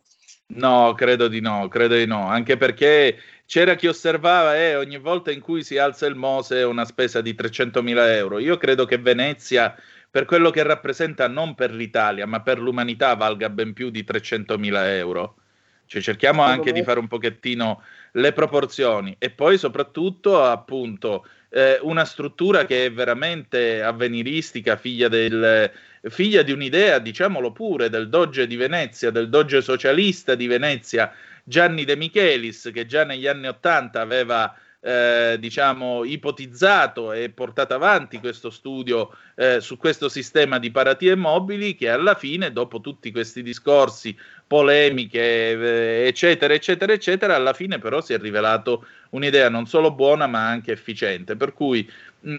No, 0.49 0.93
credo 0.95 1.27
di 1.27 1.41
no, 1.41 1.67
credo 1.67 1.95
di 1.95 2.05
no, 2.05 2.25
anche 2.25 2.55
perché 2.55 3.17
c'era 3.47 3.75
chi 3.75 3.87
osservava 3.87 4.57
eh, 4.57 4.75
ogni 4.75 4.97
volta 4.97 5.31
in 5.31 5.39
cui 5.39 5.63
si 5.63 5.77
alza 5.77 6.05
il 6.05 6.15
Mose 6.15 6.59
è 6.59 6.65
una 6.65 6.83
spesa 6.83 7.21
di 7.21 7.33
300.000 7.33 8.09
euro. 8.09 8.39
Io 8.39 8.57
credo 8.57 8.85
che 8.85 8.97
Venezia 8.97 9.73
per 10.11 10.25
quello 10.25 10.49
che 10.49 10.63
rappresenta 10.63 11.29
non 11.29 11.55
per 11.55 11.71
l'Italia, 11.73 12.27
ma 12.27 12.41
per 12.41 12.59
l'umanità 12.59 13.15
valga 13.15 13.49
ben 13.49 13.71
più 13.71 13.89
di 13.89 14.03
300.000 14.03 14.87
euro. 14.97 15.37
Cioè, 15.85 16.01
cerchiamo 16.01 16.41
anche 16.41 16.73
di 16.73 16.83
fare 16.83 16.99
un 16.99 17.07
pochettino 17.07 17.81
le 18.13 18.33
proporzioni 18.33 19.15
e 19.17 19.29
poi 19.29 19.57
soprattutto 19.57 20.43
appunto 20.43 21.25
eh, 21.49 21.79
una 21.81 22.03
struttura 22.03 22.65
che 22.65 22.85
è 22.85 22.91
veramente 22.91 23.81
avveniristica, 23.81 24.75
figlia, 24.75 25.07
del, 25.07 25.71
figlia 26.01 26.41
di 26.41 26.51
un'idea, 26.51 26.99
diciamolo 26.99 27.53
pure, 27.53 27.89
del 27.89 28.09
Doge 28.09 28.47
di 28.47 28.57
Venezia, 28.57 29.11
del 29.11 29.29
Doge 29.29 29.61
socialista 29.61 30.35
di 30.35 30.47
Venezia, 30.47 31.13
Gianni 31.49 31.85
De 31.85 31.95
Michelis, 31.95 32.71
che 32.73 32.85
già 32.85 33.05
negli 33.05 33.25
anni 33.25 33.47
Ottanta 33.47 34.01
aveva 34.01 34.53
eh, 34.81 35.37
diciamo, 35.39 36.03
ipotizzato 36.03 37.13
e 37.13 37.29
portato 37.29 37.73
avanti 37.73 38.19
questo 38.19 38.49
studio 38.49 39.15
eh, 39.35 39.61
su 39.61 39.77
questo 39.77 40.09
sistema 40.09 40.59
di 40.59 40.71
paratie 40.71 41.15
mobili 41.15 41.75
che 41.75 41.89
alla 41.89 42.15
fine, 42.15 42.51
dopo 42.51 42.81
tutti 42.81 43.11
questi 43.11 43.43
discorsi, 43.43 44.13
polemiche, 44.45 45.19
eh, 45.21 46.07
eccetera, 46.07 46.53
eccetera, 46.53 46.91
eccetera, 46.91 47.35
alla 47.35 47.53
fine 47.53 47.79
però 47.79 48.01
si 48.01 48.11
è 48.11 48.19
rivelato 48.19 48.85
un'idea 49.11 49.49
non 49.49 49.67
solo 49.67 49.93
buona 49.93 50.27
ma 50.27 50.47
anche 50.47 50.73
efficiente. 50.73 51.37
Per 51.37 51.53
cui 51.53 51.89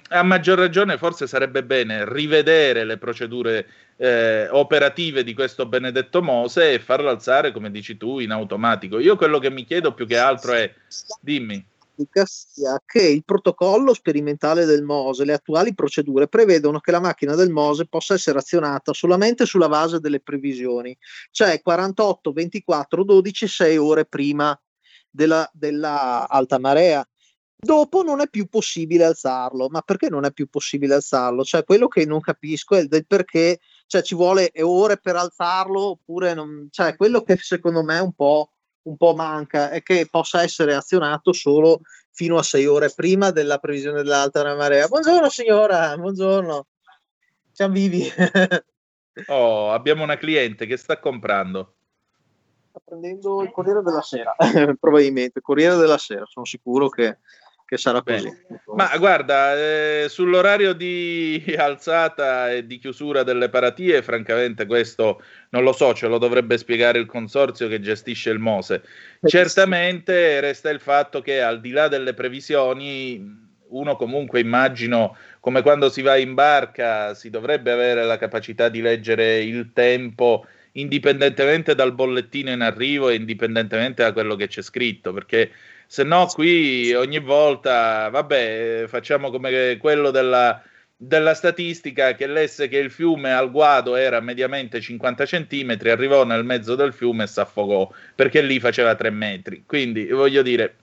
a 0.08 0.22
maggior 0.22 0.58
ragione 0.58 0.98
forse 0.98 1.26
sarebbe 1.26 1.64
bene 1.64 2.10
rivedere 2.10 2.84
le 2.84 2.98
procedure 2.98 3.66
eh, 3.96 4.48
operative 4.50 5.24
di 5.24 5.34
questo 5.34 5.66
benedetto 5.66 6.22
Mose 6.22 6.72
e 6.72 6.78
farlo 6.78 7.10
alzare, 7.10 7.52
come 7.52 7.70
dici 7.70 7.96
tu, 7.96 8.18
in 8.18 8.30
automatico. 8.30 8.98
Io 8.98 9.16
quello 9.16 9.38
che 9.38 9.50
mi 9.50 9.64
chiedo 9.64 9.94
più 9.94 10.06
che 10.06 10.18
altro 10.18 10.52
è, 10.52 10.72
dimmi 11.20 11.64
sia 12.24 12.80
che 12.84 13.02
il 13.02 13.24
protocollo 13.24 13.92
sperimentale 13.92 14.64
del 14.64 14.82
Mose, 14.82 15.24
le 15.24 15.32
attuali 15.32 15.74
procedure 15.74 16.28
prevedono 16.28 16.78
che 16.78 16.90
la 16.90 17.00
macchina 17.00 17.34
del 17.34 17.50
Mose 17.50 17.86
possa 17.86 18.14
essere 18.14 18.38
azionata 18.38 18.92
solamente 18.92 19.46
sulla 19.46 19.68
base 19.68 19.98
delle 19.98 20.20
previsioni, 20.20 20.96
cioè 21.30 21.60
48, 21.60 22.32
24, 22.32 23.04
12, 23.04 23.48
6 23.48 23.76
ore 23.76 24.04
prima 24.04 24.58
della, 25.10 25.48
della 25.52 26.28
alta 26.28 26.58
marea. 26.58 27.06
Dopo 27.60 28.04
non 28.04 28.20
è 28.20 28.28
più 28.28 28.46
possibile 28.46 29.04
alzarlo, 29.04 29.68
ma 29.68 29.82
perché 29.82 30.08
non 30.08 30.24
è 30.24 30.32
più 30.32 30.48
possibile 30.48 30.94
alzarlo? 30.94 31.42
Cioè, 31.42 31.64
quello 31.64 31.88
che 31.88 32.06
non 32.06 32.20
capisco 32.20 32.76
è 32.76 32.84
del 32.84 33.04
perché, 33.04 33.58
cioè 33.86 34.00
ci 34.02 34.14
vuole 34.14 34.52
ore 34.60 34.98
per 34.98 35.16
alzarlo, 35.16 35.90
oppure 35.90 36.34
non, 36.34 36.68
cioè 36.70 36.94
quello 36.94 37.22
che 37.22 37.36
secondo 37.36 37.82
me 37.82 37.98
un 37.98 38.12
po' 38.12 38.52
un 38.82 38.96
po' 38.96 39.14
manca 39.14 39.70
è 39.70 39.82
che 39.82 40.06
possa 40.10 40.42
essere 40.42 40.74
azionato 40.74 41.32
solo 41.32 41.80
fino 42.10 42.38
a 42.38 42.42
sei 42.42 42.66
ore 42.66 42.90
prima 42.94 43.30
della 43.30 43.58
previsione 43.58 44.02
dell'alta 44.02 44.54
marea. 44.54 44.86
Buongiorno 44.86 45.28
signora, 45.28 45.96
buongiorno. 45.96 46.66
Siamo 47.50 47.74
vivi. 47.74 48.08
oh, 49.26 49.72
abbiamo 49.72 50.04
una 50.04 50.16
cliente 50.16 50.64
che 50.66 50.76
sta 50.76 51.00
comprando. 51.00 51.74
Sta 52.70 52.80
prendendo 52.84 53.42
il 53.42 53.50
Corriere 53.50 53.82
della 53.82 54.02
Sera, 54.02 54.34
probabilmente, 54.78 55.40
Corriere 55.40 55.76
della 55.76 55.98
Sera, 55.98 56.24
sono 56.26 56.46
sicuro 56.46 56.88
che 56.88 57.18
che 57.68 57.76
sarà 57.76 58.00
così. 58.00 58.34
Ma 58.74 58.96
guarda, 58.96 59.54
eh, 59.54 60.06
sull'orario 60.08 60.72
di 60.72 61.44
alzata 61.58 62.50
e 62.50 62.66
di 62.66 62.78
chiusura 62.78 63.22
delle 63.24 63.50
paratie, 63.50 64.00
francamente 64.00 64.64
questo 64.64 65.22
non 65.50 65.64
lo 65.64 65.72
so, 65.72 65.92
ce 65.92 66.08
lo 66.08 66.16
dovrebbe 66.16 66.56
spiegare 66.56 66.98
il 66.98 67.04
consorzio 67.04 67.68
che 67.68 67.78
gestisce 67.78 68.30
il 68.30 68.38
Mose. 68.38 68.82
Certamente 69.22 70.40
resta 70.40 70.70
il 70.70 70.80
fatto 70.80 71.20
che 71.20 71.42
al 71.42 71.60
di 71.60 71.70
là 71.70 71.88
delle 71.88 72.14
previsioni, 72.14 73.22
uno 73.68 73.96
comunque 73.96 74.40
immagino 74.40 75.14
come 75.40 75.60
quando 75.60 75.90
si 75.90 76.00
va 76.00 76.16
in 76.16 76.32
barca 76.32 77.12
si 77.12 77.28
dovrebbe 77.28 77.70
avere 77.70 78.02
la 78.04 78.16
capacità 78.16 78.70
di 78.70 78.80
leggere 78.80 79.40
il 79.40 79.72
tempo 79.74 80.46
indipendentemente 80.72 81.74
dal 81.74 81.92
bollettino 81.92 82.50
in 82.50 82.62
arrivo 82.62 83.10
e 83.10 83.16
indipendentemente 83.16 84.02
da 84.02 84.12
quello 84.14 84.36
che 84.36 84.46
c'è 84.46 84.62
scritto, 84.62 85.12
perché 85.12 85.50
se 85.90 86.02
no 86.02 86.26
qui 86.26 86.92
ogni 86.92 87.18
volta, 87.18 88.10
vabbè, 88.10 88.84
facciamo 88.88 89.30
come 89.30 89.78
quello 89.80 90.10
della, 90.10 90.62
della 90.94 91.32
statistica 91.32 92.14
che 92.14 92.26
lesse 92.26 92.68
che 92.68 92.76
il 92.76 92.90
fiume 92.90 93.32
al 93.32 93.50
guado 93.50 93.96
era 93.96 94.20
mediamente 94.20 94.82
50 94.82 95.24
cm, 95.24 95.78
arrivò 95.86 96.24
nel 96.26 96.44
mezzo 96.44 96.74
del 96.74 96.92
fiume 96.92 97.24
e 97.24 97.26
si 97.26 97.40
affogò, 97.40 97.90
perché 98.14 98.42
lì 98.42 98.60
faceva 98.60 98.94
3 98.94 99.08
metri. 99.08 99.62
Quindi, 99.64 100.08
voglio 100.08 100.42
dire, 100.42 100.76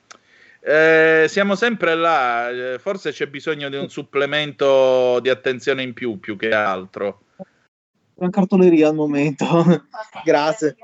eh, 0.61 1.27
siamo 1.29 1.53
sempre 1.53 1.93
là, 1.93 2.49
eh, 2.49 2.79
forse 2.79 3.11
c'è 3.11 3.27
bisogno 3.27 3.69
di 3.69 3.75
un 3.75 3.89
supplemento 3.89 5.19
di 5.19 5.29
attenzione 5.29 5.83
in 5.83 5.93
più, 5.93 6.19
più 6.19 6.35
che 6.35 6.51
altro. 6.51 7.25
Una 8.15 8.31
cartoleria 8.31 8.87
al 8.87 8.95
momento, 8.95 9.45
grazie. 10.25 10.75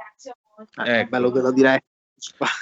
Ecco. 0.76 1.10
Bello 1.10 1.32
della 1.32 1.52
diretta. 1.52 1.90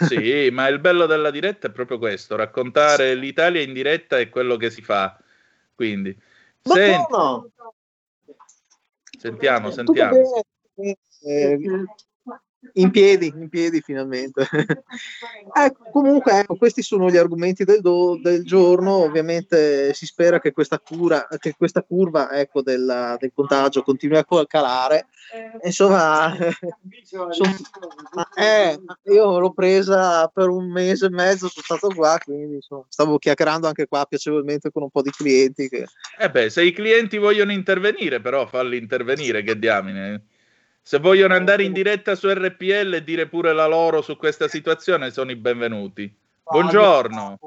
Sì, 0.08 0.50
ma 0.54 0.68
il 0.68 0.80
bello 0.80 1.06
della 1.06 1.32
diretta 1.32 1.68
è 1.68 1.72
proprio 1.72 1.98
questo, 1.98 2.38
raccontare 2.38 3.14
l'Italia 3.16 3.62
in 3.62 3.74
diretta 3.74 4.18
è 4.18 4.30
quello 4.30 4.56
che 4.56 4.70
si 4.70 4.82
fa. 4.82 5.20
Quindi, 5.76 6.18
Senti... 6.62 7.14
sentiamo, 9.18 9.72
sentiamo. 9.72 10.18
Eh, 11.22 11.60
in 12.74 12.92
piedi, 12.92 13.32
in 13.34 13.50
piedi 13.50 13.82
finalmente. 13.82 14.48
ecco, 15.54 15.90
comunque, 15.92 16.40
ecco, 16.40 16.56
questi 16.56 16.82
sono 16.82 17.10
gli 17.10 17.18
argomenti 17.18 17.64
del, 17.64 17.82
do, 17.82 18.20
del, 18.22 18.44
giorno. 18.44 18.96
Ovviamente 18.96 19.94
si 19.94 20.06
spera 20.06 20.40
che 20.40 20.52
questa, 20.52 20.80
cura, 20.80 21.28
che 21.40 21.56
questa 21.58 21.84
curva 21.84 22.32
ecco, 22.32 22.62
della, 22.62 23.16
del 23.20 23.32
contagio 23.34 23.82
continui 23.82 24.18
a 24.18 24.26
calare. 24.46 25.08
Insomma, 25.64 26.36
son, 27.04 27.56
eh, 28.36 28.80
io 29.06 29.40
l'ho 29.40 29.52
presa 29.52 30.28
per 30.28 30.50
un 30.50 30.70
mese 30.70 31.06
e 31.06 31.10
mezzo, 31.10 31.48
sono 31.48 31.78
stato 31.80 31.94
qua, 31.96 32.18
quindi 32.24 32.56
insomma, 32.56 32.84
stavo 32.90 33.18
chiacchierando 33.18 33.68
anche 33.68 33.88
qua 33.88 34.06
piacevolmente 34.06 34.72
con 34.72 34.84
un 34.84 34.90
po' 34.90 35.02
di 35.02 35.12
clienti. 35.12 35.70
Che... 35.70 35.86
Eh 36.20 36.30
beh, 36.30 36.50
se 36.50 36.64
i 36.64 36.74
clienti 36.74 37.18
vogliono 37.18 37.52
intervenire, 37.52 38.20
però 38.20 38.48
falli 38.48 38.78
intervenire, 38.78 39.44
che 39.44 39.58
diamine. 39.58 40.24
Se 40.82 40.98
vogliono 41.00 41.36
andare 41.36 41.64
in 41.64 41.74
diretta 41.74 42.16
su 42.16 42.28
RPL 42.28 42.94
e 42.96 43.04
dire 43.04 43.28
pure 43.28 43.54
la 43.54 43.68
loro 43.68 44.02
su 44.02 44.18
questa 44.18 44.48
situazione, 44.48 45.12
sono 45.12 45.32
i 45.32 45.36
benvenuti. 45.36 46.12
Buongiorno. 46.44 47.38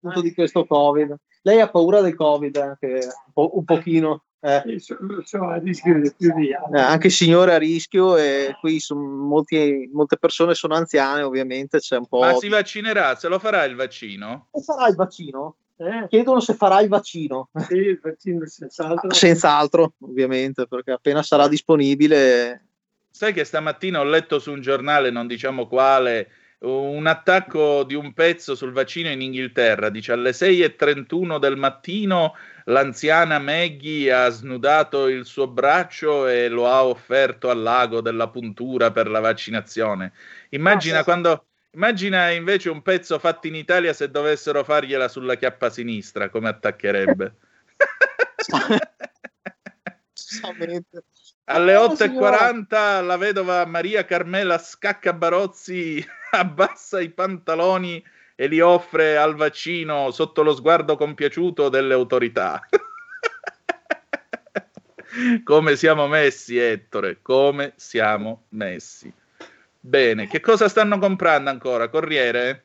Punto 0.00 0.20
di 0.22 0.32
questo 0.32 0.64
Covid. 0.64 1.14
Lei 1.42 1.60
ha 1.60 1.68
paura 1.68 2.00
del 2.00 2.14
Covid 2.14 2.56
anche 2.56 2.86
un, 2.86 3.32
po- 3.32 3.50
un 3.54 3.64
pochino. 3.64 4.24
Eh. 4.40 4.80
Sono 5.24 5.50
a 5.50 5.56
rischio 5.56 6.00
più 6.16 6.32
di 6.34 6.50
eh, 6.50 6.78
anche 6.78 7.08
il 7.08 7.12
signore 7.12 7.54
a 7.54 7.58
rischio 7.58 8.16
e 8.16 8.56
qui 8.60 8.80
molti, 8.90 9.90
molte 9.92 10.18
persone 10.18 10.54
sono 10.54 10.74
anziane 10.74 11.22
ovviamente 11.22 11.78
c'è 11.78 11.96
un 11.96 12.06
po' 12.06 12.20
ma 12.20 12.34
si 12.34 12.48
vaccinerà 12.48 13.16
se 13.16 13.28
lo 13.28 13.38
farà 13.38 13.64
il 13.64 13.74
vaccino? 13.74 14.48
Se 14.52 14.62
farà 14.62 14.88
il 14.88 14.94
vaccino? 14.94 15.56
Eh? 15.78 16.06
Chiedono 16.08 16.40
se 16.40 16.54
farà 16.54 16.80
il 16.80 16.88
vaccino. 16.88 17.50
Sì, 17.66 17.74
il 17.74 18.00
vaccino 18.00 18.46
senz'altro. 18.46 19.12
Senz'altro, 19.12 19.92
ovviamente, 20.00 20.66
perché 20.66 20.92
appena 20.92 21.22
sarà 21.22 21.48
disponibile 21.48 22.66
Sai 23.16 23.32
che 23.32 23.44
stamattina 23.44 23.98
ho 23.98 24.04
letto 24.04 24.38
su 24.38 24.52
un 24.52 24.60
giornale, 24.60 25.08
non 25.08 25.26
diciamo 25.26 25.66
quale, 25.66 26.28
un 26.58 27.06
attacco 27.06 27.82
di 27.82 27.94
un 27.94 28.12
pezzo 28.12 28.54
sul 28.54 28.72
vaccino 28.72 29.08
in 29.08 29.22
Inghilterra. 29.22 29.88
Dice 29.88 30.12
alle 30.12 30.32
6.31 30.32 31.38
del 31.38 31.56
mattino 31.56 32.36
l'anziana 32.64 33.38
Maggie 33.38 34.12
ha 34.12 34.28
snudato 34.28 35.08
il 35.08 35.24
suo 35.24 35.48
braccio 35.48 36.26
e 36.26 36.50
lo 36.50 36.68
ha 36.68 36.84
offerto 36.84 37.48
al 37.48 37.62
lago 37.62 38.02
della 38.02 38.28
puntura 38.28 38.90
per 38.90 39.08
la 39.08 39.20
vaccinazione. 39.20 40.12
Immagina, 40.50 41.02
quando, 41.02 41.46
immagina 41.70 42.28
invece 42.32 42.68
un 42.68 42.82
pezzo 42.82 43.18
fatto 43.18 43.46
in 43.46 43.54
Italia 43.54 43.94
se 43.94 44.10
dovessero 44.10 44.62
fargliela 44.62 45.08
sulla 45.08 45.36
chiappa 45.36 45.70
sinistra, 45.70 46.28
come 46.28 46.50
attaccherebbe. 46.50 47.34
Alle 51.48 51.76
8.40 51.76 53.04
la 53.04 53.16
vedova 53.16 53.64
Maria 53.66 54.04
Carmela 54.04 54.58
Scacca 54.58 55.12
Barozzi 55.12 56.04
abbassa 56.32 57.00
i 57.00 57.10
pantaloni 57.10 58.04
e 58.34 58.48
li 58.48 58.58
offre 58.58 59.16
al 59.16 59.36
vaccino 59.36 60.10
sotto 60.10 60.42
lo 60.42 60.56
sguardo 60.56 60.96
compiaciuto 60.96 61.68
delle 61.68 61.94
autorità. 61.94 62.60
come 65.44 65.76
siamo 65.76 66.08
messi, 66.08 66.58
Ettore? 66.58 67.18
Come 67.22 67.74
siamo 67.76 68.46
messi? 68.48 69.12
Bene, 69.78 70.26
che 70.26 70.40
cosa 70.40 70.68
stanno 70.68 70.98
comprando 70.98 71.48
ancora? 71.48 71.88
Corriere? 71.88 72.64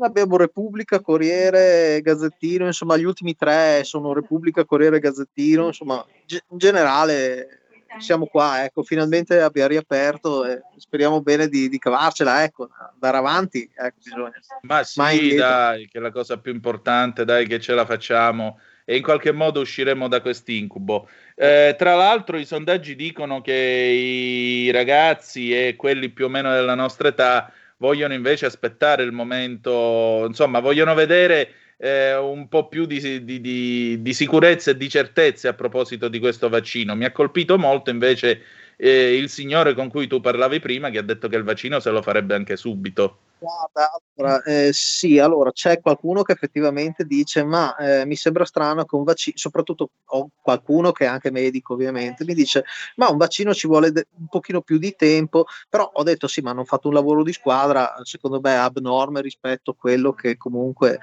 Abbiamo 0.00 0.38
Repubblica, 0.38 1.00
Corriere, 1.00 2.00
Gazzettino, 2.00 2.64
insomma 2.64 2.96
gli 2.96 3.04
ultimi 3.04 3.36
tre 3.36 3.84
sono 3.84 4.14
Repubblica, 4.14 4.64
Corriere, 4.64 4.98
Gazzettino, 4.98 5.66
insomma 5.66 6.02
in 6.26 6.58
generale 6.58 7.64
siamo 7.98 8.26
qua, 8.26 8.64
ecco, 8.64 8.82
finalmente 8.82 9.40
abbiamo 9.40 9.68
riaperto 9.68 10.44
e 10.44 10.62
speriamo 10.76 11.22
bene 11.22 11.48
di, 11.48 11.68
di 11.68 11.78
cavarcela, 11.78 12.42
ecco, 12.42 12.68
andare 12.92 13.16
avanti, 13.16 13.68
ecco, 13.74 13.96
bisogna. 14.02 14.32
Ma 14.62 14.82
sì, 14.84 15.34
dai, 15.34 15.88
che 15.88 15.98
è 15.98 16.00
la 16.00 16.10
cosa 16.10 16.38
più 16.38 16.52
importante, 16.52 17.24
dai, 17.24 17.46
che 17.46 17.60
ce 17.60 17.74
la 17.74 17.86
facciamo. 17.86 18.58
e 18.88 18.96
in 18.96 19.02
qualche 19.02 19.32
modo 19.32 19.60
usciremo 19.60 20.06
da 20.06 20.20
quest'incubo. 20.20 21.08
Eh, 21.34 21.74
tra 21.76 21.96
l'altro 21.96 22.38
i 22.38 22.44
sondaggi 22.44 22.94
dicono 22.94 23.40
che 23.40 23.52
i 23.52 24.70
ragazzi 24.70 25.52
e 25.52 25.74
quelli 25.74 26.08
più 26.10 26.26
o 26.26 26.28
meno 26.28 26.52
della 26.52 26.76
nostra 26.76 27.08
età 27.08 27.52
vogliono 27.78 28.14
invece 28.14 28.46
aspettare 28.46 29.02
il 29.02 29.10
momento, 29.10 30.24
insomma, 30.28 30.60
vogliono 30.60 30.94
vedere 30.94 31.50
eh, 31.78 32.16
un 32.16 32.48
po' 32.48 32.68
più 32.68 32.86
di, 32.86 33.24
di, 33.24 33.40
di, 33.40 34.00
di, 34.00 34.12
sicurezza 34.14 34.70
e 34.70 34.76
di 34.76 34.88
certezze 34.88 35.48
a 35.48 35.54
proposito 35.54 36.08
di 36.08 36.18
questo 36.18 36.48
vaccino. 36.48 36.94
Mi 36.94 37.04
ha 37.04 37.12
colpito 37.12 37.58
molto 37.58 37.90
invece 37.90 38.42
eh, 38.76 39.16
il 39.16 39.28
signore 39.28 39.74
con 39.74 39.88
cui 39.88 40.06
tu 40.06 40.20
parlavi 40.20 40.60
prima 40.60 40.90
che 40.90 40.98
ha 40.98 41.02
detto 41.02 41.28
che 41.28 41.36
il 41.36 41.44
vaccino 41.44 41.80
se 41.80 41.90
lo 41.90 42.02
farebbe 42.02 42.34
anche 42.34 42.56
subito. 42.56 43.18
Guarda, 43.38 43.90
allora, 44.16 44.42
eh, 44.44 44.70
sì, 44.72 45.18
allora 45.18 45.52
c'è 45.52 45.78
qualcuno 45.80 46.22
che 46.22 46.32
effettivamente 46.32 47.04
dice: 47.04 47.44
Ma 47.44 47.76
eh, 47.76 48.06
mi 48.06 48.16
sembra 48.16 48.46
strano 48.46 48.86
che 48.86 48.94
un 48.96 49.04
vaccino, 49.04 49.36
soprattutto 49.36 49.90
ho 50.06 50.30
qualcuno 50.40 50.90
che 50.90 51.04
è 51.04 51.08
anche 51.08 51.30
medico, 51.30 51.74
ovviamente, 51.74 52.24
mi 52.24 52.32
dice: 52.32 52.64
Ma 52.96 53.10
un 53.10 53.18
vaccino 53.18 53.52
ci 53.52 53.66
vuole 53.66 53.92
de- 53.92 54.06
un 54.18 54.28
pochino 54.28 54.62
più 54.62 54.78
di 54.78 54.94
tempo. 54.96 55.44
Però 55.68 55.84
ho 55.92 56.02
detto: 56.02 56.28
Sì, 56.28 56.40
ma 56.40 56.50
hanno 56.50 56.64
fatto 56.64 56.88
un 56.88 56.94
lavoro 56.94 57.22
di 57.22 57.32
squadra, 57.34 57.94
secondo 58.04 58.40
me 58.40 58.56
abnorme 58.56 59.20
rispetto 59.20 59.72
a 59.72 59.76
quello 59.76 60.14
che 60.14 60.38
comunque 60.38 60.98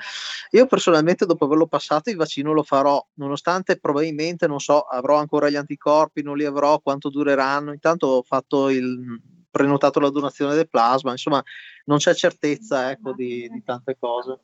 io 0.51 0.65
personalmente, 0.65 1.27
dopo 1.27 1.45
averlo 1.45 1.68
passato, 1.68 2.10
il 2.10 2.15
vaccino 2.15 2.51
lo 2.51 2.64
farò, 2.64 3.05
nonostante 3.15 3.77
probabilmente 3.80 4.47
non 4.47 4.60
so, 4.60 4.81
avrò 4.81 5.18
ancora 5.18 5.49
gli 5.51 5.55
anticorpi, 5.55 6.23
non 6.23 6.35
li 6.38 6.45
avrò, 6.45 6.80
quanto 6.80 7.10
dureranno. 7.10 7.72
Intanto 7.73 8.07
ho 8.07 8.23
fatto 8.23 8.69
il 8.69 9.22
prenotato 9.53 9.99
la 9.99 10.09
donazione 10.09 10.55
del 10.55 10.67
plasma, 10.67 11.11
insomma 11.11 11.43
non 11.85 11.99
c'è 11.99 12.15
certezza 12.15 12.89
ecco, 12.89 13.13
di, 13.13 13.47
di 13.49 13.63
tante 13.63 13.95
cose. 13.99 14.39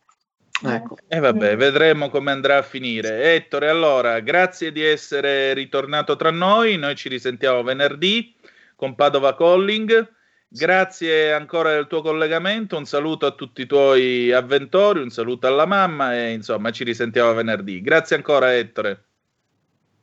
Ecco. 0.62 0.98
E 1.08 1.18
eh 1.18 1.20
vabbè, 1.20 1.56
vedremo 1.56 2.10
come 2.10 2.32
andrà 2.32 2.58
a 2.58 2.62
finire. 2.62 3.34
Ettore, 3.34 3.70
allora, 3.70 4.20
grazie 4.20 4.72
di 4.72 4.84
essere 4.84 5.54
ritornato 5.54 6.16
tra 6.16 6.32
noi. 6.32 6.78
Noi 6.78 6.96
ci 6.96 7.10
risentiamo 7.10 7.64
venerdì 7.64 8.36
con 8.76 8.94
Padova 8.94 9.36
Calling. 9.36 10.14
Grazie 10.48 11.34
ancora 11.34 11.72
del 11.72 11.88
tuo 11.88 12.02
collegamento. 12.02 12.78
Un 12.78 12.86
saluto 12.86 13.26
a 13.26 13.32
tutti 13.32 13.62
i 13.62 13.68
tuoi 13.68 14.32
avventori, 14.32 15.02
un 15.02 15.10
saluto 15.10 15.48
alla 15.48 15.66
mamma 15.66 16.16
e 16.16 16.34
insomma 16.34 16.72
ci 16.72 16.84
risentiamo 16.84 17.34
venerdì. 17.34 17.82
Grazie 17.82 18.18
ancora, 18.18 18.56
Ettore. 18.56 19.04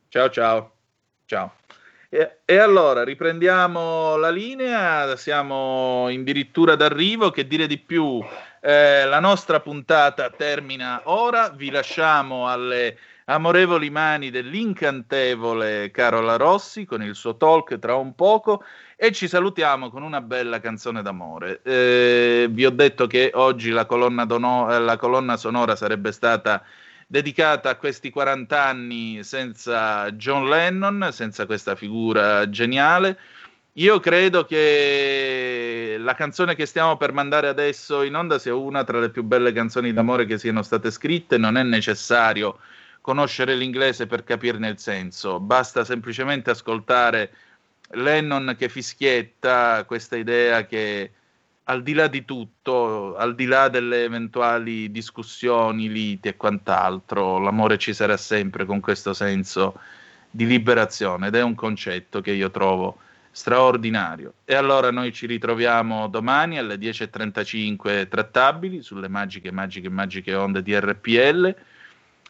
Ciao 0.09 0.29
ciao. 0.29 0.71
Ciao. 1.25 1.53
E, 2.09 2.37
e, 2.45 2.57
allora 2.57 3.03
riprendiamo 3.03 4.15
la 4.15 4.29
linea, 4.29 5.17
siamo 5.17 6.05
addirittura 6.07 6.75
d'arrivo, 6.75 7.31
che 7.31 7.47
dire 7.47 7.67
di 7.67 7.77
più, 7.77 8.23
eh, 8.61 9.03
la 9.05 9.19
nostra 9.19 9.59
puntata 9.59 10.29
termina 10.29 11.01
ora, 11.03 11.49
vi 11.49 11.69
lasciamo 11.69 12.47
alle 12.47 12.97
amorevoli 13.25 13.89
mani 13.89 14.29
dell'incantevole 14.29 15.91
Carola 15.91 16.37
Rossi 16.37 16.85
con 16.85 17.03
il 17.03 17.13
suo 17.13 17.35
talk 17.35 17.77
tra 17.77 17.95
un 17.95 18.15
poco 18.15 18.63
e 18.95 19.11
ci 19.11 19.27
salutiamo 19.27 19.89
con 19.89 20.01
una 20.01 20.21
bella 20.21 20.61
canzone 20.61 21.01
d'amore. 21.01 21.59
Eh, 21.61 22.47
vi 22.49 22.65
ho 22.65 22.71
detto 22.71 23.05
che 23.05 23.31
oggi 23.33 23.71
la 23.71 23.85
colonna, 23.85 24.25
la 24.79 24.95
colonna 24.95 25.35
sonora 25.35 25.75
sarebbe 25.75 26.13
stata 26.13 26.63
dedicata 27.07 27.69
a 27.69 27.75
questi 27.75 28.09
40 28.09 28.63
anni 28.63 29.23
senza 29.23 30.11
John 30.11 30.49
Lennon, 30.49 31.09
senza 31.11 31.45
questa 31.45 31.75
figura 31.75 32.49
geniale. 32.49 33.17
Io 33.73 33.99
credo 33.99 34.43
che 34.45 35.97
la 35.99 36.15
canzone 36.15 36.55
che 36.55 36.65
stiamo 36.65 36.97
per 36.97 37.13
mandare 37.13 37.47
adesso 37.47 38.01
in 38.01 38.15
onda 38.15 38.39
sia 38.39 38.55
una 38.55 38.83
tra 38.83 38.99
le 38.99 39.09
più 39.09 39.23
belle 39.23 39.53
canzoni 39.53 39.93
d'amore 39.93 40.25
che 40.25 40.37
siano 40.37 40.63
state 40.63 40.91
scritte, 40.91 41.37
non 41.37 41.57
è 41.57 41.63
necessario 41.63 42.59
conoscere 43.01 43.55
l'inglese 43.55 44.05
per 44.07 44.23
capirne 44.23 44.67
il 44.67 44.79
senso, 44.79 45.39
basta 45.39 45.85
semplicemente 45.85 46.49
ascoltare 46.49 47.31
Lennon 47.91 48.55
che 48.57 48.67
fischietta 48.67 49.85
questa 49.85 50.17
idea 50.17 50.65
che 50.65 51.11
al 51.69 51.83
di 51.83 51.93
là 51.93 52.07
di 52.07 52.23
tutto, 52.23 53.15
al 53.17 53.35
di 53.35 53.45
là 53.45 53.67
delle 53.67 54.03
eventuali 54.03 54.89
discussioni, 54.89 55.89
liti 55.89 56.29
e 56.29 56.37
quant'altro, 56.37 57.39
l'amore 57.39 57.77
ci 57.77 57.93
sarà 57.93 58.15
sempre 58.15 58.65
con 58.65 58.79
questo 58.79 59.13
senso 59.13 59.77
di 60.29 60.45
liberazione 60.45 61.27
ed 61.27 61.35
è 61.35 61.41
un 61.41 61.55
concetto 61.55 62.21
che 62.21 62.31
io 62.31 62.51
trovo 62.51 62.99
straordinario. 63.31 64.33
E 64.45 64.55
allora 64.55 64.91
noi 64.91 65.11
ci 65.11 65.25
ritroviamo 65.25 66.07
domani 66.07 66.57
alle 66.57 66.75
10.35 66.75 68.07
trattabili 68.07 68.81
sulle 68.81 69.09
magiche, 69.09 69.51
magiche, 69.51 69.89
magiche 69.89 70.35
onde 70.35 70.61
di 70.61 70.77
RPL 70.77 71.55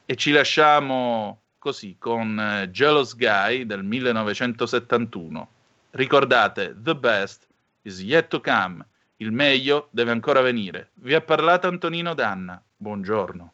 e 0.06 0.16
ci 0.16 0.32
lasciamo 0.32 1.42
così 1.60 1.96
con 2.00 2.40
eh, 2.40 2.72
Jealous 2.72 3.16
Guy 3.16 3.68
del 3.68 3.84
1971. 3.84 5.50
Ricordate, 5.92 6.76
the 6.82 6.96
best 6.96 7.48
is 7.84 8.02
yet 8.02 8.30
to 8.30 8.42
come. 8.42 8.84
Il 9.20 9.32
meglio 9.32 9.88
deve 9.90 10.12
ancora 10.12 10.42
venire. 10.42 10.92
Vi 10.96 11.16
ha 11.16 11.22
parlato 11.22 11.68
Antonino 11.68 12.14
Danna. 12.14 12.62
Buongiorno. 12.76 13.54